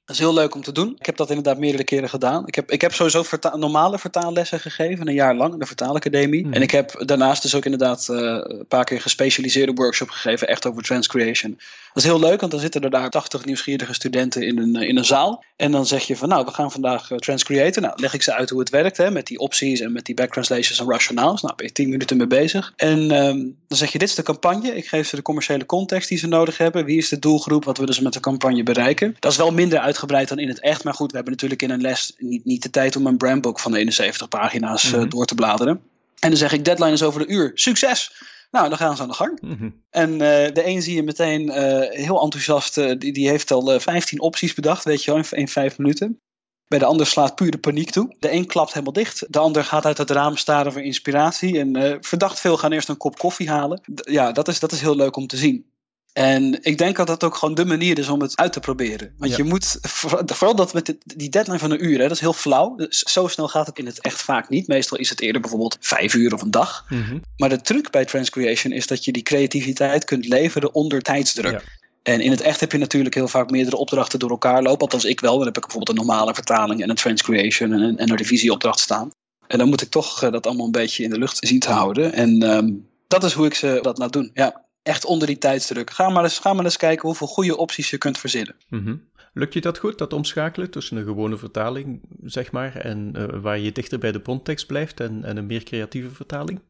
Dat 0.05 0.15
is 0.15 0.25
heel 0.25 0.33
leuk 0.33 0.55
om 0.55 0.61
te 0.61 0.71
doen. 0.71 0.95
Ik 0.99 1.05
heb 1.05 1.17
dat 1.17 1.29
inderdaad 1.29 1.57
meerdere 1.57 1.83
keren 1.83 2.09
gedaan. 2.09 2.47
Ik 2.47 2.55
heb, 2.55 2.71
ik 2.71 2.81
heb 2.81 2.93
sowieso 2.93 3.23
normale 3.55 3.99
vertaallessen 3.99 4.59
gegeven, 4.59 5.07
een 5.07 5.13
jaar 5.13 5.35
lang 5.35 5.53
in 5.53 5.59
de 5.59 5.65
vertaalacademie. 5.65 6.45
Mm. 6.45 6.53
En 6.53 6.61
ik 6.61 6.71
heb 6.71 7.03
daarnaast 7.05 7.41
dus 7.41 7.55
ook 7.55 7.65
inderdaad 7.65 8.07
uh, 8.11 8.17
een 8.17 8.65
paar 8.67 8.83
keer 8.83 9.01
gespecialiseerde 9.01 9.73
workshop 9.73 10.09
gegeven, 10.09 10.47
echt 10.47 10.65
over 10.65 10.83
transcreation. 10.83 11.59
Dat 11.93 12.03
is 12.03 12.09
heel 12.09 12.19
leuk, 12.19 12.39
want 12.39 12.51
dan 12.51 12.61
zitten 12.61 12.81
er 12.81 12.89
daar 12.89 13.09
80 13.09 13.45
nieuwsgierige 13.45 13.93
studenten 13.93 14.41
in 14.41 14.57
een, 14.57 14.75
in 14.75 14.97
een 14.97 15.05
zaal. 15.05 15.43
En 15.55 15.71
dan 15.71 15.85
zeg 15.85 16.03
je 16.03 16.17
van, 16.17 16.29
nou, 16.29 16.45
we 16.45 16.51
gaan 16.51 16.71
vandaag 16.71 17.11
uh, 17.11 17.17
transcreaten. 17.17 17.81
Nou, 17.81 17.93
leg 17.95 18.13
ik 18.13 18.21
ze 18.21 18.33
uit 18.33 18.49
hoe 18.49 18.59
het 18.59 18.69
werkt, 18.69 18.97
hè, 18.97 19.11
met 19.11 19.27
die 19.27 19.39
opties 19.39 19.79
en 19.79 19.91
met 19.91 20.05
die 20.05 20.15
backtranslations 20.15 20.79
en 20.79 20.89
rationaals. 20.89 21.41
Nou, 21.41 21.55
ben 21.55 21.65
je 21.65 21.71
10 21.71 21.89
minuten 21.89 22.17
mee 22.17 22.27
bezig. 22.27 22.73
En 22.75 23.11
um, 23.11 23.57
dan 23.67 23.77
zeg 23.77 23.91
je, 23.91 23.97
dit 23.97 24.09
is 24.09 24.15
de 24.15 24.23
campagne. 24.23 24.75
Ik 24.75 24.87
geef 24.87 25.07
ze 25.07 25.15
de 25.15 25.21
commerciële 25.21 25.65
context 25.65 26.09
die 26.09 26.17
ze 26.17 26.27
nodig 26.27 26.57
hebben. 26.57 26.85
Wie 26.85 26.97
is 26.97 27.09
de 27.09 27.19
doelgroep? 27.19 27.65
Wat 27.65 27.77
willen 27.77 27.93
ze 27.93 28.03
met 28.03 28.13
de 28.13 28.19
campagne 28.19 28.63
bereiken? 28.63 29.15
Dat 29.19 29.31
is 29.31 29.37
wel 29.37 29.51
minder 29.51 29.79
uitgebreid 29.91 30.27
dan 30.29 30.39
in 30.39 30.47
het 30.47 30.59
echt. 30.59 30.83
Maar 30.83 30.93
goed, 30.93 31.09
we 31.09 31.15
hebben 31.15 31.33
natuurlijk 31.33 31.61
in 31.61 31.69
een 31.69 31.81
les 31.81 32.13
niet, 32.17 32.45
niet 32.45 32.63
de 32.63 32.69
tijd 32.69 32.95
om 32.95 33.07
een 33.07 33.17
brandbook 33.17 33.59
van 33.59 33.75
71 33.75 34.27
pagina's 34.27 34.91
mm 34.91 35.09
door 35.09 35.25
te 35.25 35.35
bladeren. 35.35 35.81
En 36.19 36.29
dan 36.29 36.37
zeg 36.37 36.53
ik, 36.53 36.65
deadline 36.65 36.91
is 36.91 37.03
over 37.03 37.21
een 37.21 37.33
uur. 37.33 37.51
Succes! 37.53 38.11
Nou, 38.51 38.69
dan 38.69 38.77
gaan 38.77 38.95
ze 38.95 39.01
aan 39.01 39.07
de 39.07 39.13
gang. 39.13 39.41
Mhm. 39.41 39.69
En 39.89 40.11
uh, 40.11 40.17
de 40.19 40.61
een 40.65 40.81
zie 40.81 40.95
je 40.95 41.03
meteen 41.03 41.41
uh, 41.41 41.55
heel 41.89 42.21
enthousiast, 42.21 42.77
uh, 42.77 42.91
die, 42.97 43.13
die 43.13 43.29
heeft 43.29 43.51
al 43.51 43.79
15 43.79 44.21
opties 44.21 44.53
bedacht, 44.53 44.83
weet 44.83 45.03
je 45.03 45.11
wel, 45.11 45.19
in, 45.19 45.37
in 45.37 45.47
vijf 45.47 45.77
minuten. 45.77 46.19
Bij 46.67 46.79
de 46.79 46.85
ander 46.85 47.05
slaat 47.05 47.35
puur 47.35 47.51
de 47.51 47.57
paniek 47.57 47.89
toe. 47.89 48.15
De 48.19 48.31
een 48.31 48.45
klapt 48.45 48.73
helemaal 48.73 48.93
dicht. 48.93 49.25
De 49.29 49.39
ander 49.39 49.63
gaat 49.63 49.85
uit 49.85 49.97
het 49.97 50.09
raam 50.09 50.37
staren 50.37 50.71
voor 50.71 50.81
inspiratie. 50.81 51.59
En 51.59 51.97
verdacht 52.01 52.39
veel 52.39 52.57
gaan 52.57 52.71
eerst 52.71 52.89
een 52.89 52.97
kop 52.97 53.17
koffie 53.17 53.49
halen. 53.49 53.81
ja, 53.93 54.31
dat 54.31 54.47
is, 54.47 54.59
dat 54.59 54.71
is 54.71 54.81
heel 54.81 54.95
leuk 54.95 55.15
om 55.15 55.27
te 55.27 55.37
zien. 55.37 55.70
En 56.13 56.57
ik 56.61 56.77
denk 56.77 56.95
dat 56.95 57.07
dat 57.07 57.23
ook 57.23 57.35
gewoon 57.35 57.55
de 57.55 57.65
manier 57.65 57.99
is 57.99 58.09
om 58.09 58.21
het 58.21 58.37
uit 58.37 58.53
te 58.53 58.59
proberen. 58.59 59.13
Want 59.17 59.35
je 59.35 59.43
moet, 59.43 59.77
vooral 60.25 60.55
dat 60.55 60.73
met 60.73 60.95
die 61.03 61.29
deadline 61.29 61.59
van 61.59 61.71
een 61.71 61.85
uur, 61.85 61.97
hè, 61.97 62.03
dat 62.03 62.11
is 62.11 62.19
heel 62.19 62.33
flauw. 62.33 62.75
Dus 62.75 62.99
zo 62.99 63.27
snel 63.27 63.47
gaat 63.47 63.67
het 63.67 63.77
in 63.77 63.85
het 63.85 64.01
echt 64.01 64.21
vaak 64.21 64.49
niet. 64.49 64.67
Meestal 64.67 64.97
is 64.97 65.09
het 65.09 65.21
eerder 65.21 65.41
bijvoorbeeld 65.41 65.77
vijf 65.79 66.13
uur 66.13 66.33
of 66.33 66.41
een 66.41 66.51
dag. 66.51 66.85
Mhm. 66.89 67.17
Maar 67.37 67.49
de 67.49 67.61
truc 67.61 67.89
bij 67.91 68.05
Transcreation 68.05 68.73
is 68.73 68.87
dat 68.87 69.05
je 69.05 69.11
die 69.11 69.23
creativiteit 69.23 70.05
kunt 70.05 70.27
leveren 70.27 70.73
onder 70.73 71.01
tijdsdruk. 71.01 71.79
En 72.03 72.19
in 72.19 72.31
het 72.31 72.41
echt 72.41 72.59
heb 72.59 72.71
je 72.71 72.77
natuurlijk 72.77 73.15
heel 73.15 73.27
vaak 73.27 73.49
meerdere 73.49 73.77
opdrachten 73.77 74.19
door 74.19 74.29
elkaar 74.29 74.61
lopen. 74.61 74.81
Althans, 74.81 75.05
ik 75.05 75.19
wel. 75.19 75.37
Dan 75.37 75.45
heb 75.45 75.57
ik 75.57 75.61
bijvoorbeeld 75.61 75.97
een 75.97 76.05
normale 76.05 76.33
vertaling 76.33 76.81
en 76.81 76.89
een 76.89 76.95
transcreation 76.95 77.73
en 77.73 77.81
een, 77.81 77.97
en 77.97 78.09
een 78.09 78.17
revisieopdracht 78.17 78.79
staan. 78.79 79.11
En 79.47 79.57
dan 79.57 79.69
moet 79.69 79.81
ik 79.81 79.89
toch 79.89 80.23
uh, 80.23 80.31
dat 80.31 80.45
allemaal 80.47 80.65
een 80.65 80.71
beetje 80.71 81.03
in 81.03 81.09
de 81.09 81.17
lucht 81.17 81.37
zien 81.39 81.59
te 81.59 81.69
houden. 81.69 82.13
En 82.13 82.41
um, 82.41 82.87
dat 83.07 83.23
is 83.23 83.33
hoe 83.33 83.45
ik 83.45 83.53
ze 83.53 83.79
dat 83.81 83.97
laat 83.97 84.13
doen. 84.13 84.31
Ja 84.33 84.69
echt 84.83 85.05
onder 85.05 85.27
die 85.27 85.37
tijdsdruk. 85.37 85.89
Ga 85.89 86.09
maar 86.09 86.23
eens, 86.23 86.39
ga 86.39 86.53
maar 86.53 86.65
eens 86.65 86.77
kijken 86.77 87.07
hoeveel 87.07 87.27
goede 87.27 87.57
opties 87.57 87.89
je 87.89 87.97
kunt 87.97 88.17
verzinnen. 88.17 88.55
Mm 88.69 89.09
Lukt 89.33 89.53
je 89.53 89.61
dat 89.61 89.77
goed, 89.77 89.97
dat 89.97 90.13
omschakelen 90.13 90.69
tussen 90.69 90.97
een 90.97 91.03
gewone 91.03 91.37
vertaling, 91.37 92.01
zeg 92.23 92.51
maar, 92.51 92.75
en 92.75 93.13
uh, 93.17 93.41
waar 93.41 93.59
je 93.59 93.71
dichter 93.71 93.99
bij 93.99 94.11
de 94.11 94.21
context 94.21 94.67
blijft 94.67 94.99
en, 94.99 95.23
en 95.23 95.37
een 95.37 95.45
meer 95.45 95.63
creatieve 95.63 96.09
vertaling? 96.09 96.61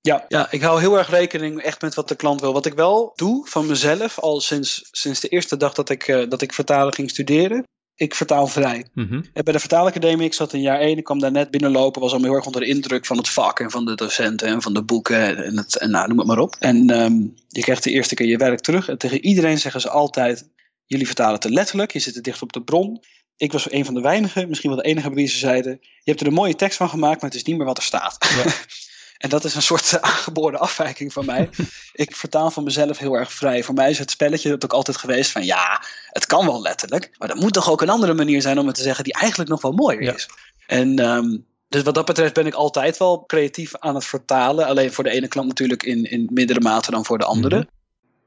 Ja, 0.00 0.24
ja, 0.28 0.50
ik 0.50 0.62
hou 0.62 0.80
heel 0.80 0.98
erg 0.98 1.10
rekening 1.10 1.62
echt 1.62 1.82
met 1.82 1.94
wat 1.94 2.08
de 2.08 2.14
klant 2.14 2.40
wil. 2.40 2.52
Wat 2.52 2.66
ik 2.66 2.74
wel 2.74 3.12
doe 3.16 3.46
van 3.46 3.66
mezelf, 3.66 4.18
al 4.18 4.40
sinds, 4.40 4.88
sinds 4.90 5.20
de 5.20 5.28
eerste 5.28 5.56
dag 5.56 5.74
dat 5.74 5.88
ik, 5.88 6.08
uh, 6.08 6.28
dat 6.28 6.42
ik 6.42 6.52
vertalen 6.52 6.94
ging 6.94 7.10
studeren, 7.10 7.64
ik 7.98 8.14
vertaal 8.14 8.46
vrij. 8.46 8.84
Mm 8.94 9.24
Bij 9.32 9.52
de 9.52 9.58
vertaalacademie, 9.58 10.26
ik 10.26 10.34
zat 10.34 10.52
in 10.52 10.60
jaar 10.60 10.80
1, 10.80 10.98
ik 10.98 11.04
kwam 11.04 11.18
daar 11.18 11.32
net 11.32 11.50
binnenlopen, 11.50 12.00
was 12.00 12.12
al 12.12 12.22
heel 12.22 12.34
erg 12.34 12.46
onder 12.46 12.60
de 12.60 12.66
indruk 12.66 13.06
van 13.06 13.16
het 13.16 13.28
vak 13.28 13.60
en 13.60 13.70
van 13.70 13.84
de 13.84 13.94
docenten 13.94 14.48
en 14.48 14.62
van 14.62 14.74
de 14.74 14.82
boeken 14.82 15.44
en, 15.44 15.56
het, 15.56 15.76
en 15.76 15.90
nou, 15.90 16.08
noem 16.08 16.18
het 16.18 16.26
maar 16.26 16.38
op. 16.38 16.56
En 16.58 16.90
um, 17.00 17.34
je 17.48 17.60
krijgt 17.60 17.82
de 17.82 17.90
eerste 17.90 18.14
keer 18.14 18.26
je 18.26 18.36
werk 18.36 18.60
terug 18.60 18.88
en 18.88 18.98
tegen 18.98 19.24
iedereen 19.24 19.58
zeggen 19.58 19.80
ze 19.80 19.90
altijd, 19.90 20.48
jullie 20.86 21.06
vertalen 21.06 21.40
te 21.40 21.50
letterlijk, 21.50 21.92
je 21.92 21.98
zit 21.98 22.16
er 22.16 22.22
dicht 22.22 22.42
op 22.42 22.52
de 22.52 22.62
bron. 22.62 23.02
Ik 23.36 23.52
was 23.52 23.72
een 23.72 23.84
van 23.84 23.94
de 23.94 24.00
weinigen, 24.00 24.48
misschien 24.48 24.70
wel 24.70 24.82
de 24.82 24.88
enige 24.88 25.06
bij 25.06 25.16
wie 25.16 25.28
ze 25.28 25.38
zeiden, 25.38 25.78
je 25.80 26.10
hebt 26.10 26.20
er 26.20 26.26
een 26.26 26.32
mooie 26.32 26.54
tekst 26.54 26.76
van 26.76 26.88
gemaakt, 26.88 27.20
maar 27.20 27.30
het 27.30 27.38
is 27.38 27.44
niet 27.44 27.56
meer 27.56 27.66
wat 27.66 27.76
er 27.76 27.82
staat. 27.82 28.16
Ja. 28.44 28.52
En 29.18 29.28
dat 29.28 29.44
is 29.44 29.54
een 29.54 29.62
soort 29.62 29.92
uh, 29.92 30.00
aangeboren 30.00 30.58
afwijking 30.58 31.12
van 31.12 31.24
mij. 31.24 31.50
ik 31.92 32.16
vertaal 32.16 32.50
van 32.50 32.64
mezelf 32.64 32.98
heel 32.98 33.14
erg 33.14 33.32
vrij. 33.32 33.64
Voor 33.64 33.74
mij 33.74 33.90
is 33.90 33.98
het 33.98 34.10
spelletje 34.10 34.50
dat 34.50 34.64
ook 34.64 34.72
altijd 34.72 34.96
geweest 34.96 35.30
van 35.30 35.44
ja, 35.44 35.82
het 36.10 36.26
kan 36.26 36.46
wel 36.46 36.62
letterlijk. 36.62 37.10
Maar 37.18 37.30
er 37.30 37.36
moet 37.36 37.52
toch 37.52 37.70
ook 37.70 37.82
een 37.82 37.88
andere 37.88 38.14
manier 38.14 38.42
zijn 38.42 38.58
om 38.58 38.66
het 38.66 38.76
te 38.76 38.82
zeggen 38.82 39.04
die 39.04 39.12
eigenlijk 39.12 39.50
nog 39.50 39.62
wel 39.62 39.72
mooier 39.72 40.14
is. 40.14 40.28
En 40.66 40.98
um, 40.98 41.46
dus 41.68 41.82
wat 41.82 41.94
dat 41.94 42.04
betreft 42.04 42.34
ben 42.34 42.46
ik 42.46 42.54
altijd 42.54 42.96
wel 42.96 43.24
creatief 43.26 43.76
aan 43.76 43.94
het 43.94 44.04
vertalen. 44.04 44.66
Alleen 44.66 44.92
voor 44.92 45.04
de 45.04 45.10
ene 45.10 45.28
klant 45.28 45.48
natuurlijk 45.48 45.82
in, 45.82 46.04
in 46.04 46.28
mindere 46.32 46.60
mate 46.60 46.90
dan 46.90 47.04
voor 47.04 47.18
de 47.18 47.24
andere. 47.24 47.56
Mhm. 47.56 47.66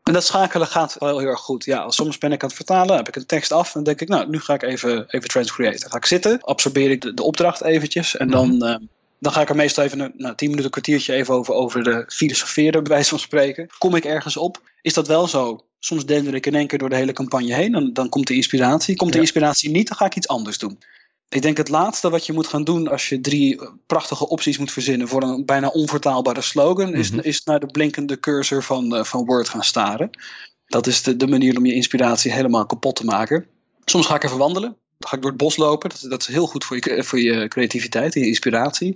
En 0.03 0.13
dat 0.13 0.25
schakelen 0.25 0.67
gaat 0.67 0.95
wel 0.99 1.19
heel 1.19 1.27
erg 1.27 1.39
goed. 1.39 1.65
Ja, 1.65 1.89
soms 1.89 2.17
ben 2.17 2.31
ik 2.31 2.41
aan 2.41 2.47
het 2.47 2.57
vertalen, 2.57 2.95
heb 2.95 3.07
ik 3.07 3.15
een 3.15 3.25
tekst 3.25 3.51
af 3.51 3.75
en 3.75 3.83
denk 3.83 4.01
ik, 4.01 4.07
nou, 4.07 4.29
nu 4.29 4.39
ga 4.39 4.53
ik 4.53 4.63
even, 4.63 5.05
even 5.07 5.29
transcreaten. 5.29 5.89
Ga 5.89 5.97
ik 5.97 6.05
zitten, 6.05 6.41
absorbeer 6.41 6.91
ik 6.91 7.01
de, 7.01 7.13
de 7.13 7.23
opdracht 7.23 7.63
eventjes 7.63 8.17
en 8.17 8.27
dan, 8.29 8.65
uh, 8.65 8.75
dan 9.21 9.31
ga 9.31 9.41
ik 9.41 9.49
er 9.49 9.55
meestal 9.55 9.83
even 9.83 9.99
een 9.99 10.13
nou, 10.15 10.35
tien 10.35 10.49
minuten, 10.49 10.65
een 10.65 10.71
kwartiertje 10.71 11.13
even 11.13 11.33
over, 11.33 11.53
over 11.53 11.83
de 11.83 12.03
filosoferen, 12.07 12.83
bij 12.83 12.91
wijze 12.91 13.09
van 13.09 13.19
spreken. 13.19 13.69
Kom 13.77 13.95
ik 13.95 14.05
ergens 14.05 14.37
op? 14.37 14.61
Is 14.81 14.93
dat 14.93 15.07
wel 15.07 15.27
zo? 15.27 15.65
Soms 15.79 16.05
dender 16.05 16.33
ik 16.35 16.45
in 16.45 16.55
één 16.55 16.67
keer 16.67 16.79
door 16.79 16.89
de 16.89 16.95
hele 16.95 17.13
campagne 17.13 17.53
heen. 17.53 17.71
Dan, 17.71 17.93
dan 17.93 18.09
komt 18.09 18.27
de 18.27 18.35
inspiratie. 18.35 18.95
Komt 18.95 19.13
de 19.13 19.19
inspiratie 19.19 19.69
niet, 19.69 19.87
dan 19.87 19.97
ga 19.97 20.05
ik 20.05 20.15
iets 20.15 20.27
anders 20.27 20.57
doen. 20.57 20.79
Ik 21.29 21.41
denk 21.41 21.57
het 21.57 21.69
laatste 21.69 22.09
wat 22.09 22.25
je 22.25 22.33
moet 22.33 22.47
gaan 22.47 22.63
doen 22.63 22.87
als 22.87 23.09
je 23.09 23.21
drie 23.21 23.61
prachtige 23.87 24.27
opties 24.27 24.57
moet 24.57 24.71
verzinnen 24.71 25.07
voor 25.07 25.23
een 25.23 25.45
bijna 25.45 25.67
onvertaalbare 25.67 26.41
slogan, 26.41 26.93
is, 26.93 27.11
mhm. 27.11 27.19
is 27.19 27.43
naar 27.43 27.59
de 27.59 27.71
blinkende 27.71 28.19
cursor 28.19 28.63
van, 28.63 28.95
uh, 28.95 29.03
van 29.03 29.25
Word 29.25 29.49
gaan 29.49 29.63
staren. 29.63 30.09
Dat 30.65 30.87
is 30.87 31.03
de, 31.03 31.15
de 31.15 31.27
manier 31.27 31.57
om 31.57 31.65
je 31.65 31.73
inspiratie 31.73 32.31
helemaal 32.31 32.65
kapot 32.65 32.95
te 32.95 33.05
maken. 33.05 33.45
Soms 33.85 34.05
ga 34.05 34.15
ik 34.15 34.23
even 34.23 34.37
wandelen. 34.37 34.77
Ga 35.07 35.15
ik 35.15 35.21
door 35.21 35.31
het 35.31 35.39
bos 35.39 35.57
lopen. 35.57 35.89
Dat, 35.89 36.09
dat 36.09 36.21
is 36.21 36.27
heel 36.27 36.47
goed 36.47 36.65
voor 36.65 36.77
je, 36.79 37.03
voor 37.03 37.19
je 37.19 37.47
creativiteit 37.47 38.15
en 38.15 38.21
je 38.21 38.27
inspiratie. 38.27 38.95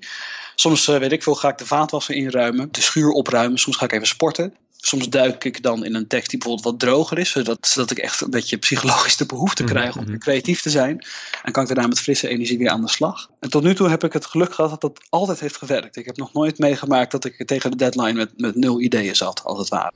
Soms, 0.55 0.87
uh, 0.87 0.97
weet 0.97 1.11
ik 1.11 1.23
veel, 1.23 1.35
ga 1.35 1.49
ik 1.49 1.57
de 1.57 1.65
vaatwasser 1.65 2.15
inruimen, 2.15 2.67
de 2.71 2.81
schuur 2.81 3.09
opruimen. 3.09 3.57
Soms 3.57 3.77
ga 3.77 3.85
ik 3.85 3.91
even 3.91 4.07
sporten. 4.07 4.53
Soms 4.77 5.09
duik 5.09 5.43
ik 5.43 5.63
dan 5.63 5.85
in 5.85 5.95
een 5.95 6.07
tekst 6.07 6.29
die 6.29 6.39
bijvoorbeeld 6.39 6.71
wat 6.71 6.89
droger 6.89 7.19
is, 7.19 7.29
zodat, 7.29 7.67
zodat 7.67 7.91
ik 7.91 7.97
echt 7.97 8.21
een 8.21 8.29
beetje 8.29 8.57
psychologisch 8.57 9.17
de 9.17 9.25
behoefte 9.25 9.63
mhm, 9.63 9.71
krijg 9.71 9.97
om 9.97 10.03
mhm. 10.03 10.17
creatief 10.17 10.61
te 10.61 10.69
zijn. 10.69 11.05
En 11.43 11.51
kan 11.51 11.63
ik 11.63 11.69
daarna 11.69 11.87
met 11.87 11.99
frisse 11.99 12.27
energie 12.27 12.57
weer 12.57 12.69
aan 12.69 12.81
de 12.81 12.89
slag. 12.89 13.29
En 13.39 13.49
tot 13.49 13.63
nu 13.63 13.75
toe 13.75 13.89
heb 13.89 14.03
ik 14.03 14.13
het 14.13 14.25
geluk 14.25 14.53
gehad 14.53 14.69
dat 14.69 14.81
dat 14.81 15.05
altijd 15.09 15.39
heeft 15.39 15.57
gewerkt. 15.57 15.95
Ik 15.95 16.05
heb 16.05 16.17
nog 16.17 16.33
nooit 16.33 16.59
meegemaakt 16.59 17.11
dat 17.11 17.25
ik 17.25 17.47
tegen 17.47 17.71
de 17.71 17.77
deadline 17.77 18.13
met, 18.13 18.31
met 18.37 18.55
nul 18.55 18.81
ideeën 18.81 19.15
zat, 19.15 19.43
als 19.43 19.59
het 19.59 19.69
ware. 19.69 19.93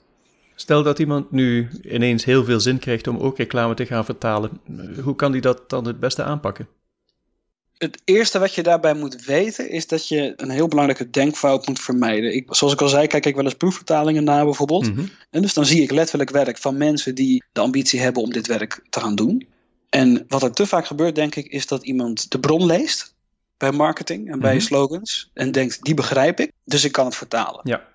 Stel 0.61 0.83
dat 0.83 0.99
iemand 0.99 1.31
nu 1.31 1.69
ineens 1.81 2.25
heel 2.25 2.43
veel 2.43 2.59
zin 2.59 2.79
krijgt 2.79 3.07
om 3.07 3.17
ook 3.17 3.37
reclame 3.37 3.73
te 3.73 3.85
gaan 3.85 4.05
vertalen. 4.05 4.61
Hoe 5.03 5.15
kan 5.15 5.31
die 5.31 5.41
dat 5.41 5.69
dan 5.69 5.87
het 5.87 5.99
beste 5.99 6.23
aanpakken? 6.23 6.67
Het 7.77 8.01
eerste 8.05 8.39
wat 8.39 8.53
je 8.53 8.63
daarbij 8.63 8.93
moet 8.93 9.25
weten 9.25 9.69
is 9.69 9.87
dat 9.87 10.07
je 10.07 10.33
een 10.35 10.49
heel 10.49 10.67
belangrijke 10.67 11.09
denkfout 11.09 11.67
moet 11.67 11.79
vermijden. 11.79 12.35
Ik, 12.35 12.45
zoals 12.49 12.73
ik 12.73 12.81
al 12.81 12.87
zei, 12.87 13.07
kijk 13.07 13.25
ik 13.25 13.35
wel 13.35 13.43
eens 13.43 13.53
proefvertalingen 13.53 14.23
na 14.23 14.43
bijvoorbeeld. 14.43 14.93
Mhm. 14.93 15.05
En 15.29 15.41
dus 15.41 15.53
dan 15.53 15.65
zie 15.65 15.81
ik 15.81 15.91
letterlijk 15.91 16.29
werk 16.29 16.57
van 16.57 16.77
mensen 16.77 17.15
die 17.15 17.43
de 17.51 17.61
ambitie 17.61 17.99
hebben 17.99 18.23
om 18.23 18.31
dit 18.31 18.47
werk 18.47 18.85
te 18.89 18.99
gaan 18.99 19.15
doen. 19.15 19.47
En 19.89 20.25
wat 20.27 20.43
er 20.43 20.51
te 20.51 20.65
vaak 20.65 20.85
gebeurt, 20.85 21.15
denk 21.15 21.35
ik, 21.35 21.45
is 21.45 21.67
dat 21.67 21.83
iemand 21.83 22.31
de 22.31 22.39
bron 22.39 22.65
leest 22.65 23.15
bij 23.57 23.71
marketing 23.71 24.31
en 24.31 24.39
bij 24.39 24.55
mhm. 24.55 24.63
slogans. 24.63 25.29
En 25.33 25.51
denkt, 25.51 25.83
die 25.83 25.93
begrijp 25.93 26.39
ik, 26.39 26.51
dus 26.63 26.83
ik 26.83 26.91
kan 26.91 27.05
het 27.05 27.15
vertalen. 27.15 27.61
Ja. 27.63 27.87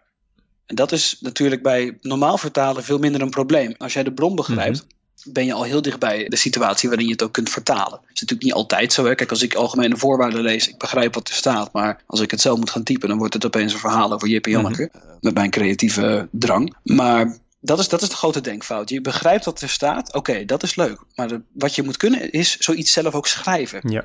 En 0.66 0.74
dat 0.74 0.92
is 0.92 1.16
natuurlijk 1.20 1.62
bij 1.62 1.98
normaal 2.00 2.38
vertalen 2.38 2.84
veel 2.84 2.98
minder 2.98 3.20
een 3.20 3.30
probleem. 3.30 3.74
Als 3.78 3.92
jij 3.92 4.02
de 4.02 4.12
bron 4.12 4.34
begrijpt, 4.34 4.86
mhm. 4.86 5.32
ben 5.32 5.44
je 5.44 5.52
al 5.52 5.62
heel 5.62 5.82
dichtbij 5.82 6.28
de 6.28 6.36
situatie 6.36 6.88
waarin 6.88 7.06
je 7.06 7.12
het 7.12 7.22
ook 7.22 7.32
kunt 7.32 7.50
vertalen. 7.50 7.90
Dat 7.90 8.00
is 8.12 8.20
natuurlijk 8.20 8.42
niet 8.42 8.52
altijd 8.52 8.92
zo. 8.92 9.04
Hè? 9.04 9.14
Kijk, 9.14 9.30
als 9.30 9.42
ik 9.42 9.54
algemene 9.54 9.96
voorwaarden 9.96 10.40
lees, 10.40 10.68
ik 10.68 10.78
begrijp 10.78 11.14
wat 11.14 11.28
er 11.28 11.34
staat. 11.34 11.72
Maar 11.72 12.02
als 12.06 12.20
ik 12.20 12.30
het 12.30 12.40
zelf 12.40 12.58
moet 12.58 12.70
gaan 12.70 12.82
typen, 12.82 13.08
dan 13.08 13.18
wordt 13.18 13.34
het 13.34 13.46
opeens 13.46 13.72
een 13.72 13.78
verhaal 13.78 14.12
over 14.12 14.28
Jip 14.28 14.44
en 14.44 14.50
Janneke. 14.50 14.90
Met 15.20 15.34
mijn 15.34 15.50
creatieve 15.50 16.28
drang. 16.30 16.76
Maar 16.82 17.38
dat 17.60 17.78
is, 17.78 17.88
dat 17.88 18.02
is 18.02 18.08
de 18.08 18.16
grote 18.16 18.40
denkfout. 18.40 18.88
Je 18.88 19.00
begrijpt 19.00 19.44
wat 19.44 19.60
er 19.60 19.68
staat, 19.68 20.14
oké, 20.14 20.44
dat 20.44 20.62
is 20.62 20.76
leuk. 20.76 20.98
Maar 21.14 21.28
de- 21.28 21.40
wat 21.52 21.74
je 21.74 21.82
moet 21.82 21.96
kunnen 21.96 22.30
is 22.30 22.56
zoiets 22.58 22.92
zelf 22.92 23.14
ook 23.14 23.26
schrijven. 23.26 23.80
Ja. 23.90 24.04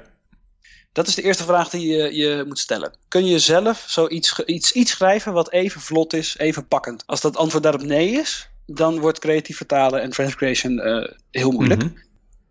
Dat 0.91 1.07
is 1.07 1.15
de 1.15 1.21
eerste 1.21 1.43
vraag 1.43 1.69
die 1.69 1.87
je, 1.87 2.15
je 2.15 2.43
moet 2.47 2.59
stellen. 2.59 2.93
Kun 3.07 3.25
je 3.25 3.39
zelf 3.39 3.83
zoiets 3.87 4.39
iets, 4.39 4.71
iets 4.71 4.91
schrijven 4.91 5.33
wat 5.33 5.51
even 5.51 5.81
vlot 5.81 6.13
is, 6.13 6.37
even 6.37 6.67
pakkend? 6.67 7.03
Als 7.05 7.21
dat 7.21 7.37
antwoord 7.37 7.63
daarop 7.63 7.83
nee 7.83 8.11
is, 8.11 8.49
dan 8.65 8.99
wordt 8.99 9.19
creatief 9.19 9.57
vertalen 9.57 10.01
en 10.01 10.09
transcreation 10.09 10.79
eh 10.79 11.11
heel 11.31 11.51
moeilijk. 11.51 11.83
Mhm. 11.83 11.93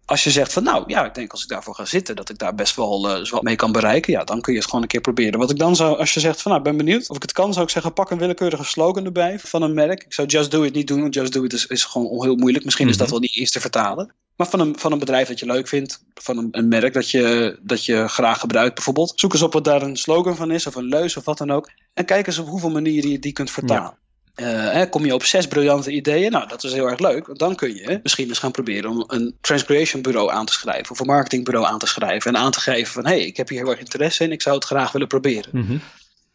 Als 0.09 0.25
je 0.25 0.31
zegt 0.31 0.53
van 0.53 0.63
nou 0.63 0.85
ja, 0.87 1.05
ik 1.05 1.15
denk 1.15 1.33
als 1.33 1.43
ik 1.43 1.49
daarvoor 1.49 1.75
ga 1.75 1.85
zitten, 1.85 2.17
dat 2.17 2.29
ik 2.31 2.39
daar 2.39 2.55
best 2.55 2.77
wel 2.77 3.11
eh, 3.11 3.31
wat 3.31 3.43
mee 3.43 3.57
kan 3.57 3.73
bereiken, 3.73 4.13
ja, 4.13 4.25
dan 4.25 4.41
kun 4.41 4.53
je 4.53 4.59
het 4.59 4.69
gewoon 4.69 4.83
een 4.83 4.89
keer 4.89 5.01
proberen. 5.01 5.39
Wat 5.39 5.51
ik 5.51 5.59
dan 5.59 5.77
zou, 5.77 5.99
als 5.99 6.15
je 6.15 6.21
zegt 6.21 6.43
van 6.43 6.51
nou, 6.51 6.63
ben 6.63 6.77
benieuwd 6.77 7.11
of 7.11 7.17
ik 7.17 7.23
het 7.23 7.33
kan, 7.33 7.53
zou 7.53 7.65
ik 7.65 7.71
zeggen, 7.71 7.93
pak 7.93 8.11
een 8.11 8.19
willekeurige 8.19 8.65
slogan 8.65 9.05
erbij 9.05 9.39
van 9.39 9.63
een 9.63 9.75
merk. 9.75 10.05
Ik 10.05 10.13
zou 10.13 10.29
Just 10.29 10.51
Do 10.51 10.63
It 10.63 10.75
niet 10.75 10.87
doen, 10.87 11.01
want 11.01 11.15
Just 11.15 11.33
Do 11.33 11.45
It 11.45 11.53
is, 11.53 11.67
is 11.67 11.85
gewoon 11.85 12.23
heel 12.25 12.37
moeilijk. 12.37 12.65
Misschien 12.65 12.89
is 12.89 12.97
dat 12.97 13.07
Mhm. 13.07 13.11
wel 13.15 13.21
niet 13.21 13.37
eens 13.37 13.51
te 13.51 13.61
vertalen. 13.61 14.15
Maar 14.37 14.47
van 14.49 14.61
een, 14.61 14.79
van 14.79 14.93
een 14.93 14.99
bedrijf 14.99 15.29
dat 15.29 15.39
je 15.39 15.47
leuk 15.47 15.69
vindt, 15.69 16.05
van 16.15 16.39
een, 16.39 16.49
een 16.51 16.69
merk 16.69 16.93
dat 16.93 17.11
je, 17.11 17.59
dat 17.63 17.85
je 17.85 18.09
graag 18.09 18.41
gebruikt 18.41 18.75
bijvoorbeeld. 18.75 19.13
Zoek 19.15 19.33
eens 19.33 19.43
op 19.43 19.53
wat 19.53 19.65
daar 19.65 19.83
een 19.83 19.97
slogan 19.97 20.37
van 20.37 20.51
is, 20.51 20.67
of 20.67 20.75
een 20.75 20.85
leus 20.89 21.17
of 21.17 21.25
wat 21.25 21.39
dan 21.39 21.51
ook. 21.51 21.71
En 21.95 22.05
kijk 22.05 22.27
eens 22.27 22.39
op 22.39 22.47
hoeveel 22.49 22.71
manieren 22.71 23.11
je 23.11 23.19
die 23.19 23.33
kunt 23.33 23.51
vertalen. 23.51 23.99
Hè, 24.45 24.89
kom 24.89 25.05
je 25.05 25.15
op 25.15 25.25
zes 25.25 25.47
briljante 25.47 25.91
ideeën, 25.91 26.31
nou 26.31 26.49
dat 26.49 26.65
is 26.65 26.73
heel 26.73 26.89
erg 26.89 26.99
leuk. 26.99 27.27
Want 27.27 27.39
dan 27.39 27.55
kun 27.55 27.75
je 27.75 28.01
misschien 28.03 28.29
eens 28.29 28.39
gaan 28.39 28.51
proberen 28.51 28.91
om 28.91 29.05
een 29.07 29.37
transcreation 29.41 30.03
bureau 30.03 30.31
aan 30.31 30.47
te 30.47 30.53
schrijven. 30.53 30.91
Of 30.91 31.01
een 31.01 31.07
marketingbureau 31.07 31.67
aan 31.67 31.79
te 31.79 31.87
schrijven. 31.87 32.35
En 32.35 32.41
aan 32.41 32.51
te 32.51 32.61
geven 32.61 32.93
van 32.93 33.07
hé, 33.07 33.11
hey, 33.11 33.27
ik 33.27 33.37
heb 33.37 33.49
hier 33.49 33.59
heel 33.59 33.71
erg 33.71 33.81
interesse 33.81 34.25
in, 34.25 34.33
ik 34.33 34.43
zou 34.43 34.55
het 34.55 34.65
graag 34.65 34.93
willen 34.93 35.09
proberen. 35.09 35.51
Mhm. 35.53 35.77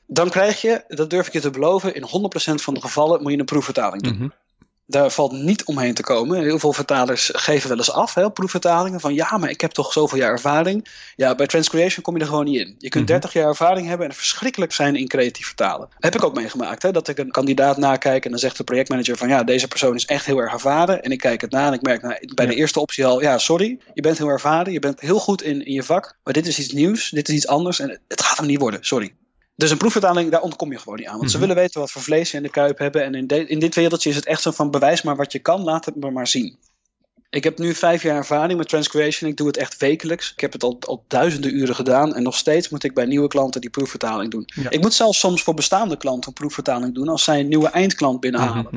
Dan 0.07 0.29
krijg 0.29 0.61
je, 0.61 0.83
dat 0.87 1.09
durf 1.09 1.27
ik 1.27 1.33
je 1.33 1.39
te 1.39 1.49
beloven, 1.49 1.95
in 1.95 2.07
100% 2.51 2.53
van 2.53 2.73
de 2.73 2.81
gevallen 2.81 3.21
moet 3.21 3.31
je 3.31 3.37
een 3.37 3.45
proefvertaling 3.45 4.01
doen. 4.03 4.15
Mhm. 4.15 4.27
Daar 4.85 5.11
valt 5.11 5.31
niet 5.31 5.63
omheen 5.65 5.93
te 5.93 6.01
komen. 6.01 6.41
Heel 6.41 6.59
veel 6.59 6.73
vertalers 6.73 7.29
geven 7.33 7.69
wel 7.69 7.77
eens 7.77 7.91
af, 7.91 8.13
hè, 8.13 8.31
proefvertalingen. 8.31 8.99
Van 8.99 9.13
ja, 9.13 9.37
maar 9.37 9.49
ik 9.49 9.61
heb 9.61 9.71
toch 9.71 9.93
zoveel 9.93 10.17
jaar 10.17 10.31
ervaring. 10.31 10.87
Ja, 11.15 11.35
bij 11.35 11.47
Transcreation 11.47 12.03
kom 12.03 12.15
je 12.15 12.21
er 12.21 12.27
gewoon 12.27 12.45
niet 12.45 12.59
in. 12.59 12.75
Je 12.77 12.89
kunt 12.89 13.03
Mhm. 13.03 13.11
30 13.11 13.33
jaar 13.33 13.47
ervaring 13.47 13.87
hebben 13.87 14.07
en 14.07 14.13
verschrikkelijk 14.15 14.73
zijn 14.73 14.95
in 14.95 15.07
creatief 15.07 15.45
vertalen. 15.45 15.87
Heb 15.99 16.15
ik 16.15 16.23
ook 16.23 16.35
meegemaakt. 16.35 16.81
Hè, 16.81 16.91
dat 16.91 17.07
ik 17.07 17.17
een 17.17 17.31
kandidaat 17.31 17.77
nakijk 17.77 18.25
en 18.25 18.31
dan 18.31 18.39
zegt 18.39 18.57
de 18.57 18.63
projectmanager 18.63 19.17
van 19.17 19.27
ja, 19.27 19.43
deze 19.43 19.67
persoon 19.67 19.95
is 19.95 20.05
echt 20.05 20.25
heel 20.25 20.37
erg 20.37 20.53
ervaren. 20.53 21.03
En 21.03 21.11
ik 21.11 21.19
kijk 21.19 21.41
het 21.41 21.51
na 21.51 21.67
en 21.67 21.73
ik 21.73 21.81
merk 21.81 22.01
nou, 22.01 22.31
bij 22.33 22.45
de 22.45 22.55
eerste 22.55 22.79
optie 22.79 23.05
al, 23.05 23.21
ja, 23.21 23.37
sorry, 23.37 23.79
je 23.93 24.01
bent 24.01 24.17
heel 24.17 24.27
ervaren. 24.27 24.73
Je 24.73 24.79
bent 24.79 24.99
heel 24.99 25.19
goed 25.19 25.41
in, 25.41 25.65
in 25.65 25.73
je 25.73 25.83
vak. 25.83 26.17
Maar 26.23 26.33
dit 26.33 26.47
is 26.47 26.59
iets 26.59 26.71
nieuws, 26.71 27.09
dit 27.09 27.29
is 27.29 27.35
iets 27.35 27.47
anders 27.47 27.79
en 27.79 27.99
het 28.07 28.21
gaat 28.21 28.37
hem 28.37 28.47
niet 28.47 28.59
worden, 28.59 28.83
sorry. 28.85 29.13
Dus 29.55 29.71
een 29.71 29.77
proefvertaling, 29.77 30.31
daar 30.31 30.41
ontkom 30.41 30.71
je 30.71 30.77
gewoon 30.79 30.97
niet 30.97 31.07
aan. 31.07 31.17
Want 31.17 31.31
ze 31.31 31.37
Mhm. 31.37 31.47
willen 31.47 31.61
weten 31.61 31.79
wat 31.79 31.91
voor 31.91 32.01
vlees 32.01 32.29
ze 32.29 32.37
in 32.37 32.43
de 32.43 32.49
kuip 32.49 32.77
hebben. 32.77 33.03
En 33.03 33.15
in, 33.15 33.27
de- 33.27 33.47
in 33.47 33.59
dit 33.59 33.75
wereldje 33.75 34.09
is 34.09 34.15
het 34.15 34.25
echt 34.25 34.41
zo 34.41 34.51
van 34.51 34.71
bewijs 34.71 35.01
maar 35.01 35.15
wat 35.15 35.31
je 35.31 35.39
kan, 35.39 35.61
laat 35.63 35.85
het 35.85 35.95
me 35.95 36.11
maar 36.11 36.27
zien. 36.27 36.57
Ik 37.29 37.43
heb 37.43 37.57
nu 37.57 37.73
vijf 37.73 38.03
jaar 38.03 38.15
ervaring 38.15 38.57
met 38.57 38.69
Transcreation. 38.69 39.29
Ik 39.29 39.37
doe 39.37 39.47
het 39.47 39.57
echt 39.57 39.77
wekelijks. 39.77 40.31
Ik 40.31 40.39
heb 40.39 40.53
het 40.53 40.63
al, 40.63 40.77
al 40.79 41.03
duizenden 41.07 41.55
uren 41.55 41.75
gedaan. 41.75 42.15
En 42.15 42.23
nog 42.23 42.35
steeds 42.37 42.69
moet 42.69 42.83
ik 42.83 42.93
bij 42.93 43.05
nieuwe 43.05 43.27
klanten 43.27 43.61
die 43.61 43.69
proefvertaling 43.69 44.31
doen. 44.31 44.43
Ja. 44.45 44.69
Ik 44.69 44.81
moet 44.81 44.93
zelfs 44.93 45.19
soms 45.19 45.43
voor 45.43 45.53
bestaande 45.53 45.97
klanten 45.97 46.27
een 46.27 46.33
proefvertaling 46.33 46.93
doen 46.95 47.07
als 47.09 47.23
zij 47.23 47.39
een 47.39 47.47
nieuwe 47.47 47.67
eindklant 47.69 48.19
binnenhalen. 48.19 48.67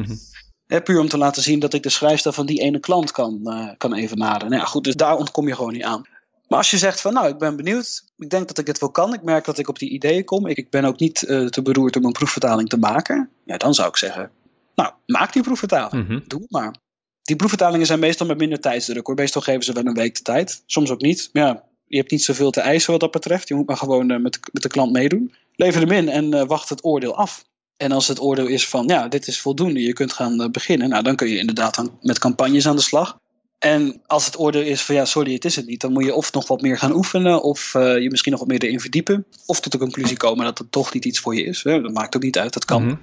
Hè, 0.66 0.82
puur 0.82 1.00
om 1.00 1.08
te 1.08 1.18
laten 1.18 1.42
zien 1.42 1.58
dat 1.58 1.72
ik 1.72 1.82
de 1.82 1.88
schrijfstijl 1.88 2.34
van 2.34 2.46
die 2.46 2.60
ene 2.60 2.80
klant 2.80 3.10
kan, 3.10 3.40
eh, 3.44 3.68
kan 3.78 3.94
evenaren. 3.94 4.48
Nou 4.50 4.60
ja, 4.62 4.66
goed, 4.68 4.84
dus 4.84 4.94
daar 4.94 5.16
ontkom 5.16 5.48
je 5.48 5.54
gewoon 5.54 5.72
niet 5.72 5.82
aan. 5.84 6.02
Maar 6.48 6.58
als 6.58 6.70
je 6.70 6.78
zegt 6.78 7.00
van 7.00 7.12
nou, 7.12 7.28
ik 7.28 7.38
ben 7.38 7.56
benieuwd, 7.56 8.04
ik 8.18 8.30
denk 8.30 8.48
dat 8.48 8.58
ik 8.58 8.66
het 8.66 8.78
wel 8.78 8.90
kan, 8.90 9.14
ik 9.14 9.22
merk 9.22 9.44
dat 9.44 9.58
ik 9.58 9.68
op 9.68 9.78
die 9.78 9.90
ideeën 9.90 10.24
kom, 10.24 10.46
ik, 10.46 10.56
ik 10.56 10.70
ben 10.70 10.84
ook 10.84 10.98
niet 10.98 11.22
eh, 11.22 11.46
te 11.46 11.62
beroerd 11.62 11.96
om 11.96 12.04
een 12.04 12.12
proefvertaling 12.12 12.68
te 12.68 12.76
maken, 12.78 13.30
ja, 13.44 13.56
dan 13.56 13.74
zou 13.74 13.88
ik 13.88 13.96
zeggen, 13.96 14.30
nou, 14.74 14.92
maak 15.06 15.32
die 15.32 15.42
proefvertaling. 15.42 16.08
Mhm. 16.08 16.20
Doe 16.26 16.40
het 16.40 16.50
maar. 16.50 16.74
Die 17.22 17.36
proefvertalingen 17.36 17.86
zijn 17.86 17.98
meestal 17.98 18.26
met 18.26 18.38
minder 18.38 18.60
tijdsdruk 18.60 19.06
hoor. 19.06 19.14
Meestal 19.16 19.40
geven 19.42 19.62
ze 19.64 19.72
wel 19.72 19.86
een 19.86 19.94
week 19.94 20.14
de 20.16 20.22
tijd. 20.22 20.62
Soms 20.66 20.90
ook 20.90 21.00
niet. 21.00 21.30
Maar 21.32 21.42
ja, 21.42 21.64
je 21.86 21.96
hebt 21.96 22.10
niet 22.10 22.22
zoveel 22.24 22.50
te 22.50 22.60
eisen 22.60 22.90
wat 22.90 23.00
dat 23.00 23.10
betreft. 23.10 23.48
Je 23.48 23.54
moet 23.54 23.66
maar 23.66 23.76
gewoon 23.76 24.10
eh, 24.10 24.18
met, 24.20 24.32
de- 24.32 24.48
met 24.52 24.62
de 24.62 24.68
klant 24.68 24.92
meedoen. 24.92 25.34
Lever 25.54 25.80
hem 25.80 25.90
in 25.90 26.08
en 26.08 26.34
eh, 26.34 26.46
wacht 26.46 26.68
het 26.68 26.84
oordeel 26.84 27.16
af. 27.16 27.44
En 27.76 27.92
als 27.92 28.08
het 28.08 28.20
oordeel 28.20 28.46
is 28.46 28.68
van, 28.68 28.86
ja, 28.86 29.08
dit 29.08 29.26
is 29.26 29.40
voldoende, 29.40 29.82
je 29.82 29.92
kunt 29.92 30.12
gaan 30.12 30.50
beginnen. 30.50 30.88
Nou, 30.88 31.02
dan 31.02 31.16
kun 31.16 31.28
je 31.28 31.38
inderdaad 31.38 31.78
aan, 31.78 31.98
met 32.02 32.18
campagnes 32.18 32.68
aan 32.68 32.76
de 32.76 32.82
slag. 32.82 33.18
En 33.66 34.00
als 34.06 34.26
het 34.26 34.38
oordeel 34.38 34.62
is 34.62 34.82
van, 34.82 34.94
ja, 34.94 35.04
sorry, 35.04 35.32
het 35.32 35.44
is 35.44 35.56
het 35.56 35.66
niet. 35.66 35.80
Dan 35.80 35.92
moet 35.92 36.04
je 36.04 36.14
of 36.14 36.32
nog 36.32 36.48
wat 36.48 36.60
meer 36.60 36.78
gaan 36.78 36.92
oefenen. 36.92 37.42
Of 37.42 37.74
eh, 37.74 37.98
je 37.98 38.10
misschien 38.10 38.32
nog 38.32 38.40
wat 38.40 38.48
meer 38.48 38.62
erin 38.62 38.80
verdiepen. 38.80 39.26
Of 39.46 39.60
tot 39.60 39.72
de 39.72 39.78
conclusie 39.78 40.16
komen 40.16 40.44
dat 40.44 40.58
het 40.58 40.72
toch 40.72 40.92
niet 40.92 41.04
iets 41.04 41.20
voor 41.20 41.34
je 41.34 41.44
is. 41.44 41.62
Hè? 41.62 41.80
Dat 41.80 41.92
maakt 41.92 42.16
ook 42.16 42.22
niet 42.22 42.38
uit, 42.38 42.52
dat 42.52 42.64
kan. 42.64 42.82
Mhm. 42.82 42.96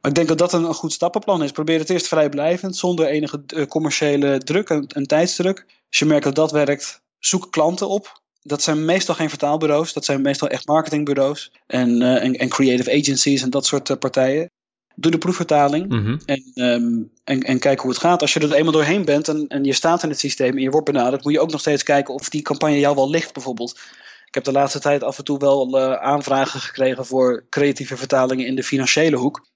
Maar 0.00 0.10
ik 0.10 0.14
denk 0.14 0.28
dat 0.28 0.38
dat 0.38 0.52
een, 0.52 0.64
een 0.64 0.74
goed 0.74 0.92
stappenplan 0.92 1.42
is. 1.42 1.50
Probeer 1.50 1.78
het 1.78 1.90
eerst 1.90 2.08
vrijblijvend, 2.08 2.76
zonder 2.76 3.06
enige 3.06 3.42
eh, 3.46 3.66
commerciële 3.66 4.38
druk 4.38 4.68
en, 4.68 4.86
en 4.86 5.06
tijdsdruk. 5.06 5.64
Als 5.88 5.98
je 5.98 6.04
merkt 6.04 6.24
dat 6.24 6.34
dat 6.34 6.50
werkt, 6.50 7.00
zoek 7.18 7.52
klanten 7.52 7.88
op. 7.88 8.22
Dat 8.42 8.62
zijn 8.62 8.84
meestal 8.84 9.14
geen 9.14 9.28
vertaalbureaus, 9.28 9.92
dat 9.92 10.04
zijn 10.04 10.22
meestal 10.22 10.48
echt 10.48 10.66
marketingbureaus 10.66 11.52
en, 11.66 12.02
eh, 12.02 12.24
en, 12.24 12.34
en 12.34 12.48
creative 12.48 12.98
agencies 12.98 13.42
en 13.42 13.50
dat 13.50 13.66
soort 13.66 13.98
partijen. 13.98 14.50
Doe 14.96 15.10
de 15.10 15.18
proefvertaling 15.18 15.88
Mhm. 15.88 16.18
en, 16.26 16.42
ehm, 16.54 17.02
en, 17.24 17.40
en 17.42 17.58
kijk 17.58 17.80
hoe 17.80 17.90
het 17.90 18.00
gaat. 18.00 18.20
Als 18.20 18.32
je 18.34 18.40
er 18.40 18.52
eenmaal 18.52 18.72
doorheen 18.72 19.04
bent 19.04 19.28
en, 19.28 19.46
en 19.48 19.64
je 19.64 19.72
staat 19.72 20.02
in 20.02 20.08
het 20.08 20.18
systeem 20.18 20.56
en 20.56 20.62
je 20.62 20.70
wordt 20.70 20.86
benaderd, 20.92 21.24
moet 21.24 21.32
je 21.32 21.40
ook 21.40 21.50
nog 21.50 21.60
steeds 21.60 21.82
kijken 21.82 22.14
of 22.14 22.28
die 22.28 22.42
campagne 22.42 22.78
jou 22.78 22.94
wel 22.94 23.10
ligt, 23.10 23.32
bijvoorbeeld. 23.32 23.78
Ik 24.26 24.34
heb 24.34 24.44
de 24.44 24.52
laatste 24.52 24.80
tijd 24.80 25.02
af 25.02 25.18
en 25.18 25.24
toe 25.24 25.38
wel 25.38 25.78
eh, 25.78 25.92
aanvragen 26.02 26.60
gekregen 26.60 27.06
voor 27.06 27.44
creatieve 27.50 27.96
vertalingen 27.96 28.46
in 28.46 28.54
de 28.54 28.62
financiële 28.64 29.16
hoek. 29.16 29.46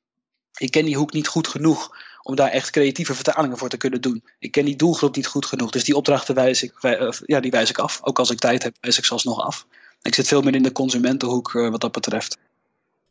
Ik 0.59 0.70
ken 0.70 0.85
die 0.85 0.96
hoek 0.96 1.12
niet 1.12 1.29
goed 1.29 1.48
genoeg 1.48 1.90
om 2.22 2.37
daar 2.37 2.51
echt 2.51 2.70
creatieve 2.70 3.14
vertalingen 3.14 3.59
voor 3.59 3.68
te 3.68 3.77
kunnen 3.77 4.01
doen. 4.01 4.22
Ik 4.38 4.51
ken 4.53 4.64
die 4.64 4.77
doelgroep 4.77 5.16
niet 5.16 5.27
goed 5.27 5.46
genoeg, 5.46 5.70
dus 5.70 5.85
die 5.85 5.96
opdrachten 5.96 6.35
wijs 6.35 6.62
ik, 6.62 6.72
wij- 6.81 6.98
eh, 6.98 7.09
ja, 7.24 7.40
die 7.40 7.51
wijs 7.51 7.70
ik 7.70 7.79
af. 7.79 7.98
Ook 8.03 8.18
als 8.18 8.31
ik 8.31 8.38
tijd 8.38 8.62
heb, 8.62 8.77
wijs 8.81 8.98
ik 8.98 9.05
ze 9.05 9.12
alsnog 9.12 9.40
af. 9.40 9.66
Ik 10.03 10.14
zit 10.14 10.29
veel 10.29 10.42
meer 10.42 10.55
in 10.55 10.62
de 10.62 10.72
consumentenhoek 10.72 11.55
eh, 11.55 11.70
wat 11.70 11.81
dat 11.81 11.92
betreft. 11.92 12.37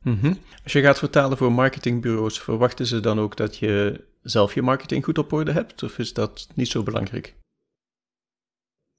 Mhm. 0.08 0.34
Als 0.63 0.74
je 0.74 0.82
gaat 0.82 0.98
vertalen 0.98 1.38
voor 1.38 1.52
marketingbureaus, 1.52 2.39
verwachten 2.39 2.86
ze 2.86 3.00
dan 3.00 3.20
ook 3.20 3.38
dat 3.38 3.58
je 3.58 4.06
zelf 4.22 4.54
je 4.54 4.62
marketing 4.62 5.04
goed 5.04 5.17
op 5.17 5.34
orde 5.34 5.52
hebt? 5.52 5.84
Of 5.84 5.98
is 5.98 6.13
dat 6.13 6.48
niet 6.54 6.67
zo 6.67 6.84
belangrijk? 6.84 7.36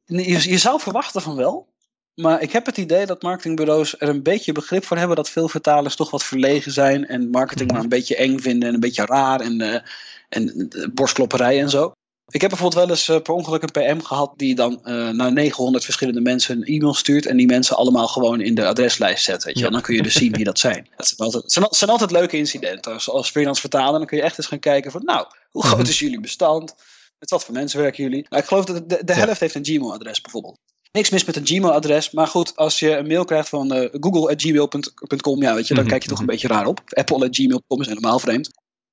Nee, 0.06 0.28
Je, 0.28 0.50
je 0.50 0.58
zou 0.58 0.80
verwachten 0.80 1.22
van 1.22 1.36
wel. 1.36 1.68
Maar 2.14 2.42
ik 2.42 2.52
heb 2.52 2.66
het 2.66 2.76
idee 2.76 3.06
dat 3.06 3.22
marketingbureaus 3.22 4.00
er 4.00 4.08
een 4.08 4.22
beetje 4.22 4.52
begrip 4.52 4.84
voor 4.84 4.96
hebben 4.96 5.16
dat 5.16 5.30
veel 5.30 5.48
vertalers 5.48 5.96
toch 5.96 6.10
wat 6.10 6.24
verlegen 6.24 6.72
zijn 6.72 7.06
en 7.06 7.30
marketing 7.30 7.72
maar 7.72 7.80
een 7.80 7.88
beetje 7.88 8.16
eng 8.16 8.38
vinden 8.38 8.68
en 8.68 8.74
een 8.74 8.80
beetje 8.80 9.06
raar 9.06 9.40
en, 9.40 9.60
eh, 9.60 9.80
en 10.28 10.68
eh, 10.68 10.88
borstklopperij 10.94 11.60
en 11.60 11.70
zo. 11.70 11.92
Ik 12.30 12.40
heb 12.40 12.50
bijvoorbeeld 12.50 12.86
wel 12.86 12.96
eens 12.96 13.08
eh, 13.08 13.20
per 13.20 13.34
ongeluk 13.34 13.62
een 13.62 13.70
PM 13.70 14.00
gehad 14.04 14.32
die 14.36 14.54
dan 14.54 14.84
eh, 14.84 15.08
naar 15.08 15.32
900 15.32 15.84
verschillende 15.84 16.20
mensen 16.20 16.56
een 16.56 16.64
e-mail 16.64 16.94
stuurt 16.94 17.26
en 17.26 17.36
die 17.36 17.46
mensen 17.46 17.76
allemaal 17.76 18.08
gewoon 18.08 18.40
in 18.40 18.54
de 18.54 18.66
adreslijst 18.66 19.24
zet. 19.24 19.44
Weet 19.44 19.58
je. 19.58 19.64
Ja. 19.64 19.70
Dan 19.70 19.80
kun 19.80 19.94
je 19.94 20.02
dus 20.02 20.14
zien 20.14 20.32
wie 20.32 20.44
dat 20.44 20.58
zijn. 20.58 20.88
Dat 20.96 21.06
zijn 21.06 21.18
altijd, 21.18 21.74
zijn, 21.76 21.90
altijd 21.90 22.10
leuke 22.10 22.36
incidenten. 22.36 22.92
Als, 22.92 23.10
als 23.10 23.30
freelance 23.30 23.60
vertaler 23.60 23.98
dan 23.98 24.06
kun 24.06 24.16
je 24.16 24.22
echt 24.22 24.38
eens 24.38 24.46
gaan 24.46 24.58
kijken 24.58 24.90
van 24.90 25.04
nou, 25.04 25.26
hoe 25.50 25.62
groot 25.64 25.78
Mhm. 25.78 25.88
is 25.88 25.98
jullie 25.98 26.20
bestand? 26.20 26.74
Met 27.18 27.30
wat 27.30 27.44
voor 27.44 27.54
mensen 27.54 27.80
werken 27.80 28.02
jullie? 28.04 28.26
Nou, 28.28 28.42
ik 28.42 28.48
geloof 28.48 28.64
dat 28.64 28.88
de, 29.06 29.12
helft 29.12 29.40
heeft 29.40 29.54
een 29.54 29.64
Gmail-adres 29.64 30.20
bijvoorbeeld. 30.20 30.58
Niks 30.92 31.10
mis 31.10 31.24
met 31.24 31.36
een 31.36 31.46
Gmail-adres, 31.46 32.10
maar 32.10 32.26
goed, 32.26 32.56
als 32.56 32.78
je 32.78 32.96
een 32.96 33.06
mail 33.06 33.24
krijgt 33.24 33.48
van 33.48 33.72
eh, 33.72 33.88
google.gmail.com, 34.00 35.42
ja, 35.42 35.54
weet 35.54 35.68
je, 35.68 35.74
dan 35.74 35.82
Mhm, 35.82 35.92
kijk 35.92 36.02
je 36.02 36.08
toch 36.08 36.18
een 36.18 36.24
mhm. 36.24 36.32
beetje 36.32 36.48
raar 36.48 36.66
op. 36.66 36.80
Apple.gmail.com 36.86 37.80
is 37.80 37.86
helemaal 37.86 38.18
vreemd. 38.18 38.50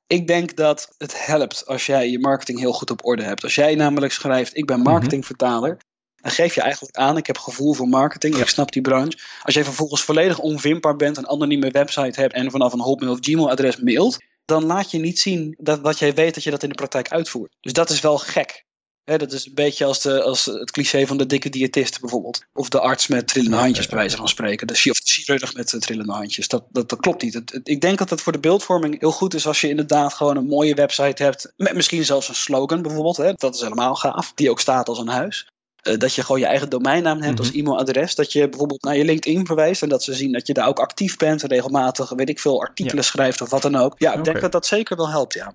Ik 0.07 0.27
denk 0.27 0.55
dat 0.55 0.93
het 0.97 1.25
helpt 1.25 1.65
als 1.65 1.85
jij 1.85 2.09
je 2.09 2.19
marketing 2.19 2.59
heel 2.59 2.73
goed 2.73 2.91
op 2.91 3.05
orde 3.05 3.23
hebt. 3.23 3.43
Als 3.43 3.55
jij 3.55 3.75
namelijk 3.75 4.13
schrijft, 4.13 4.57
ik 4.57 4.65
ben 4.65 4.79
Mhm. 4.79 4.89
marketingvertaler, 4.89 5.77
dan 6.15 6.31
geef 6.31 6.55
je 6.55 6.61
eigenlijk 6.61 6.95
aan, 6.95 7.17
ik 7.17 7.27
heb 7.27 7.37
gevoel 7.37 7.73
voor 7.73 7.87
marketing, 7.87 8.35
ik 8.35 8.47
snap 8.47 8.71
die 8.71 8.81
branche. 8.81 9.19
Als 9.41 9.53
jij 9.53 9.63
vervolgens 9.63 10.03
volledig 10.03 10.39
onvindbaar 10.39 10.95
bent, 10.95 11.17
een 11.17 11.27
anonieme 11.27 11.69
website 11.71 12.19
hebt 12.21 12.33
en 12.33 12.51
vanaf 12.51 12.73
een 12.73 12.79
Hotmail 12.79 13.11
of 13.11 13.17
Gmail-adres 13.21 13.77
mailt, 13.77 14.17
dan 14.45 14.65
laat 14.65 14.91
je 14.91 14.97
niet 14.97 15.19
zien 15.19 15.55
dat 15.59 15.79
wat 15.79 15.99
jij 15.99 16.13
weet 16.13 16.33
dat 16.33 16.43
je 16.43 16.51
dat 16.51 16.63
in 16.63 16.69
de 16.69 16.75
praktijk 16.75 17.11
uitvoert. 17.11 17.55
Dus 17.61 17.73
dat 17.73 17.89
is 17.89 17.99
wel 17.99 18.17
gek. 18.17 18.64
Dat 19.05 19.31
is 19.31 19.45
een 19.45 19.53
beetje 19.53 19.85
als, 19.85 20.01
de, 20.01 20.21
als 20.23 20.45
het 20.45 20.71
cliché 20.71 21.05
van 21.07 21.17
de 21.17 21.25
dikke 21.25 21.49
diëtist 21.49 21.99
bijvoorbeeld. 21.99 22.45
Of 22.53 22.69
de 22.69 22.79
arts 22.79 23.07
met 23.07 23.27
trillende 23.27 23.57
handjes, 23.57 23.87
bij 23.87 23.97
wijze 23.97 24.15
van 24.17 24.27
spreken. 24.27 24.67
De, 24.67 24.73
of 24.73 24.79
de 24.99 25.11
chirurg 25.11 25.53
met 25.53 25.73
eh, 25.73 25.79
trillende 25.79 26.11
handjes. 26.13 26.47
Dat, 26.47 26.63
dat, 26.69 26.89
dat 26.89 26.99
klopt 26.99 27.21
niet. 27.23 27.33
Het- 27.33 27.51
het- 27.51 27.67
ik 27.67 27.81
denk 27.81 27.97
dat 27.97 28.09
het 28.09 28.21
voor 28.21 28.31
de 28.31 28.39
beeldvorming 28.39 28.99
heel 28.99 29.11
goed 29.11 29.33
is 29.33 29.47
als 29.47 29.61
je 29.61 29.69
inderdaad 29.69 30.13
gewoon 30.13 30.37
een 30.37 30.45
mooie 30.47 30.73
website 30.73 31.23
hebt. 31.23 31.53
Met 31.57 31.73
misschien 31.75 32.05
zelfs 32.05 32.27
een 32.27 32.35
slogan 32.35 32.81
bijvoorbeeld. 32.81 33.17
Hè, 33.17 33.33
dat 33.33 33.55
is 33.55 33.61
helemaal 33.61 33.95
gaaf. 33.95 34.31
Die 34.35 34.49
ook 34.49 34.59
staat 34.59 34.87
als 34.87 34.99
een 34.99 35.07
huis. 35.07 35.47
Eh, 35.81 35.97
dat 35.97 36.13
je 36.13 36.21
gewoon 36.21 36.39
je 36.39 36.45
eigen 36.47 36.69
domeinnaam 36.69 37.21
hebt 37.21 37.39
als 37.39 37.49
Mhm. 37.51 37.57
e-mailadres. 37.59 38.15
Dat 38.15 38.31
je 38.31 38.49
bijvoorbeeld 38.49 38.83
naar 38.83 38.97
je 38.97 39.05
LinkedIn 39.05 39.45
verwijst. 39.45 39.81
En 39.81 39.89
dat 39.89 40.03
ze 40.03 40.13
zien 40.13 40.31
dat 40.31 40.47
je 40.47 40.53
daar 40.53 40.67
ook 40.67 40.79
actief 40.79 41.17
bent. 41.17 41.43
En 41.43 41.49
regelmatig, 41.49 42.09
weet 42.09 42.29
ik 42.29 42.39
veel, 42.39 42.61
artikelen 42.61 43.03
schrijft 43.03 43.41
of 43.41 43.49
wat 43.49 43.61
dan 43.61 43.75
ook. 43.75 43.95
Ja, 43.97 44.13
ik 44.13 44.23
denk 44.23 44.41
dat 44.41 44.51
dat 44.51 44.65
zeker 44.65 44.95
wel 44.97 45.09
helpt, 45.09 45.33
ja. 45.33 45.53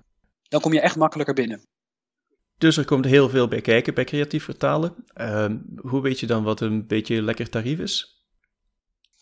Dan 0.49 0.61
kom 0.61 0.73
je 0.73 0.81
echt 0.81 0.95
makkelijker 0.95 1.33
binnen. 1.33 1.61
Dus 2.61 2.77
er 2.77 2.85
komt 2.85 3.05
heel 3.05 3.29
veel 3.29 3.47
bij 3.47 3.61
kijken 3.61 3.93
bij 3.93 4.03
creatief 4.03 4.43
vertalen. 4.43 4.95
Ehm, 5.13 5.57
hoe 5.75 6.01
weet 6.01 6.19
je 6.19 6.27
dan 6.27 6.43
wat 6.43 6.61
een 6.61 6.87
beetje 6.87 7.21
lekker 7.21 7.49
tarief 7.49 7.79
is? 7.79 8.25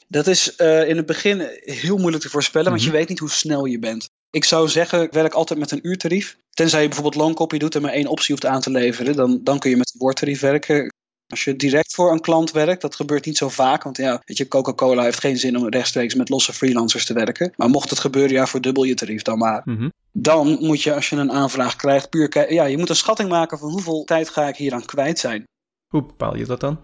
Dat 0.08 0.28
is 0.28 0.54
uh, 0.58 0.90
in 0.90 0.98
het 0.98 1.06
begin 1.06 1.48
heel 1.60 1.98
moeilijk 1.98 2.24
te 2.24 2.30
voorspellen, 2.30 2.70
want 2.70 2.82
je 2.82 2.88
mhm. 2.88 2.98
weet 2.98 3.10
niet 3.10 3.20
hoe 3.20 3.30
snel 3.30 3.66
je 3.66 3.80
bent. 3.80 4.10
Ik 4.30 4.44
zou 4.44 4.68
zeggen, 4.68 5.02
ik 5.02 5.12
werk 5.12 5.34
altijd 5.34 5.60
met 5.60 5.72
een 5.72 5.88
uurtarief. 5.88 6.38
Tenzij 6.50 6.82
je 6.82 6.88
bijvoorbeeld 6.88 7.24
longcopy 7.24 7.58
doet 7.58 7.76
en 7.76 7.82
maar 7.82 7.92
één 7.92 8.08
optie 8.08 8.36
hoeft 8.36 8.46
aan 8.46 8.62
te 8.62 8.72
leveren, 8.72 9.16
dan, 9.16 9.40
dan 9.44 9.60
kun 9.60 9.70
je 9.70 9.78
met 9.78 9.94
een 9.94 10.00
woordtarief 10.00 10.40
werken. 10.40 10.94
Als 11.30 11.44
je 11.44 11.56
direct 11.56 11.94
voor 11.94 12.12
een 12.12 12.22
klant 12.22 12.52
werkt, 12.52 12.82
dat 12.82 12.96
gebeurt 12.96 13.26
niet 13.26 13.38
zo 13.38 13.50
vaak. 13.50 13.84
Want 13.84 13.98
ja, 13.98 14.22
weet 14.26 14.38
je, 14.38 14.48
Coca-Cola 14.48 15.04
heeft 15.04 15.20
geen 15.20 15.38
zin 15.38 15.58
om 15.58 15.70
rechtstreeks 15.70 16.16
met 16.16 16.30
losse 16.30 16.54
freelancers 16.54 17.06
te 17.06 17.14
werken. 17.14 17.54
Maar 17.56 17.70
mocht 17.70 17.90
het 17.90 18.00
gebeuren, 18.00 18.32
ja, 18.32 18.48
verdubbel 18.48 18.84
je 18.84 18.94
tarief 18.94 19.22
dan 19.22 19.38
maar. 19.38 19.62
Mhm. 19.66 19.90
Dan 20.12 20.58
moet 20.60 20.82
je, 20.82 20.94
als 20.94 21.10
je 21.10 21.16
een 21.16 21.32
aanvraag 21.32 21.76
krijgt, 21.76 22.10
puur 22.10 22.28
kijken. 22.28 22.54
Ja, 22.54 22.64
je 22.64 22.78
moet 22.78 22.90
een 22.90 22.96
schatting 22.96 23.30
maken 23.30 23.58
van 23.58 23.70
hoeveel 23.70 24.04
tijd 24.04 24.30
ga 24.30 24.48
ik 24.48 24.56
hier 24.56 24.74
aan 24.74 24.86
kwijt 24.86 25.20
zijn. 25.20 25.44
Hoe 25.88 26.06
bepaal 26.06 26.36
je 26.36 26.46
dat 26.46 26.60
dan? 26.60 26.82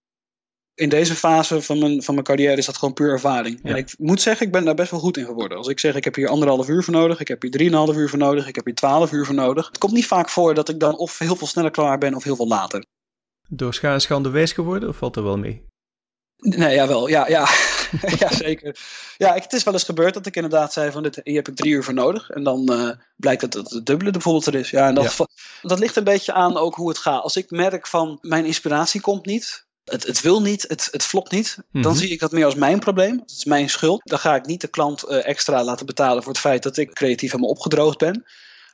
in 0.76 0.90
deze 0.90 1.16
fase 1.16 1.62
van 1.62 1.80
mijn, 1.80 2.04
van 2.04 2.14
mijn 2.14 2.26
carrière 2.26 2.58
is 2.58 2.66
dat 2.66 2.78
gewoon 2.78 2.94
puur 2.94 3.12
ervaring. 3.12 3.60
En 3.64 3.76
ik 3.76 3.94
moet 3.98 4.22
zeggen, 4.22 4.46
ik 4.46 4.52
ben 4.52 4.66
daar 4.66 4.76
best 4.76 4.92
wel 4.92 5.00
goed 5.00 5.18
in 5.18 5.26
geworden. 5.26 5.58
Als 5.58 5.68
ik 5.68 5.80
zeg, 5.80 5.96
ik 5.96 6.04
heb 6.04 6.16
hier 6.16 6.28
anderhalf 6.28 6.68
uur 6.68 6.84
voor 6.84 6.94
nodig, 6.94 7.20
ik 7.20 7.28
heb 7.28 7.42
hier 7.42 7.52
drieënhalf 7.52 7.96
uur 7.96 8.10
voor 8.10 8.20
nodig, 8.20 8.48
ik 8.48 8.56
heb 8.56 8.66
hier 8.66 8.76
twaalf 8.76 9.12
uur 9.12 9.26
voor 9.26 9.36
nodig. 9.36 9.68
Het 9.68 9.78
komt 9.78 9.94
niet 9.94 10.06
vaak 10.06 10.30
voor 10.30 10.54
dat 10.54 10.70
ik 10.70 10.80
dan 10.80 10.98
of 10.98 11.20
heel 11.20 11.36
veel 11.36 11.48
sneller 11.48 11.72
klaar 11.72 11.98
ben 11.98 12.16
of 12.16 12.24
heel 12.24 12.36
veel 12.36 12.48
later. 12.48 12.86
Door 13.48 13.74
scha 13.74 13.94
en 13.94 14.02
schande 14.02 14.30
wijs 14.30 14.52
geworden 14.52 14.90
of 14.90 14.98
valt 14.98 15.16
er 15.16 15.24
wel 15.24 15.38
mee? 15.38 15.66
Nee, 16.38 16.76
ja 16.76 16.88
wel. 16.88 17.08
Ja, 17.08 17.28
ja. 17.28 17.48
ja 18.20 18.34
zeker. 18.34 18.78
Ja, 19.18 19.34
het 19.34 19.54
is 19.54 19.64
wel 19.64 19.74
eens 19.74 19.84
gebeurd 19.84 20.14
dat 20.14 20.26
ik 20.26 20.36
inderdaad 20.36 20.74
zei 20.74 20.92
van 20.92 21.04
dit, 21.04 21.22
hier 21.24 21.36
heb 21.36 21.48
ik 21.48 21.56
drie 21.56 21.72
uur 21.72 21.84
voor 21.84 21.94
nodig. 21.94 22.30
En 22.30 22.44
dan 22.44 22.72
uh, 22.72 22.90
blijkt 23.16 23.42
dat 23.42 23.54
het, 23.54 23.70
het 23.70 23.86
dubbele 23.86 24.12
bijvoorbeeld 24.12 24.46
er 24.46 24.56
is. 24.56 24.70
Ja, 24.70 24.88
en 24.88 24.96
dat, 24.96 25.26
dat 25.62 25.80
ligt 25.80 25.96
een 25.96 26.04
beetje 26.04 26.34
aan 26.34 26.58
ook 26.58 26.76
hoe 26.76 26.90
het 26.90 26.98
gaat. 26.98 27.24
Als 27.24 27.36
ik 27.36 27.52
merk 27.52 27.88
van 27.88 28.18
mijn 28.22 28.46
inspiratie 28.46 29.02
komt 29.02 29.26
niet, 29.26 29.66
het, 29.84 30.08
het 30.08 30.22
wil 30.22 30.42
niet, 30.42 30.66
het, 30.68 30.88
het 30.92 31.04
flopt 31.04 31.32
niet, 31.32 31.58
dan 31.72 31.82
mhm. 31.82 31.96
zie 31.96 32.10
ik 32.10 32.20
dat 32.20 32.32
meer 32.32 32.46
als 32.46 32.56
mijn 32.56 32.80
probleem. 32.80 33.20
Het 33.20 33.32
is 33.32 33.46
mijn 33.46 33.70
schuld. 33.70 34.02
Dan 34.04 34.20
ga 34.20 34.36
ik 34.36 34.46
niet 34.46 34.62
de 34.62 34.68
klant 34.68 35.04
uh, 35.10 35.28
extra 35.28 35.64
laten 35.64 35.86
betalen 35.86 36.24
voor 36.24 36.32
het 36.32 36.42
feit 36.42 36.64
dat 36.64 36.78
ik 36.78 36.94
creatief 36.94 37.32
helemaal 37.32 37.52
opgedroogd 37.52 37.98
ben. 37.98 38.26